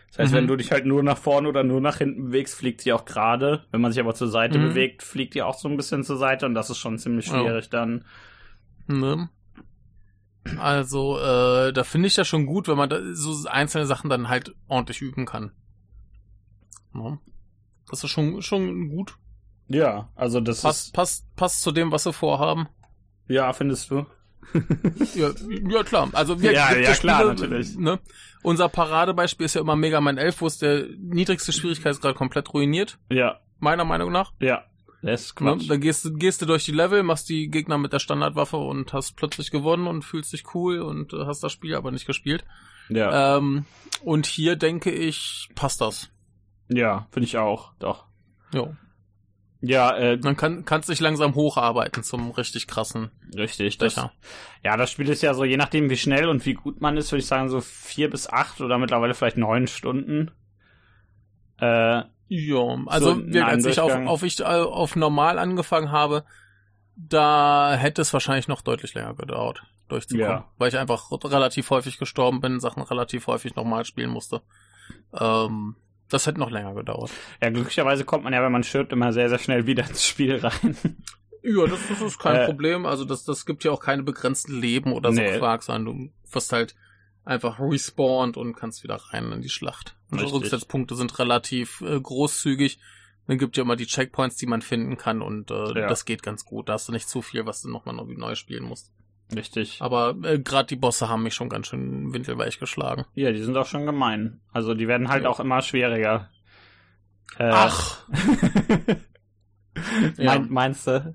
[0.09, 0.37] Das heißt, Mhm.
[0.39, 3.05] wenn du dich halt nur nach vorne oder nur nach hinten bewegst, fliegt sie auch
[3.05, 3.65] gerade.
[3.71, 4.69] Wenn man sich aber zur Seite Mhm.
[4.71, 7.35] bewegt, fliegt die auch so ein bisschen zur Seite und das ist schon ziemlich Ja.
[7.41, 8.05] schwierig dann.
[8.89, 9.29] Ne?
[10.59, 14.29] Also, äh, da finde ich das schon gut, wenn man da so einzelne Sachen dann
[14.29, 15.53] halt ordentlich üben kann.
[16.93, 17.19] Ne?
[17.89, 19.17] Das ist schon, schon gut.
[19.69, 22.67] Ja, also das Passt, passt, passt zu dem, was sie vorhaben.
[23.31, 24.07] Ja, findest du?
[25.15, 25.31] Ja,
[25.69, 26.11] ja klar.
[26.13, 27.77] Also wir, Ja, ja, klar, Spiele, natürlich.
[27.79, 28.01] Ne?
[28.43, 32.99] Unser Paradebeispiel ist ja immer Mega Man 11, wo es der niedrigste Schwierigkeitsgrad komplett ruiniert.
[33.11, 34.33] Ja, Meiner Meinung nach.
[34.41, 34.65] ja.
[35.03, 35.57] Das ist Ne?
[35.67, 38.93] Dann gehst du, gehst du durch die Level, machst die Gegner mit der Standardwaffe und
[38.93, 42.45] hast plötzlich gewonnen und fühlst dich cool und äh, hast das Spiel aber nicht gespielt.
[42.91, 43.65] Ja, Ähm,
[44.05, 46.11] und hier denke ich, passt das.
[46.69, 47.73] ja, finde ich auch.
[47.79, 48.05] Doch.
[48.53, 48.75] Jo.
[49.63, 53.77] Ja, äh, Man kann kannst dich langsam hocharbeiten zum richtig krassen richtig.
[53.77, 53.95] Das,
[54.65, 57.13] ja, das Spiel ist ja so, je nachdem wie schnell und wie gut man ist,
[57.13, 60.31] würde ich sagen, so vier bis acht oder mittlerweile vielleicht neun Stunden.
[61.61, 66.25] Äh, Ja, also So wir, als ich auf, auf, ich, äh, auf normal angefangen habe,
[66.97, 70.31] da hätte es wahrscheinlich noch deutlich länger gedauert, durchzukommen.
[70.31, 70.51] Ja.
[70.57, 74.43] Weil ich einfach relativ häufig gestorben bin, Sachen relativ häufig nochmal spielen musste.
[75.13, 75.77] Ähm,
[76.11, 77.11] das hätte noch länger gedauert.
[77.43, 80.37] ja, glücklicherweise kommt man ja, wenn man stirbt, immer sehr, sehr schnell wieder ins Spiel
[80.37, 80.77] rein.
[81.43, 82.85] Ja, das, das ist kein Äh, Problem.
[82.85, 85.39] Also das, das gibt ja auch keine begrenzten Leben oder so Nee.
[85.39, 86.75] Quark, sondern du wirst halt
[87.25, 89.97] einfach respawned und kannst wieder rein in die Schlacht.
[90.11, 90.35] Und Richtig.
[90.35, 92.79] Rücksetzpunkte sind relativ äh, großzügig.
[93.27, 95.89] Dann gibt ja immer die Checkpoints, die man finden kann und äh, Ja.
[95.89, 96.69] das geht ganz gut.
[96.69, 98.91] Da hast du nicht zu viel, was du nochmal neu spielen musst.
[99.35, 99.79] Richtig.
[99.81, 103.05] Aber äh, gerade die Bosse haben mich schon ganz schön windelweich geschlagen.
[103.15, 104.41] Ja, die sind auch schon gemein.
[104.53, 105.31] Also die werden halt Ja.
[105.31, 106.31] auch immer schwieriger.
[107.39, 108.07] Äh, Ach!
[110.19, 110.35] Ja.
[110.39, 111.15] mein, meinst du?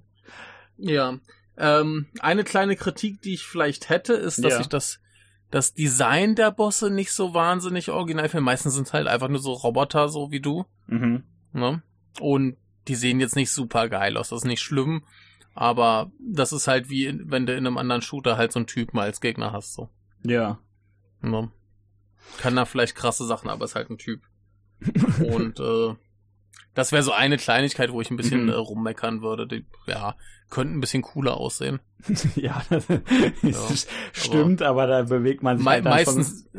[0.78, 1.18] Ja.
[1.58, 4.60] Ähm, eine kleine Kritik, die ich vielleicht hätte, ist, dass Ja.
[4.62, 5.00] ich das,
[5.52, 8.44] das Design der Bosse nicht so wahnsinnig original finde.
[8.44, 10.66] Meistens sind es halt einfach nur so Roboter, so wie du.
[10.88, 11.24] Mhm.
[11.54, 11.84] Ne?
[12.20, 12.58] Und
[12.88, 14.30] die sehen jetzt nicht super geil aus.
[14.30, 15.04] Das ist nicht schlimm.
[15.58, 19.00] Aber das ist halt wie, wenn du in einem anderen Shooter halt so einen Typen
[19.00, 19.90] als Gegner hast, so.
[20.24, 20.60] Ja.
[21.22, 21.50] Ne?
[22.40, 24.22] Kann da vielleicht krasse Sachen, aber ist halt ein Typ.
[25.34, 25.96] Und äh,
[26.74, 28.50] das wäre so eine Kleinigkeit, wo ich ein bisschen Mhm.
[28.50, 29.48] äh, rummeckern würde.
[29.48, 30.16] Die, ja,
[30.50, 31.80] könnten ein bisschen cooler aussehen.
[32.36, 36.50] ja, das stimmt, aber, da bewegt man sich Me halt dann meistens,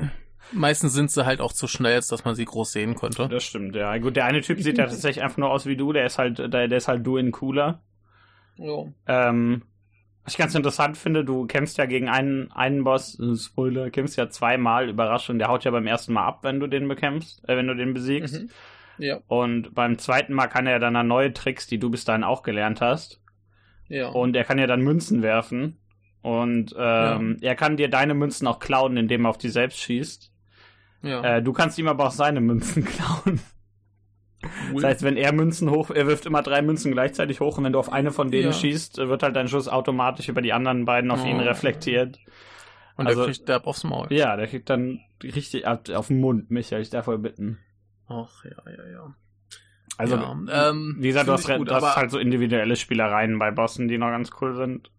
[0.53, 3.29] meistens sind sie halt auch zu schnell, als dass man sie groß sehen könnte.
[3.29, 3.99] Das stimmt, ja.
[3.99, 6.39] Gut, der eine Typ sieht ja tatsächlich einfach nur aus wie du, der ist halt,
[6.39, 7.83] der, der ist halt du in cooler.
[8.59, 8.85] Ja.
[9.07, 9.63] Ähm,
[10.25, 14.17] was ich ganz interessant finde, du kämpfst ja gegen einen, einen Boss, äh, Spoiler, kämpfst
[14.17, 17.57] ja zweimal, Überraschung, der haut ja beim ersten Mal ab, wenn du den bekämpfst, äh,
[17.57, 18.43] wenn du den besiegst.
[18.43, 18.51] Mhm.
[18.99, 22.25] Ja, Und beim zweiten Mal kann er dann dann neue Tricks, die du bis dahin
[22.25, 23.21] auch gelernt hast.
[23.89, 24.09] ja.
[24.09, 25.79] Und er kann ja dann Münzen werfen.
[26.23, 30.33] Und ähm, er kann dir deine Münzen auch klauen, indem er auf die selbst schießt.
[31.03, 31.23] ja.
[31.37, 33.39] Äh, du kannst ihm aber auch seine Münzen klauen.
[34.73, 34.83] Cool.
[34.83, 37.73] Das heißt, wenn er Münzen hoch, er wirft immer drei Münzen gleichzeitig hoch und wenn
[37.73, 38.53] du auf eine von denen Ja.
[38.53, 41.43] schießt, wird halt dein Schuss automatisch über die anderen beiden auf ihn Oh.
[41.45, 42.19] reflektiert.
[42.97, 44.07] Und also- der kriegt derb aufs Maul.
[44.11, 47.59] Ja, der kriegt dann richtig ab, auf den Mund, Michael, ich darf wohl bitten.
[48.09, 49.15] Ach, ja, ja, ja.
[49.99, 53.39] Also, ja, ähm, wie gesagt, du hast, re- gut, du hast halt so individuelle Spielereien
[53.39, 54.91] bei Bossen, die noch ganz cool sind.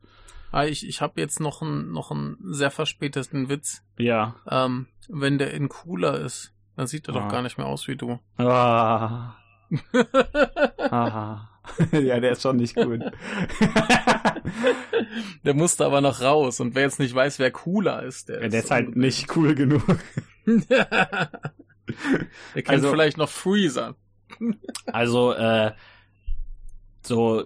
[0.52, 3.84] Ah, ich, ich habe jetzt noch einen noch einen sehr verspäteten Witz.
[3.98, 4.36] Ja.
[4.50, 7.20] Ähm, wenn der in cooler ist, dann sieht er Ah.
[7.20, 8.20] doch gar nicht mehr aus wie du.
[8.38, 9.34] Ah.
[10.78, 11.50] Aha.
[11.92, 13.02] ja, der ist schon nicht gut.
[15.44, 16.62] der musste aber noch raus.
[16.62, 19.84] Und wer jetzt nicht weiß, wer cooler ist, der, der ist halt nicht cool genug.
[20.46, 21.30] er
[22.54, 23.96] kennt Also- vielleicht noch Freezer.
[24.88, 25.74] Also, äh,
[27.02, 27.46] so,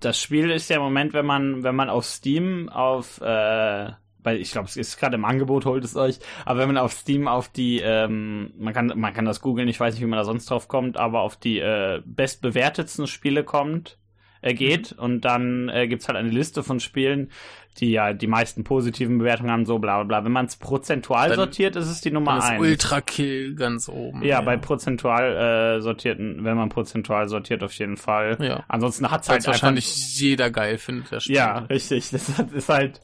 [0.00, 3.90] das Spiel ist ja im Moment, wenn man, wenn man auf Steam auf, äh,
[4.26, 6.92] weil ich glaube, es ist gerade im Angebot, holt es euch, aber wenn man auf
[6.92, 10.18] Steam auf die, ähm, man kann, man kann das googeln, ich weiß nicht, wie man
[10.18, 13.98] da sonst drauf kommt, aber auf die äh, bestbewertetsten Spiele kommt,
[14.42, 17.30] äh, geht und dann äh, gibt's halt eine Liste von Spielen,
[17.78, 20.24] die ja die meisten positiven Bewertungen haben, so bla bla bla.
[20.24, 22.60] Wenn man es prozentual Dann- sortiert, ist es die Nummer Dann ist eins.
[22.62, 24.22] Ultra Kill ganz oben.
[24.24, 28.38] Ja, bei prozentual äh, sortierten, wenn man prozentual sortiert, auf jeden Fall.
[28.40, 28.64] Ja.
[28.68, 31.36] Ansonsten hat's Weil halt es wahrscheinlich jeder geil findet, das Spiel.
[31.36, 32.10] Ja, richtig.
[32.10, 33.00] Das hat- ist halt.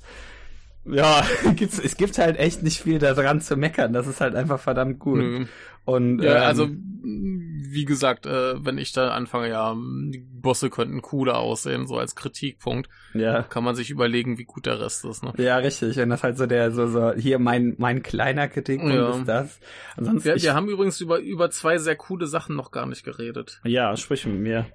[0.85, 1.25] Ja,
[1.57, 3.93] gibt's, es gibt halt echt nicht viel daran zu meckern.
[3.93, 5.19] Das ist halt einfach verdammt gut.
[5.19, 5.47] Nö.
[5.85, 6.69] Und Ja, ähm, also
[7.05, 12.15] wie gesagt, äh, wenn ich da anfange, ja, die Bosse könnten cooler aussehen, so als
[12.15, 13.43] Kritikpunkt, ja.
[13.43, 15.25] kann man sich überlegen, wie gut der Rest ist.
[15.25, 15.33] Ne?
[15.39, 15.99] Ja, richtig.
[15.99, 19.11] Und das ist halt so der, so, so, hier mein, mein kleiner Kritikpunkt Ja.
[19.11, 19.61] ist das.
[19.97, 23.05] Ansonsten, Wir, ich, wir haben übrigens über, über zwei sehr coole Sachen noch gar nicht
[23.05, 23.61] geredet.
[23.65, 24.67] ja, sprich mit mir.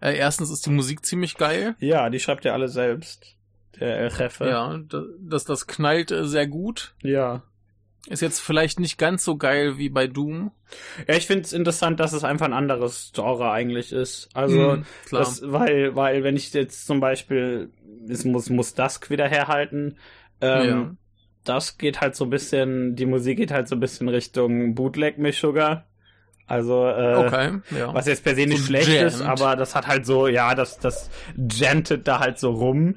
[0.00, 1.74] Äh, erstens ist die Musik ziemlich geil.
[1.78, 3.36] Ja, die schreibt ja alle selbst.
[3.78, 4.48] Der El Jefe.
[4.48, 6.94] Ja, da- das, das knallt äh, sehr gut.
[7.02, 7.42] Ja.
[8.08, 10.52] Ist jetzt vielleicht nicht ganz so geil wie bei Doom.
[11.06, 14.30] Ja, ich finde es interessant, dass es einfach ein anderes Genre eigentlich ist.
[14.32, 15.20] Also, Mhm, klar.
[15.20, 17.70] Das, weil, weil, wenn ich jetzt zum Beispiel,
[18.08, 19.98] es muss, muss Dusk wieder herhalten,
[20.40, 20.90] ähm, Ja.
[21.44, 25.16] das geht halt so ein bisschen, die Musik geht halt so ein bisschen Richtung Bootleg
[25.34, 25.86] Sugar.
[26.46, 27.92] Also, äh, okay, ja.
[27.94, 29.40] was jetzt per se nicht So schlecht ist, jammed.
[29.40, 32.96] aber das hat halt so, ja, das, das jantet da halt so rum.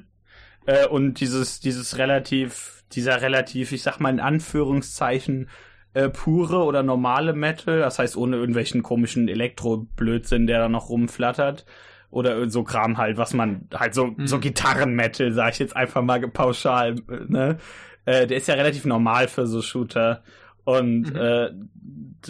[0.66, 5.48] Äh, und dieses, dieses relativ, dieser relativ, ich sag mal in Anführungszeichen,
[5.94, 11.64] äh, pure oder normale Metal, das heißt ohne irgendwelchen komischen Elektro-Blödsinn, der da noch rumflattert.
[12.10, 14.26] Oder so Kram halt, was man, halt so, Mhm.
[14.26, 16.94] so Gitarrenmetal, sag ich jetzt einfach mal pauschal,
[17.28, 17.58] ne?
[18.06, 20.22] Äh, der ist ja relativ normal für so Shooter.
[20.64, 21.16] Und Mhm.
[21.16, 21.50] äh,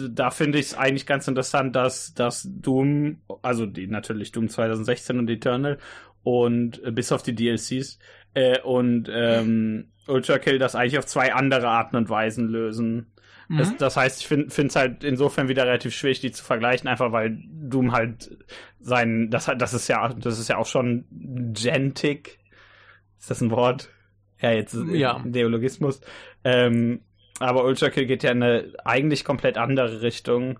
[0.09, 5.19] da finde ich es eigentlich ganz interessant, dass, dass Doom, also die natürlich Doom 2016
[5.19, 5.77] und Eternal
[6.23, 7.99] und äh, bis auf die DLCs
[8.35, 13.07] äh, und ähm, Ultra Kill das eigentlich auf zwei andere Arten und Weisen lösen.
[13.47, 13.57] Mhm.
[13.57, 17.11] Das, das heißt, ich finde es halt insofern wieder relativ schwierig, die zu vergleichen, einfach
[17.11, 18.37] weil Doom halt
[18.79, 21.05] sein, das das ist ja, das ist ja auch schon
[21.53, 22.39] Gentic.
[23.19, 23.89] Ist das ein Wort?
[24.39, 25.21] Ja, jetzt ist Ja.
[25.23, 26.01] Neologismus.
[26.43, 27.01] Ähm,
[27.39, 30.59] aber Ultra Kill geht ja in eine eigentlich komplett andere Richtung.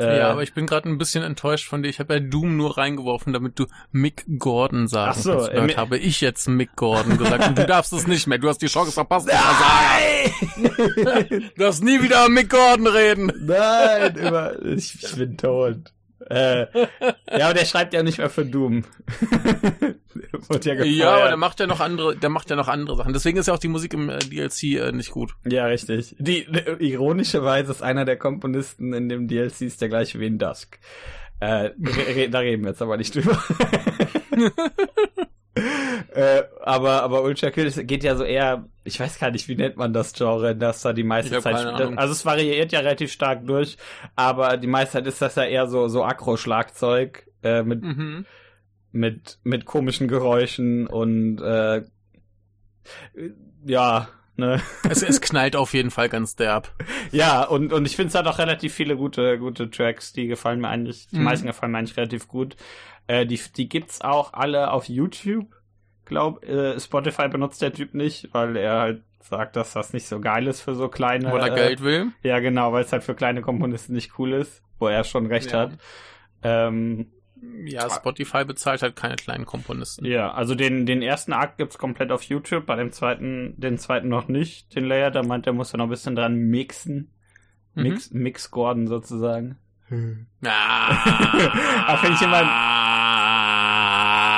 [0.00, 1.88] Äh, ja, aber ich bin gerade ein bisschen enttäuscht von dir.
[1.88, 5.98] Ich habe ja Doom nur reingeworfen, damit du Mick Gordon sagen Ach so, äh, habe
[5.98, 8.38] ich jetzt Mick Gordon gesagt und du darfst es nicht mehr.
[8.38, 9.28] Du hast die Chance verpasst.
[10.56, 10.70] Nein!
[10.96, 11.26] Nein!
[11.28, 13.32] Du darfst nie wieder Mick Gordon reden.
[13.40, 14.16] Nein!
[14.16, 15.92] Über, ich, ich bin tot.
[16.28, 16.66] Äh,
[17.30, 18.84] ja, aber der schreibt ja nicht mehr für Doom.
[20.64, 20.82] Ja.
[20.82, 23.12] Ja, aber der macht ja noch andere, der macht ja noch andere Sachen.
[23.12, 25.34] Deswegen ist ja auch die Musik im äh, DLC äh, nicht gut.
[25.44, 26.16] Ja, richtig.
[26.18, 26.46] Die,
[26.80, 30.80] ironischerweise ist einer der Komponisten in dem DLC ist der gleiche wie in Dusk.
[31.38, 31.72] Äh, re,
[32.16, 33.40] re, da reden wir jetzt aber nicht drüber.
[35.54, 39.76] äh, aber, aber Ultra Kill geht ja so eher, ich weiß gar nicht, wie nennt
[39.76, 41.98] man das Genre, dass da die meiste Zeit, Ahnung.
[41.98, 43.76] also es variiert ja relativ stark durch,
[44.16, 48.26] aber die meiste Zeit ist das ja eher so, so Akro-Schlagzeug, äh, mit, Mhm.
[48.92, 51.82] mit, mit komischen Geräuschen und, äh,
[53.66, 54.60] ja, ne.
[54.88, 56.72] Es, es knallt auf jeden Fall ganz derb.
[57.12, 60.60] Ja, und, und ich finde es hat auch relativ viele gute, gute Tracks, die gefallen
[60.60, 61.24] mir eigentlich, die Mhm.
[61.24, 62.54] meisten gefallen mir eigentlich relativ gut.
[63.10, 65.46] Äh, die, die gibt's auch alle auf YouTube.
[66.04, 70.20] Glaub, äh, Spotify benutzt der Typ nicht, weil er halt sagt, dass das nicht so
[70.20, 71.30] geil ist für so kleine.
[71.30, 72.12] Wo er äh, Geld will.
[72.22, 75.52] Ja, genau, weil es halt für kleine Komponisten nicht cool ist, wo er schon recht
[75.52, 75.58] Ja.
[75.60, 75.72] hat.
[76.42, 77.10] Ähm,
[77.64, 80.04] Ja, Spotify bezahlt halt keine kleinen Komponisten.
[80.04, 84.08] ja, also den, den ersten Akt gibt's komplett auf YouTube, bei dem zweiten, den zweiten
[84.08, 87.10] noch nicht, den Layer, da meint er, muss er noch ein bisschen dran mixen.
[87.74, 87.82] Mhm.
[87.82, 89.56] Mix, Mix Gordon sozusagen.
[90.44, 92.42] Ah, finde ich immer-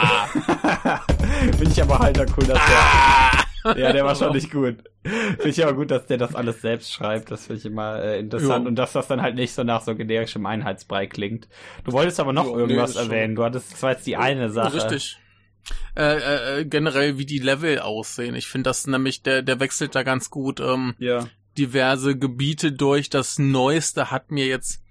[1.56, 3.76] Finde ich aber halt cool, dass der.
[3.76, 4.78] Ja, der war schon nicht gut.
[5.04, 7.30] Finde ich aber gut, dass der das alles selbst schreibt.
[7.30, 8.64] Das finde ich immer äh, interessant.
[8.64, 8.68] Ja.
[8.68, 11.48] Und dass das dann halt nicht so nach so generischem Einheitsbrei klingt.
[11.84, 13.04] Du wolltest aber noch nee, irgendwas schon.
[13.04, 13.34] erwähnen.
[13.36, 14.74] Du hattest, das war jetzt die eine Sache.
[14.74, 15.18] Richtig.
[15.96, 18.34] Äh, äh, äh, generell, wie die Level aussehen.
[18.34, 21.28] Ich finde das nämlich, der, der wechselt da ganz gut ähm, Ja.
[21.56, 23.10] diverse Gebiete durch.
[23.10, 24.82] Das Neueste hat mir jetzt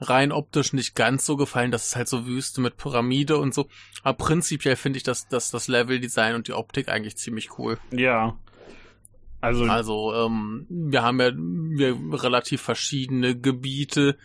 [0.00, 1.70] rein optisch nicht ganz so gefallen.
[1.70, 3.68] Das ist halt so Wüste mit Pyramide und so.
[4.02, 7.78] Aber prinzipiell finde ich das, das, das Leveldesign und die Optik eigentlich ziemlich cool.
[7.90, 8.36] Ja.
[9.40, 14.16] Also, Also, ähm, wir haben ja wir relativ verschiedene Gebiete.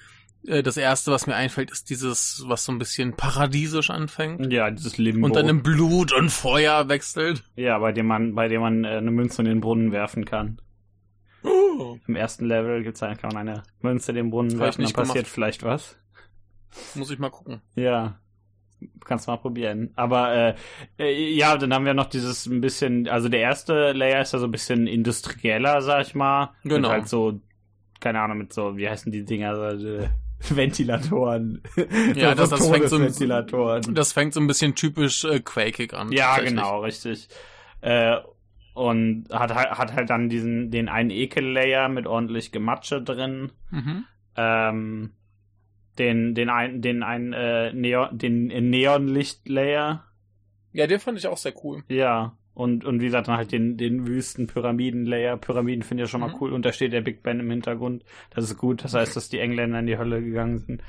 [0.48, 4.52] Äh, Das erste, was mir einfällt, ist dieses, was so ein bisschen paradiesisch anfängt.
[4.52, 5.28] ja, dieses Limbo.
[5.28, 7.44] Und dann in Blut und Feuer wechselt.
[7.56, 10.60] ja, bei dem man, bei dem man äh, eine Münze in den Brunnen werfen kann.
[11.44, 11.98] Oh.
[12.08, 15.28] Im ersten Level gibt's kann man eine Münze in den Brunnen werfen, dann passiert gemacht.
[15.34, 15.98] vielleicht was.
[16.96, 17.62] Muss ich mal gucken.
[17.76, 18.20] Ja.
[19.06, 19.92] Kannst mal probieren.
[19.96, 20.56] Aber äh,
[21.00, 24.40] äh, ja, dann haben wir noch dieses ein bisschen, also der erste Layer ist ja
[24.40, 26.52] so ein bisschen industrieller, sag ich mal.
[26.64, 26.90] Genau.
[26.90, 27.40] Mit halt so,
[28.02, 30.10] keine Ahnung, mit so, wie heißen die Dinger, so, äh,
[30.50, 31.62] Ventilatoren.
[32.16, 33.94] Ja, das- das fängt so ein- Ventilatoren.
[33.96, 36.12] Das fängt so ein bisschen typisch äh, Quakeig an.
[36.12, 37.30] Ja, genau, richtig.
[37.82, 38.18] Äh,
[38.74, 43.52] und hat, halt- hat halt dann diesen, den einen Ekel-Layer mit ordentlich Gematsche drin.
[43.72, 44.06] Mhm.
[44.36, 45.12] Ähm,
[46.00, 50.04] den, den ein, den ein, äh, Neon, den Neonlicht-Layer.
[50.72, 51.84] Ja, den fand ich auch sehr cool.
[51.88, 52.36] Ja.
[52.56, 55.38] Und, und wie gesagt, dann halt den, den Wüsten-Pyramiden-Layer.
[55.38, 56.28] Pyramiden finde ich ja schon Mhm.
[56.34, 56.54] mal cool.
[56.54, 58.04] Und da steht der Big Ben im Hintergrund.
[58.32, 58.84] Das ist gut.
[58.84, 60.82] Das heißt, dass die Engländer in die Hölle gegangen sind.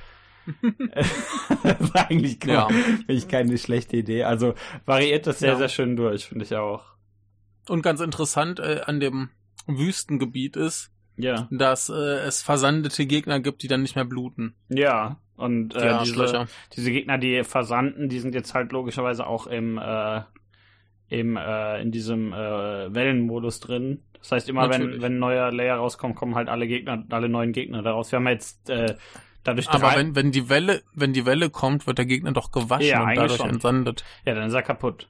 [0.95, 2.67] das war eigentlich Ja.
[2.67, 2.71] klar.
[2.71, 4.25] Finde ich keine schlechte Idee.
[4.25, 4.55] Also
[4.87, 5.57] variiert das sehr, Ja.
[5.57, 6.94] sehr schön durch, finde ich auch.
[7.69, 9.31] Und ganz interessant äh, an dem
[9.67, 11.49] Wüstengebiet ist, Ja.
[11.51, 11.93] dass äh,
[12.27, 14.55] es versandete Gegner gibt, die dann nicht mehr bluten.
[14.69, 15.19] Ja.
[15.37, 16.47] Und Die äh, diese, Arschlöcher.
[16.77, 20.21] diese Gegner, die versanden, die sind jetzt halt logischerweise auch im, äh,
[21.09, 24.05] im äh, in diesem äh, Wellenmodus drin.
[24.21, 25.03] Das heißt, immer wenn, Natürlich.
[25.03, 28.13] wenn ein neuer Layer rauskommt, kommen halt alle Gegner, alle neuen Gegner daraus.
[28.13, 28.95] Wir haben jetzt äh,
[29.43, 32.87] dadurch Aber wenn, wenn die Welle, wenn die Welle kommt, wird der Gegner doch gewaschen
[32.87, 33.51] Ja, und dadurch schon.
[33.51, 34.05] entsandet.
[34.25, 35.09] ja, dann ist er kaputt.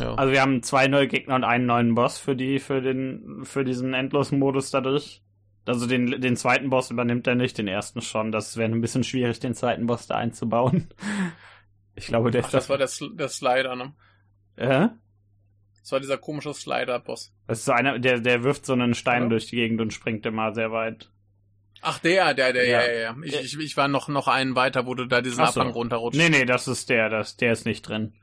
[0.00, 0.14] Ja.
[0.14, 3.64] Also wir haben zwei neue Gegner und einen neuen Boss für die, für den, für
[3.64, 5.22] diesen endlosen Modus dadurch.
[5.66, 8.32] Also den, den zweiten Boss übernimmt er nicht, den ersten schon.
[8.32, 10.88] Das wäre ein bisschen schwierig, den zweiten Boss da einzubauen.
[11.94, 13.92] Ich glaube, der Ach, ist das war der, Sl- der Slider, ne?
[14.56, 14.88] Äh?
[15.82, 17.34] Das war dieser komische Slider-Boss.
[17.46, 19.28] Das ist so einer, der, der wirft so einen Stein Ja.
[19.28, 21.10] durch die Gegend und springt immer sehr weit.
[21.82, 22.80] Ach, der, der, der, Ja.
[22.80, 23.16] ja, ja, ja.
[23.22, 25.60] Ich, ich, ich war noch, noch einen weiter, wo du da diesen Ach so.
[25.60, 26.16] Abhang runterrutscht.
[26.18, 28.14] Nee, nee, das ist der, das, der ist nicht drin.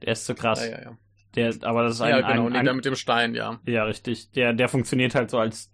[0.00, 0.64] Der ist zu krass.
[0.64, 0.98] Ja, ja, ja.
[1.34, 3.60] Der, aber das ist ein, ja, genau, ein, ein der mit dem Stein, ja.
[3.66, 4.32] ja, richtig.
[4.32, 5.70] Der, der funktioniert halt so als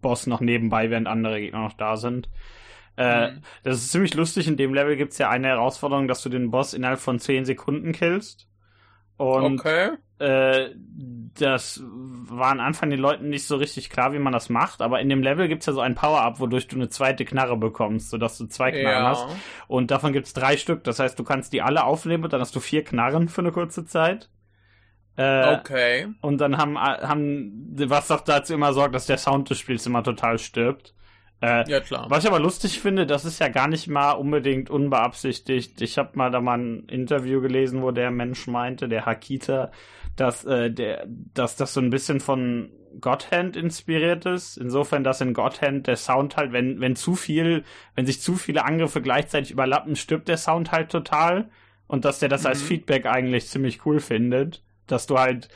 [0.00, 2.28] Boss noch nebenbei, während andere Gegner noch da sind.
[2.96, 3.42] Äh, Mhm.
[3.62, 4.48] Das ist ziemlich lustig.
[4.48, 7.92] In dem Level gibt's ja eine Herausforderung, dass du den Boss innerhalb von 10 Sekunden
[7.92, 8.48] killst.
[9.16, 9.90] Und okay.
[10.20, 10.70] äh,
[11.34, 15.00] das war am Anfang den Leuten nicht so richtig klar, wie man das macht, aber
[15.00, 18.38] in dem Level gibt's ja so ein Power-Up, wodurch du eine zweite Knarre bekommst, sodass
[18.38, 19.10] du zwei Knarren Ja.
[19.10, 19.26] hast.
[19.66, 20.84] Und davon gibt's drei Stück.
[20.84, 23.52] Das heißt, du kannst die alle aufnehmen und dann hast du vier Knarren für eine
[23.52, 24.28] kurze Zeit.
[25.18, 26.08] Äh, Okay.
[26.20, 27.52] Und dann haben, haben,
[27.88, 30.94] was auch dazu immer sorgt, dass der Sound des Spiels immer total stirbt.
[31.40, 32.06] Äh, Ja, klar.
[32.08, 35.80] was ich aber lustig finde, das ist ja gar nicht mal unbedingt unbeabsichtigt.
[35.82, 39.70] Ich habe mal da mal ein Interview gelesen, wo der Mensch meinte, der Hakita,
[40.16, 42.70] dass, äh, der, dass das so ein bisschen von
[43.00, 44.56] Godhand inspiriert ist.
[44.56, 47.62] Insofern, dass in Godhand der Sound halt, wenn, wenn zu viel,
[47.94, 51.50] wenn sich zu viele Angriffe gleichzeitig überlappen, stirbt der Sound halt total.
[51.86, 52.66] Und dass der das als Mhm.
[52.66, 54.62] Feedback eigentlich ziemlich cool findet.
[54.90, 55.48] Dass du halt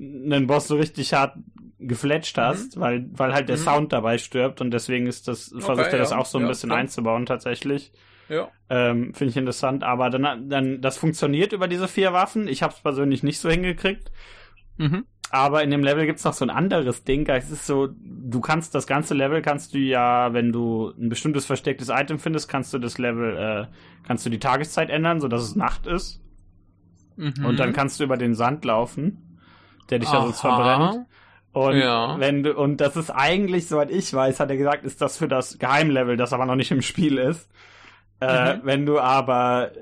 [0.00, 1.36] einen Boss so richtig hart
[1.80, 3.62] gefletscht hast, weil, weil halt der Mhm.
[3.62, 6.18] Sound dabei stirbt und deswegen ist das, versucht er das ja.
[6.18, 6.80] auch so ein Ja, bisschen klar.
[6.80, 7.92] einzubauen tatsächlich.
[8.28, 8.48] Ja.
[8.68, 12.46] Ähm, Finde ich interessant, aber dann, dann, das funktioniert über diese vier Waffen.
[12.48, 14.10] Ich habe es persönlich nicht so hingekriegt.
[14.76, 15.04] Mhm.
[15.30, 17.26] Aber in dem Level gibt's noch so ein anderes Ding.
[17.28, 21.44] Es ist so, du kannst das ganze Level kannst du ja, wenn du ein bestimmtes
[21.46, 23.66] verstecktes Item findest, kannst du das Level, äh,
[24.06, 26.20] kannst du die Tageszeit ändern, so dass es Nacht ist.
[27.18, 27.44] Mhm.
[27.44, 29.38] Und dann kannst du über den Sand laufen,
[29.90, 30.54] der dich ja sonst Aha.
[30.56, 31.06] verbrennt.
[31.52, 32.18] Und Ja.
[32.20, 35.28] wenn du, und das ist eigentlich, soweit ich weiß, hat er gesagt, ist das für
[35.28, 37.50] das Geheimlevel, das aber noch nicht im Spiel ist.
[38.20, 38.60] Äh, Mhm.
[38.64, 39.72] wenn du aber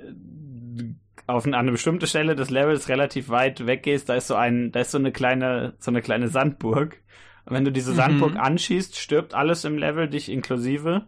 [1.27, 4.73] auf eine, an eine bestimmte Stelle des Levels relativ weit weggehst, da ist so ein,
[4.73, 7.03] da ist so eine kleine, so eine kleine Sandburg.
[7.45, 7.97] Und wenn du diese Mhm.
[7.97, 11.07] Sandburg anschießt, stirbt alles im Level, dich inklusive.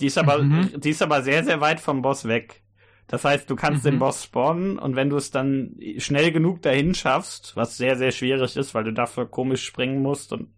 [0.00, 0.80] Die ist aber, Mhm.
[0.80, 2.62] die ist aber sehr, sehr weit vom Boss weg.
[3.08, 3.90] Das heißt, du kannst Mhm.
[3.90, 8.10] den Boss spawnen und wenn du es dann schnell genug dahin schaffst, was sehr, sehr
[8.12, 10.48] schwierig ist, weil du dafür komisch springen musst und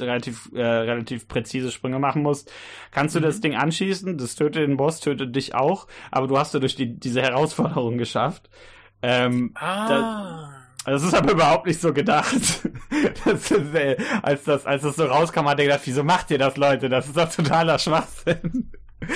[0.00, 2.52] relativ, äh, relativ präzise Sprünge machen musst,
[2.92, 3.24] kannst du Mhm.
[3.24, 6.76] das Ding anschießen, das tötet den Boss, tötet dich auch, aber du hast ja durch
[6.76, 8.48] die, diese Herausforderung geschafft.
[9.02, 10.50] Ähm, Ah.
[10.84, 12.32] das ist aber überhaupt nicht so gedacht.
[13.24, 16.38] Das ist, äh, als, das, als das so rauskam, hat er gedacht, wieso macht ihr
[16.38, 16.88] das, Leute?
[16.88, 18.70] Das ist doch totaler Schwachsinn.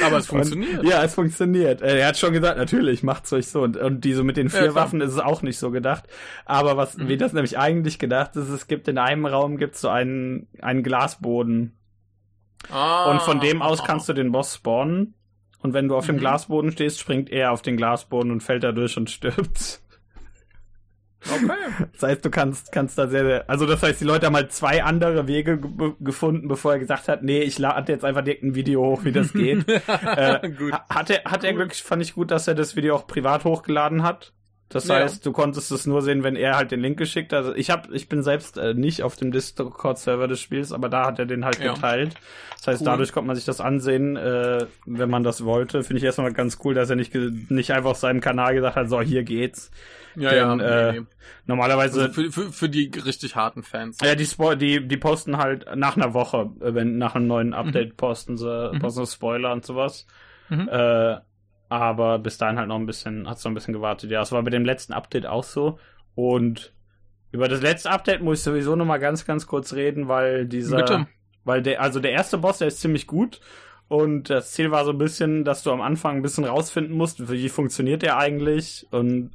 [0.05, 0.81] Aber es funktioniert.
[0.81, 1.83] Und, ja, es funktioniert.
[1.83, 3.63] Äh, Er hat schon gesagt, natürlich, macht's euch so.
[3.63, 4.75] Und, und diese mit den Ja, vier klar.
[4.77, 6.05] Waffen ist es auch nicht so gedacht.
[6.45, 7.09] Aber was, Mhm.
[7.09, 10.83] wie das nämlich eigentlich gedacht ist, es gibt in einem Raum gibt's so einen, einen
[10.85, 11.77] Glasboden.
[12.71, 13.11] Ah.
[13.11, 15.15] Und von dem aus kannst du den Boss spawnen.
[15.61, 16.21] Und wenn du auf dem Mhm.
[16.21, 19.82] Glasboden stehst, springt er auf den Glasboden und fällt da durch und stirbt.
[21.31, 21.53] Okay.
[21.93, 24.53] Das heißt, du kannst, kannst da sehr, sehr, also das heißt, die Leute haben halt
[24.53, 28.43] zwei andere Wege ge gefunden, bevor er gesagt hat, nee, ich lade jetzt einfach direkt
[28.43, 29.69] ein Video hoch, wie das geht.
[29.69, 30.73] äh, Gut.
[30.73, 33.45] ha- Hat er, hat er wirklich, fand ich gut, dass er das Video auch privat
[33.45, 34.33] hochgeladen hat.
[34.69, 34.95] Das Ja.
[34.97, 37.41] heißt, du konntest es nur sehen, wenn er halt den Link geschickt hat.
[37.41, 41.05] Also ich hab, ich bin selbst äh, nicht auf dem Discord-Server des Spiels, aber da
[41.07, 41.75] hat er den halt Ja.
[41.75, 42.15] geteilt.
[42.57, 42.87] Das heißt, Cool.
[42.87, 45.83] dadurch konnte man sich das ansehen, äh, wenn man das wollte.
[45.83, 48.89] Finde ich erstmal ganz cool, dass er nicht, nicht einfach auf seinem Kanal gesagt hat,
[48.89, 49.71] so, hier geht's.
[50.17, 50.89] Ja, Denn, ja.
[50.89, 51.07] äh, nee, nee.
[51.47, 53.99] Normalerweise, Also für, für, für die richtig harten Fans.
[54.03, 57.55] ja, die, Spo die, die posten halt nach einer Woche, äh, wenn nach einem neuen
[57.55, 58.79] Update posten sie, Mhm.
[58.81, 60.07] posten sie Spoiler und sowas.
[60.49, 60.69] Mhm.
[60.71, 61.17] Äh,
[61.69, 64.11] aber bis dahin halt noch ein bisschen, hat's noch ein bisschen gewartet.
[64.11, 65.79] Ja, es war bei dem letzten Update auch so.
[66.15, 66.75] Und
[67.31, 70.77] über das letzte Update muss ich sowieso noch mal ganz, ganz kurz reden, weil dieser,
[70.77, 71.07] Bitte.
[71.45, 73.41] weil der, also der erste Boss, der ist ziemlich gut.
[73.89, 77.31] Und das Ziel war so ein bisschen, dass du am Anfang ein bisschen rausfinden musst,
[77.31, 79.33] wie funktioniert der eigentlich und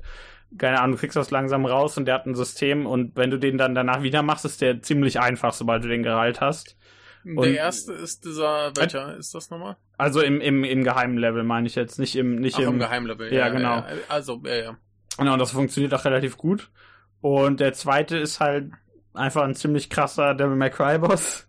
[0.57, 3.37] keine Ahnung, du kriegst das langsam raus und der hat ein System und wenn du
[3.37, 6.77] den dann danach wieder machst, ist der ziemlich einfach, sobald du den gerallt hast.
[7.25, 9.75] Und- Der erste ist dieser, welcher ist das nochmal?
[9.97, 12.79] Also im, im, im geheimen Level meine ich jetzt, nicht im, nicht Ach, im, im
[12.79, 13.33] Geheimlevel.
[13.33, 13.83] Ja, genau.
[14.07, 14.77] Also, ja, ja.
[15.17, 16.69] Genau, das funktioniert auch relativ gut.
[17.19, 18.71] Und der zweite ist halt
[19.13, 21.47] einfach ein ziemlich krasser Devil May Cry Boss.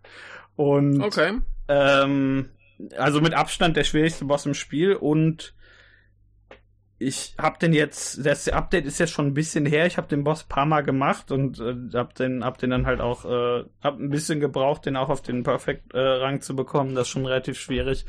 [0.55, 1.37] Und Okay.
[1.69, 2.49] ähm,
[2.97, 5.53] also mit Abstand der schwierigste Boss im Spiel und
[6.99, 10.25] ich hab den jetzt, das Update ist jetzt schon ein bisschen her, ich habe den
[10.25, 13.97] Boss paar Mal gemacht und äh, hab den, hab den dann halt auch, äh, hab
[13.97, 17.25] ein bisschen gebraucht, den auch auf den Perfect äh, Rang zu bekommen, das ist schon
[17.25, 18.05] relativ schwierig.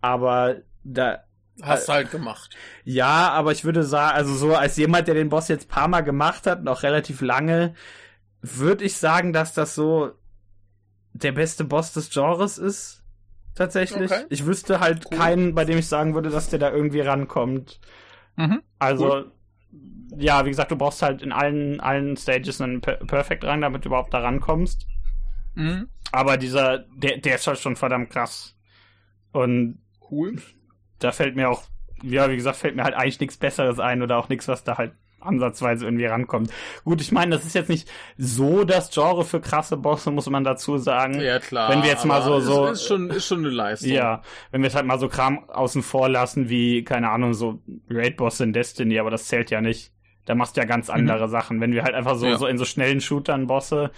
[0.00, 1.22] Aber da,
[1.62, 2.56] Hast du halt gemacht.
[2.84, 6.00] ja, aber ich würde sagen, also so als jemand, der den Boss jetzt paar Mal
[6.00, 7.74] gemacht hat, noch relativ lange,
[8.40, 10.12] würde ich sagen, dass das so
[11.12, 13.01] der beste Boss des Genres ist.
[13.54, 14.10] Tatsächlich.
[14.10, 14.24] Okay.
[14.30, 15.18] Ich wüsste halt Cool.
[15.18, 17.80] keinen, bei dem ich sagen würde, dass der da irgendwie rankommt.
[18.36, 18.62] Mhm.
[18.78, 19.24] Also,
[20.16, 23.84] ja, wie gesagt, du brauchst halt in allen, allen Stages einen per Perfect Rang, damit
[23.84, 24.86] du überhaupt da rankommst.
[25.54, 25.88] Mhm.
[26.12, 28.56] Aber dieser, der, der ist halt schon verdammt krass.
[29.32, 29.80] Und
[30.10, 30.36] Cool.
[30.98, 31.64] da fällt mir auch,
[32.02, 34.76] ja, wie gesagt, fällt mir halt eigentlich nichts Besseres ein oder auch nichts, was da
[34.78, 34.92] halt
[35.24, 36.50] ansatzweise irgendwie rankommt.
[36.84, 37.88] Gut, ich meine, das ist jetzt nicht
[38.18, 41.20] so das Genre für krasse Bosse, muss man dazu sagen.
[41.20, 41.70] Ja, klar.
[41.70, 43.90] Wenn wir jetzt mal so- so- Ist, ist, schon, ist schon eine Leistung.
[43.90, 47.60] Ja, wenn wir jetzt halt mal so Kram außen vor lassen, wie, keine Ahnung, so
[47.90, 49.92] Raid-Bosse in Destiny, aber das zählt ja nicht.
[50.24, 51.60] Da machst du ja ganz andere Sachen.
[51.60, 52.36] Wenn wir halt einfach so, Ja.
[52.38, 53.90] so in so schnellen Shootern Bosse,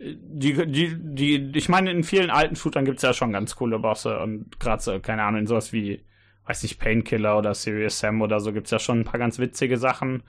[0.00, 4.18] die, die, die, ich meine, in vielen alten Shootern gibt's ja schon ganz coole Bosse
[4.18, 6.04] und gerade so, keine Ahnung, in sowas wie,
[6.46, 9.78] weiß nicht, Painkiller oder Serious Sam oder so gibt's ja schon ein paar ganz witzige
[9.78, 10.22] Sachen.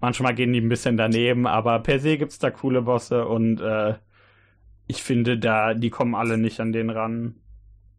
[0.00, 3.94] Manchmal gehen die ein bisschen daneben, aber per se gibt's da coole Bosse und äh,
[4.86, 7.36] ich finde da, die kommen alle nicht an den ran.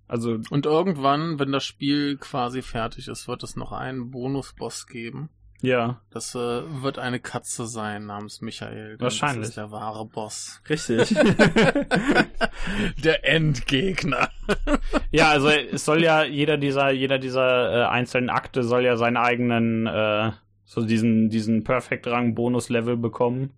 [0.08, 5.30] Also Und irgendwann, wenn das Spiel quasi fertig ist, wird es noch einen Bonusboss geben.
[5.64, 8.98] Ja, Das äh, wird eine Katze sein namens Michael.
[9.00, 9.40] Wahrscheinlich.
[9.40, 10.62] Das ist der wahre Boss.
[10.70, 11.16] richtig.
[13.04, 14.30] Der Endgegner.
[15.12, 19.16] ja, also es soll ja jeder dieser, jeder dieser äh, einzelnen Akte soll ja seinen
[19.16, 20.32] eigenen, äh,
[20.66, 23.52] so diesen, diesen Perfect-Rang-Bonus-Level bekommen.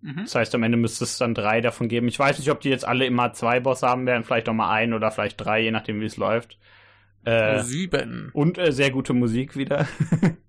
[0.00, 0.22] Mhm.
[0.22, 2.08] Das heißt, am Ende müsste es dann drei davon geben.
[2.08, 4.70] Ich weiß nicht, ob die jetzt alle immer zwei Boss haben werden, vielleicht auch mal
[4.72, 6.58] ein oder vielleicht drei, je nachdem, wie es läuft.
[7.26, 8.30] Äh, Sieben.
[8.32, 9.86] und äh, sehr gute Musik wieder.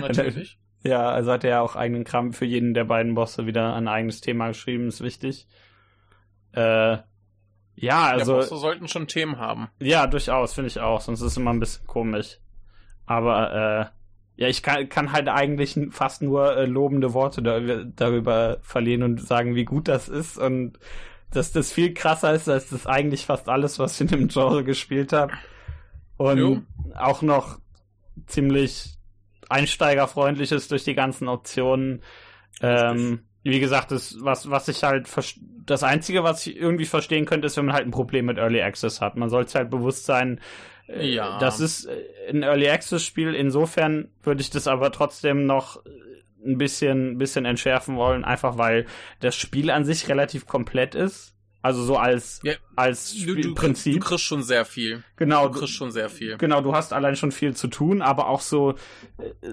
[0.00, 0.58] Natürlich.
[0.82, 3.88] ja, also hat er ja auch eigenen Kram für jeden der beiden Bosse wieder ein
[3.88, 5.46] eigenes Thema geschrieben, ist wichtig.
[6.52, 6.98] Äh,
[7.76, 8.50] ja, Also, also.
[8.50, 9.68] Bosse sollten schon Themen haben.
[9.80, 11.00] Ja, durchaus, finde ich auch.
[11.00, 12.38] Sonst ist es immer ein bisschen komisch.
[13.06, 18.58] Aber, äh, ja, ich kann, kann halt eigentlich fast nur äh, lobende Worte darüber, darüber
[18.62, 20.78] verlieren und sagen, wie gut das ist und
[21.30, 24.64] dass das viel krasser ist als das eigentlich fast alles, was ich in dem Genre
[24.64, 25.32] gespielt habe.
[26.16, 26.62] Und Jo.
[26.94, 27.58] auch noch
[28.26, 28.93] ziemlich
[29.50, 32.02] einsteigerfreundlich ist durch die ganzen Optionen.
[32.60, 35.08] Ähm, wie gesagt, das, was, was ich halt,
[35.66, 38.62] das Einzige, was ich irgendwie verstehen könnte, ist, wenn man halt ein Problem mit Early
[38.62, 39.16] Access hat.
[39.16, 40.40] Man sollte halt bewusst sein,
[40.88, 41.38] äh, Ja.
[41.38, 43.34] das ist äh, ein Early Access Spiel.
[43.34, 45.90] Insofern würde ich das aber trotzdem noch äh,
[46.46, 48.86] ein bisschen, bisschen entschärfen wollen, einfach weil
[49.20, 51.33] das Spiel an sich relativ komplett ist.
[51.64, 54.04] Also so als, Ja, als Du, du, du Spielprinzip.
[54.04, 55.02] kriegst schon sehr viel.
[55.16, 56.36] genau, Du kriegst schon sehr viel.
[56.36, 58.74] Genau, du hast allein schon viel zu tun, aber auch so,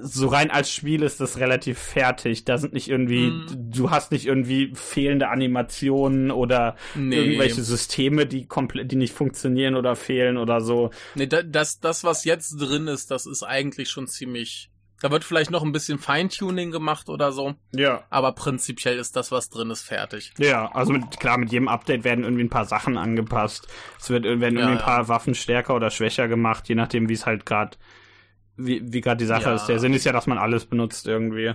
[0.02, 2.44] so rein als Spiel ist das relativ fertig.
[2.44, 3.46] Da sind nicht irgendwie, Mm.
[3.72, 7.16] du hast nicht irgendwie fehlende Animationen oder Nee.
[7.16, 10.90] irgendwelche Systeme, die komplett, die nicht funktionieren oder fehlen oder so.
[11.16, 14.71] Nee, da, das, das, was jetzt drin ist, das ist eigentlich schon ziemlich.
[15.02, 18.04] Da wird vielleicht noch ein bisschen Feintuning gemacht oder so, Ja.
[18.12, 20.32] aber prinzipiell ist das, was drin ist, fertig.
[20.38, 23.68] Ja, also mit, klar, mit jedem Update werden irgendwie ein paar Sachen angepasst.
[24.00, 24.84] Es wird, werden irgendwie Ja, ein ja.
[24.84, 27.78] paar Waffen stärker oder schwächer gemacht, je nachdem, wie es halt gerade,
[28.58, 29.56] wie, wie gerade die Sache Ja.
[29.56, 29.66] ist.
[29.66, 31.54] Der Sinn ist ja, dass man alles benutzt irgendwie.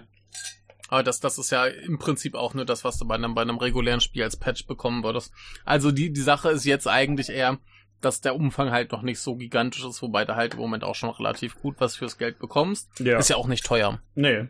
[0.88, 3.42] Aber das, das ist ja im Prinzip auch nur das, was du bei einem, bei
[3.42, 5.32] einem regulären Spiel als Patch bekommen würdest.
[5.64, 7.58] Also die, die Sache ist jetzt eigentlich eher,
[8.00, 10.94] dass der Umfang halt noch nicht so gigantisch ist, wobei du halt im Moment auch
[10.94, 12.88] schon relativ gut was fürs Geld bekommst.
[13.00, 13.18] Ja.
[13.18, 14.00] Ist ja auch nicht teuer.
[14.14, 14.48] Nee.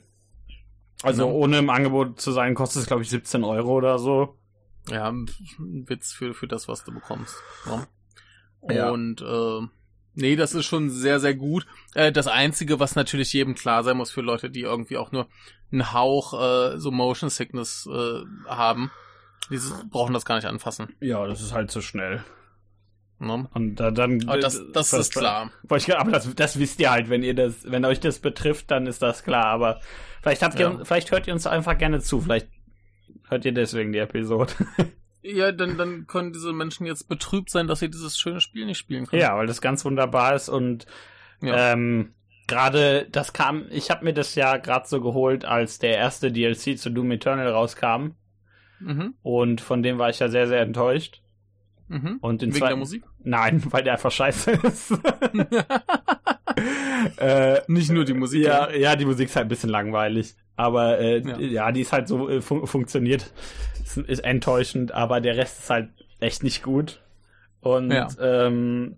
[1.02, 1.32] Also Ja.
[1.32, 4.36] ohne im Angebot zu sein, kostet es, glaube ich, 17 Euro oder so.
[4.90, 5.26] Ja, ein
[5.88, 7.34] Witz für, für das, was du bekommst.
[7.66, 7.86] Ja.
[8.68, 8.90] Ja.
[8.90, 9.66] Und äh,
[10.14, 11.66] nee, das ist schon sehr, sehr gut.
[11.94, 15.28] Äh, das Einzige, was natürlich jedem klar sein muss für Leute, die irgendwie auch nur
[15.70, 16.32] einen Hauch
[16.74, 18.90] äh, so Motion Sickness äh, haben,
[19.50, 19.58] die
[19.90, 20.94] brauchen das gar nicht anfassen.
[21.00, 22.24] Ja, das ist halt zu schnell.
[23.18, 23.48] Ne?
[23.54, 24.28] Und da, dann.
[24.28, 25.50] Aber das, das ist klar.
[25.74, 28.86] Ich- Aber das, das wisst ihr halt, wenn ihr das, wenn euch das betrifft, dann
[28.86, 29.46] ist das klar.
[29.46, 29.80] Aber
[30.22, 30.84] vielleicht habt ihr, Ja.
[30.84, 32.20] vielleicht hört ihr uns einfach gerne zu.
[32.20, 32.48] Vielleicht
[33.28, 34.52] hört ihr deswegen die Episode.
[35.28, 38.78] Ja, dann, dann können diese Menschen jetzt betrübt sein, dass sie dieses schöne Spiel nicht
[38.78, 39.22] spielen können.
[39.22, 40.86] ja, weil das ganz wunderbar ist und
[41.40, 41.72] Ja.
[41.72, 42.14] ähm,
[42.46, 46.78] gerade das kam, ich habe mir das ja gerade so geholt, als der erste DLC
[46.78, 48.10] zu Doom Eternal rauskam
[48.78, 49.14] Mhm.
[49.22, 51.22] und von dem war ich ja sehr sehr enttäuscht.
[51.88, 52.18] Mhm.
[52.20, 53.04] Und den Wegen der Musik?
[53.22, 54.92] Nein, weil der einfach scheiße ist.
[57.18, 58.44] äh, Nicht nur die Musik.
[58.44, 60.34] ja, ja, die Musik ist halt ein bisschen langweilig.
[60.56, 61.38] Aber äh, Ja.
[61.38, 61.72] ja.
[61.72, 63.32] die ist halt so äh, fun funktioniert.
[63.82, 65.90] Ist, ist enttäuschend, aber der Rest ist halt
[66.20, 67.02] echt nicht gut.
[67.60, 68.08] Und Ja.
[68.20, 68.96] ähm,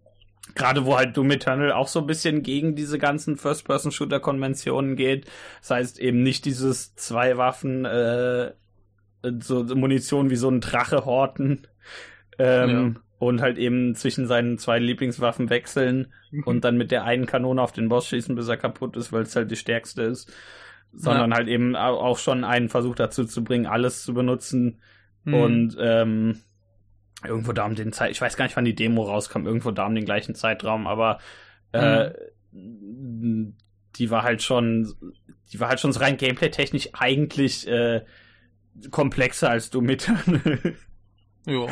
[0.54, 5.26] gerade wo halt Doom Eternal auch so ein bisschen gegen diese ganzen First-Person-Shooter-Konventionen geht.
[5.60, 8.52] Das heißt eben nicht dieses zwei Waffen, äh,
[9.40, 11.66] so Munition wie so ein Drache horten.
[12.38, 16.12] Ähm, Und halt eben zwischen seinen zwei Lieblingswaffen wechseln
[16.44, 19.22] und dann mit der einen Kanone auf den Boss schießen, bis er kaputt ist, weil
[19.22, 20.32] es halt die stärkste ist.
[20.92, 24.80] Sondern halt eben au- auch schon einen Versuch dazu zu bringen, alles zu benutzen.
[25.24, 25.34] Mhm.
[25.34, 26.40] Und ähm,
[27.24, 29.86] irgendwo da um den Zeit, ich weiß gar nicht, wann die Demo rauskam, irgendwo da
[29.86, 31.18] um den gleichen Zeitraum, aber
[31.72, 32.10] äh,
[32.52, 34.94] die war halt schon,
[35.52, 38.04] die war halt schon so rein gameplay-technisch eigentlich äh,
[38.92, 40.08] komplexer als du mit.
[41.48, 41.68] Jo.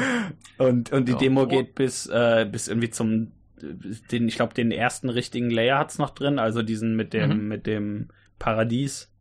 [0.58, 1.18] und, und die Ja.
[1.18, 5.98] Demo geht bis, äh, bis irgendwie zum, den, ich glaube, den ersten richtigen Layer hat's
[5.98, 7.48] noch drin, also diesen mit dem, Mhm.
[7.48, 8.08] mit dem
[8.38, 9.12] Paradies.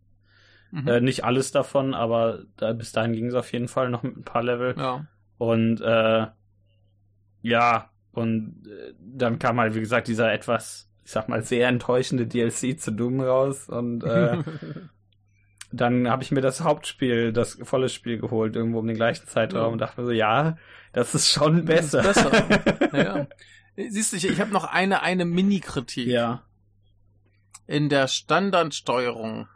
[0.71, 0.87] Mhm.
[0.87, 4.17] Äh, nicht alles davon, aber da, bis dahin ging es auf jeden Fall noch mit
[4.17, 4.73] ein paar Level.
[4.77, 5.05] ja.
[5.37, 6.27] Und äh,
[7.41, 12.25] ja, und äh, dann kam halt, wie gesagt, dieser etwas, ich sag mal, sehr enttäuschende
[12.25, 13.67] DLC zu Doom raus.
[13.69, 14.37] Und äh,
[15.71, 19.61] dann habe ich mir das Hauptspiel, das volle Spiel geholt, irgendwo um den gleichen Zeitraum
[19.61, 19.67] Ja.
[19.67, 20.57] und dachte mir so, ja,
[20.93, 21.99] das ist schon besser.
[22.09, 22.93] Ist besser.
[22.97, 23.27] ja.
[23.89, 26.07] Siehst du, ich, ich habe noch eine, eine Mini-Kritik.
[26.07, 26.43] ja.
[27.67, 29.47] In der Standardsteuerung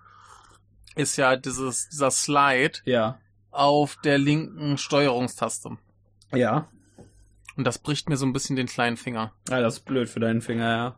[0.95, 3.19] ist ja dieses, dieser Slide Ja.
[3.52, 5.77] auf der linken Steuerungstaste.
[6.34, 6.68] Ja.
[7.56, 9.34] Und das bricht mir so ein bisschen den kleinen Finger.
[9.49, 10.95] Ja, das ist blöd für deinen Finger, ja.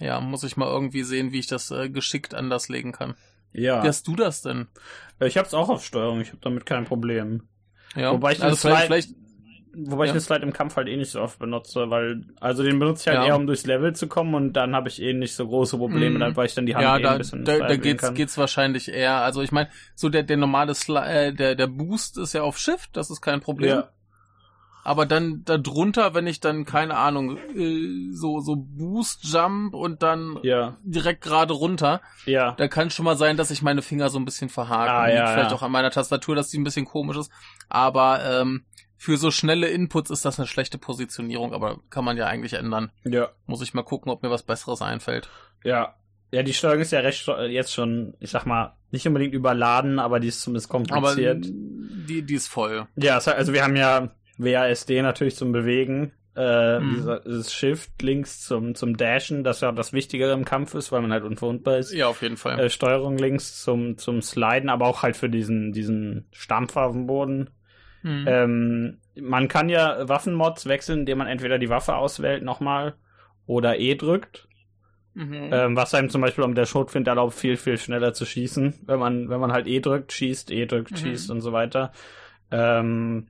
[0.00, 3.14] Ja, muss ich mal irgendwie sehen, wie ich das äh, geschickt anders legen kann.
[3.54, 3.82] Ja.
[3.82, 4.66] Wie hast du das denn?
[5.20, 7.44] ich hab's auch auf Steuerung, ich habe damit kein Problem.
[7.96, 9.24] Ja, Wobei ich also vielleicht, Slide- vielleicht,
[9.76, 10.10] Wobei Ja.
[10.10, 13.02] ich den Slide im Kampf halt eh nicht so oft benutze, weil, also den benutze
[13.02, 13.26] ich halt Ja.
[13.34, 16.28] eher, um durchs Level zu kommen und dann habe ich eh nicht so große Probleme,
[16.28, 16.36] Mhm.
[16.36, 18.14] weil ich dann die Hand ja, eh da, ein bisschen da, da geht's, kann.
[18.14, 19.16] geht's wahrscheinlich eher.
[19.22, 22.56] Also ich meine, so der, der normale Sli äh, der, der Boost ist ja auf
[22.56, 23.70] Shift, das ist kein Problem.
[23.70, 23.88] Ja.
[24.84, 30.38] Aber dann darunter, wenn ich dann, keine Ahnung, äh, so, so Boost, Jump und dann
[30.42, 34.18] Ja, direkt gerade runter, ja, da kann schon mal sein, dass sich meine Finger so
[34.18, 34.94] ein bisschen verhaken.
[34.94, 35.56] Ah, ja, Vielleicht ja.
[35.56, 37.32] auch an meiner Tastatur, dass die ein bisschen komisch ist.
[37.70, 38.66] Aber ähm,
[38.96, 42.92] für so schnelle Inputs ist das eine schlechte Positionierung, aber kann man ja eigentlich ändern.
[43.04, 45.28] ja, Muss ich mal gucken, ob mir was Besseres einfällt.
[45.64, 45.94] ja.
[46.32, 50.00] Ja, die Steuerung ist ja recht äh, jetzt schon, ich sag mal, nicht unbedingt überladen,
[50.00, 51.44] aber die ist zumindest Aber kompliziert.
[51.46, 52.88] die, die ist voll.
[52.96, 57.20] Ja, also wir haben ja WASD natürlich zum Bewegen, äh, Mhm.
[57.24, 61.12] dieses Shift links zum, zum Dashen, das ja das Wichtigere im Kampf ist, weil man
[61.12, 61.92] halt unverwundbar ist.
[61.92, 62.58] Ja, auf jeden Fall.
[62.58, 67.06] äh, Steuerung links zum, zum Sliden, aber auch halt für diesen, diesen Stampfer auf dem
[67.06, 67.50] Boden.
[68.02, 68.24] Mhm.
[68.26, 72.94] Ähm, man kann ja Waffenmods wechseln, indem man entweder die Waffe auswählt nochmal
[73.46, 74.48] oder E drückt.
[75.14, 75.50] Mhm.
[75.52, 78.80] Ähm, was einem zum Beispiel um der Schrotflinte erlaubt, viel, viel schneller zu schießen.
[78.84, 80.96] Wenn man, wenn man halt E drückt, schießt, E drückt, Mhm.
[80.96, 81.92] schießt und so weiter.
[82.50, 83.28] Ähm,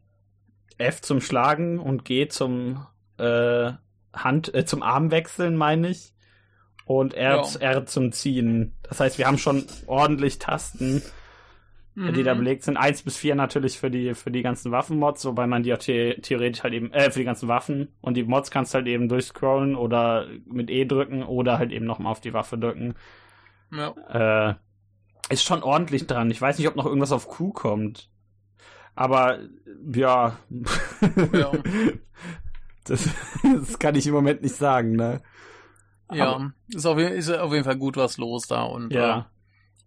[0.79, 2.87] F zum Schlagen und G zum
[3.19, 3.73] äh,
[4.13, 6.13] Hand, äh, zum Arm wechseln, meine ich.
[6.87, 7.61] Und R, Ja.
[7.61, 8.75] R zum Ziehen.
[8.83, 11.03] Das heißt, wir haben schon ordentlich Tasten,
[11.95, 12.13] Mhm.
[12.13, 12.77] die da belegt sind.
[12.77, 16.17] Eins bis vier natürlich für die, für die ganzen Waffenmods, wobei man die auch the
[16.21, 17.95] theoretisch halt eben, äh, für die ganzen Waffen.
[18.01, 21.87] Und die Mods kannst du halt eben durchscrollen oder mit E drücken oder halt eben
[21.87, 22.95] nochmal auf die Waffe drücken.
[23.73, 24.51] Ja.
[24.51, 24.55] Äh,
[25.33, 26.31] ist schon ordentlich dran.
[26.33, 28.11] Ich weiß nicht, ob noch irgendwas auf Q kommt.
[28.95, 29.39] Aber,
[29.95, 30.39] ja.
[31.33, 31.53] Ja.
[32.87, 33.09] Das,
[33.43, 35.23] das kann ich im Moment nicht sagen, ne?
[36.13, 39.19] Ja, ist auf, jeden- ist auf jeden Fall gut was los da und Ja.
[39.21, 39.23] äh,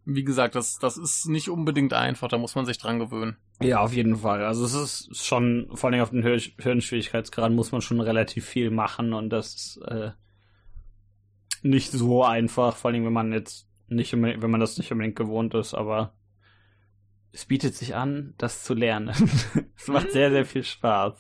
[0.06, 3.38] wie gesagt, das, das ist nicht unbedingt einfach, da muss man sich dran gewöhnen.
[3.62, 4.44] Ja, auf jeden Fall.
[4.44, 8.72] Also es ist schon, vor allem auf den Hör Hirnschwierigkeitsgrad muss man schon relativ viel
[8.72, 10.10] machen und das ist äh,
[11.62, 15.54] nicht so einfach, vor allem wenn man jetzt nicht wenn man das nicht unbedingt gewohnt
[15.54, 16.14] ist, aber
[17.38, 19.10] es bietet sich an, das zu lernen.
[19.78, 21.14] es macht sehr, sehr viel Spaß.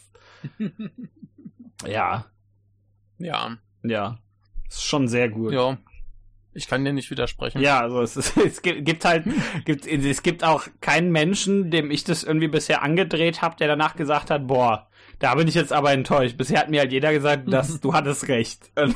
[1.87, 2.25] ja,
[3.19, 4.17] Ja, ja.
[4.67, 5.53] Ist schon sehr gut.
[5.53, 5.77] ja.
[6.53, 7.61] Ich kann dir nicht widersprechen.
[7.61, 9.25] Ja, also es, ist, es gibt, halt,
[9.63, 13.95] gibt, es gibt auch keinen Menschen, dem ich das irgendwie bisher angedreht habe, der danach
[13.95, 14.87] gesagt hat, boah,
[15.19, 16.35] da bin ich jetzt aber enttäuscht.
[16.35, 18.71] Bisher hat mir halt jeder gesagt, dass du hattest recht.
[18.73, 18.95] Also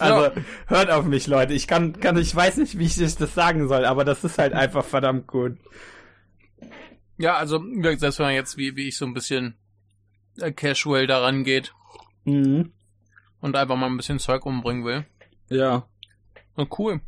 [0.00, 0.32] Ja.
[0.66, 1.52] hört auf mich, Leute.
[1.54, 4.52] Ich kann, kann, ich weiß nicht, wie ich das sagen soll, aber das ist halt
[4.52, 5.58] einfach verdammt gut.
[7.18, 7.62] Ja, also,
[7.96, 9.56] selbst wenn man jetzt, wie, wie ich so ein bisschen
[10.40, 11.72] äh, casual daran geht
[12.24, 12.72] Mhm.
[13.40, 15.04] und einfach mal ein bisschen Zeug umbringen will.
[15.48, 15.86] Ja.
[16.56, 17.00] Na cool.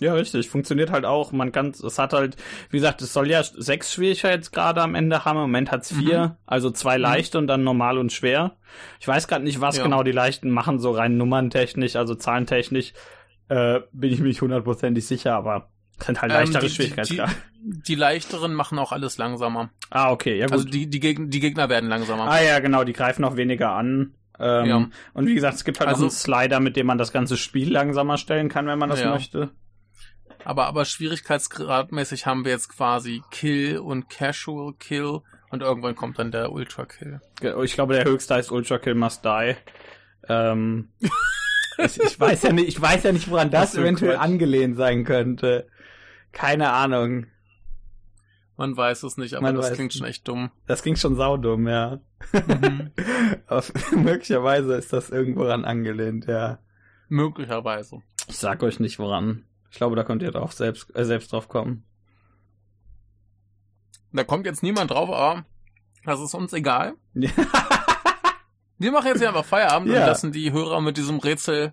[0.00, 0.48] Ja, richtig.
[0.50, 1.32] Funktioniert halt auch.
[1.32, 2.36] Man kann, es hat halt,
[2.70, 5.36] wie gesagt, es soll ja sechs Schwierigkeitsgrade am Ende haben.
[5.36, 6.38] Im Moment hat's vier.
[6.44, 8.56] Also zwei leichte und dann normal und schwer.
[9.00, 9.84] Ich weiß gerade nicht, was Ja.
[9.84, 12.94] genau die leichten machen, so rein nummerntechnisch, also zahlentechnisch.
[13.48, 16.74] Äh, bin ich mir nicht hundertprozentig sicher, aber es sind halt Ähm, leichtere die- die-
[16.74, 17.32] Schwierigkeitsgrade.
[17.64, 19.70] Die, die leichteren machen auch alles langsamer.
[19.90, 20.52] ah, okay, ja gut.
[20.52, 22.24] Also die, die, Gegner, die Gegner werden langsamer.
[22.30, 24.14] ah ja, genau, die greifen auch weniger an.
[24.40, 24.88] Ähm, Ja.
[25.14, 27.36] Und wie gesagt, es gibt halt Also- noch einen Slider, mit dem man das ganze
[27.36, 29.10] Spiel langsamer stellen kann, wenn man das Ja.
[29.12, 29.50] möchte.
[30.44, 35.20] Aber, aber schwierigkeitsgradmäßig haben wir jetzt quasi Kill und Casual Kill
[35.50, 37.20] und irgendwann kommt dann der Ultra Kill.
[37.62, 39.54] Ich glaube, der höchste heißt Ultra Kill Must Die.
[40.28, 40.88] Ähm,
[41.78, 44.24] ich, ich weiß ja nicht, ich weiß ja nicht, woran das ein eventuell Quatsch.
[44.24, 45.68] angelehnt sein könnte.
[46.32, 47.26] Keine Ahnung.
[48.56, 50.50] Man weiß es nicht, aber Man das weiß klingt schon echt dumm.
[50.66, 52.00] Das ging schon saudumm, ja.
[52.32, 52.90] Mhm.
[54.02, 56.58] Möglicherweise ist das irgendwo ran angelehnt, ja.
[57.08, 58.02] Möglicherweise.
[58.28, 59.44] Ich sag euch nicht woran.
[59.70, 61.84] Ich glaube, da könnt ihr drauf selbst, äh, selbst drauf kommen.
[64.12, 65.44] Da kommt jetzt niemand drauf, aber
[66.04, 66.94] das ist uns egal.
[68.78, 70.00] Wir machen jetzt hier einfach Feierabend Ja.
[70.00, 71.72] und lassen die Hörer mit diesem Rätsel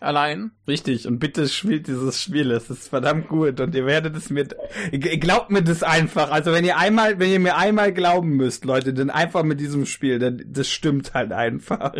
[0.00, 0.52] allein.
[0.66, 4.46] Richtig, und bitte spielt dieses Spiel, es ist verdammt gut und ihr werdet es mir,
[4.92, 8.94] glaubt mir das einfach, also wenn ihr einmal, wenn ihr mir einmal glauben müsst, Leute,
[8.94, 11.94] dann einfach mit diesem Spiel, dann, das stimmt halt einfach.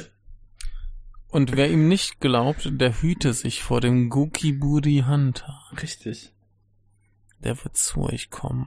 [1.29, 5.61] Und wer ihm nicht glaubt, der hüte sich vor dem Gukiburi Hunter.
[5.83, 6.33] Richtig.
[7.41, 8.65] Der wird zu euch kommen.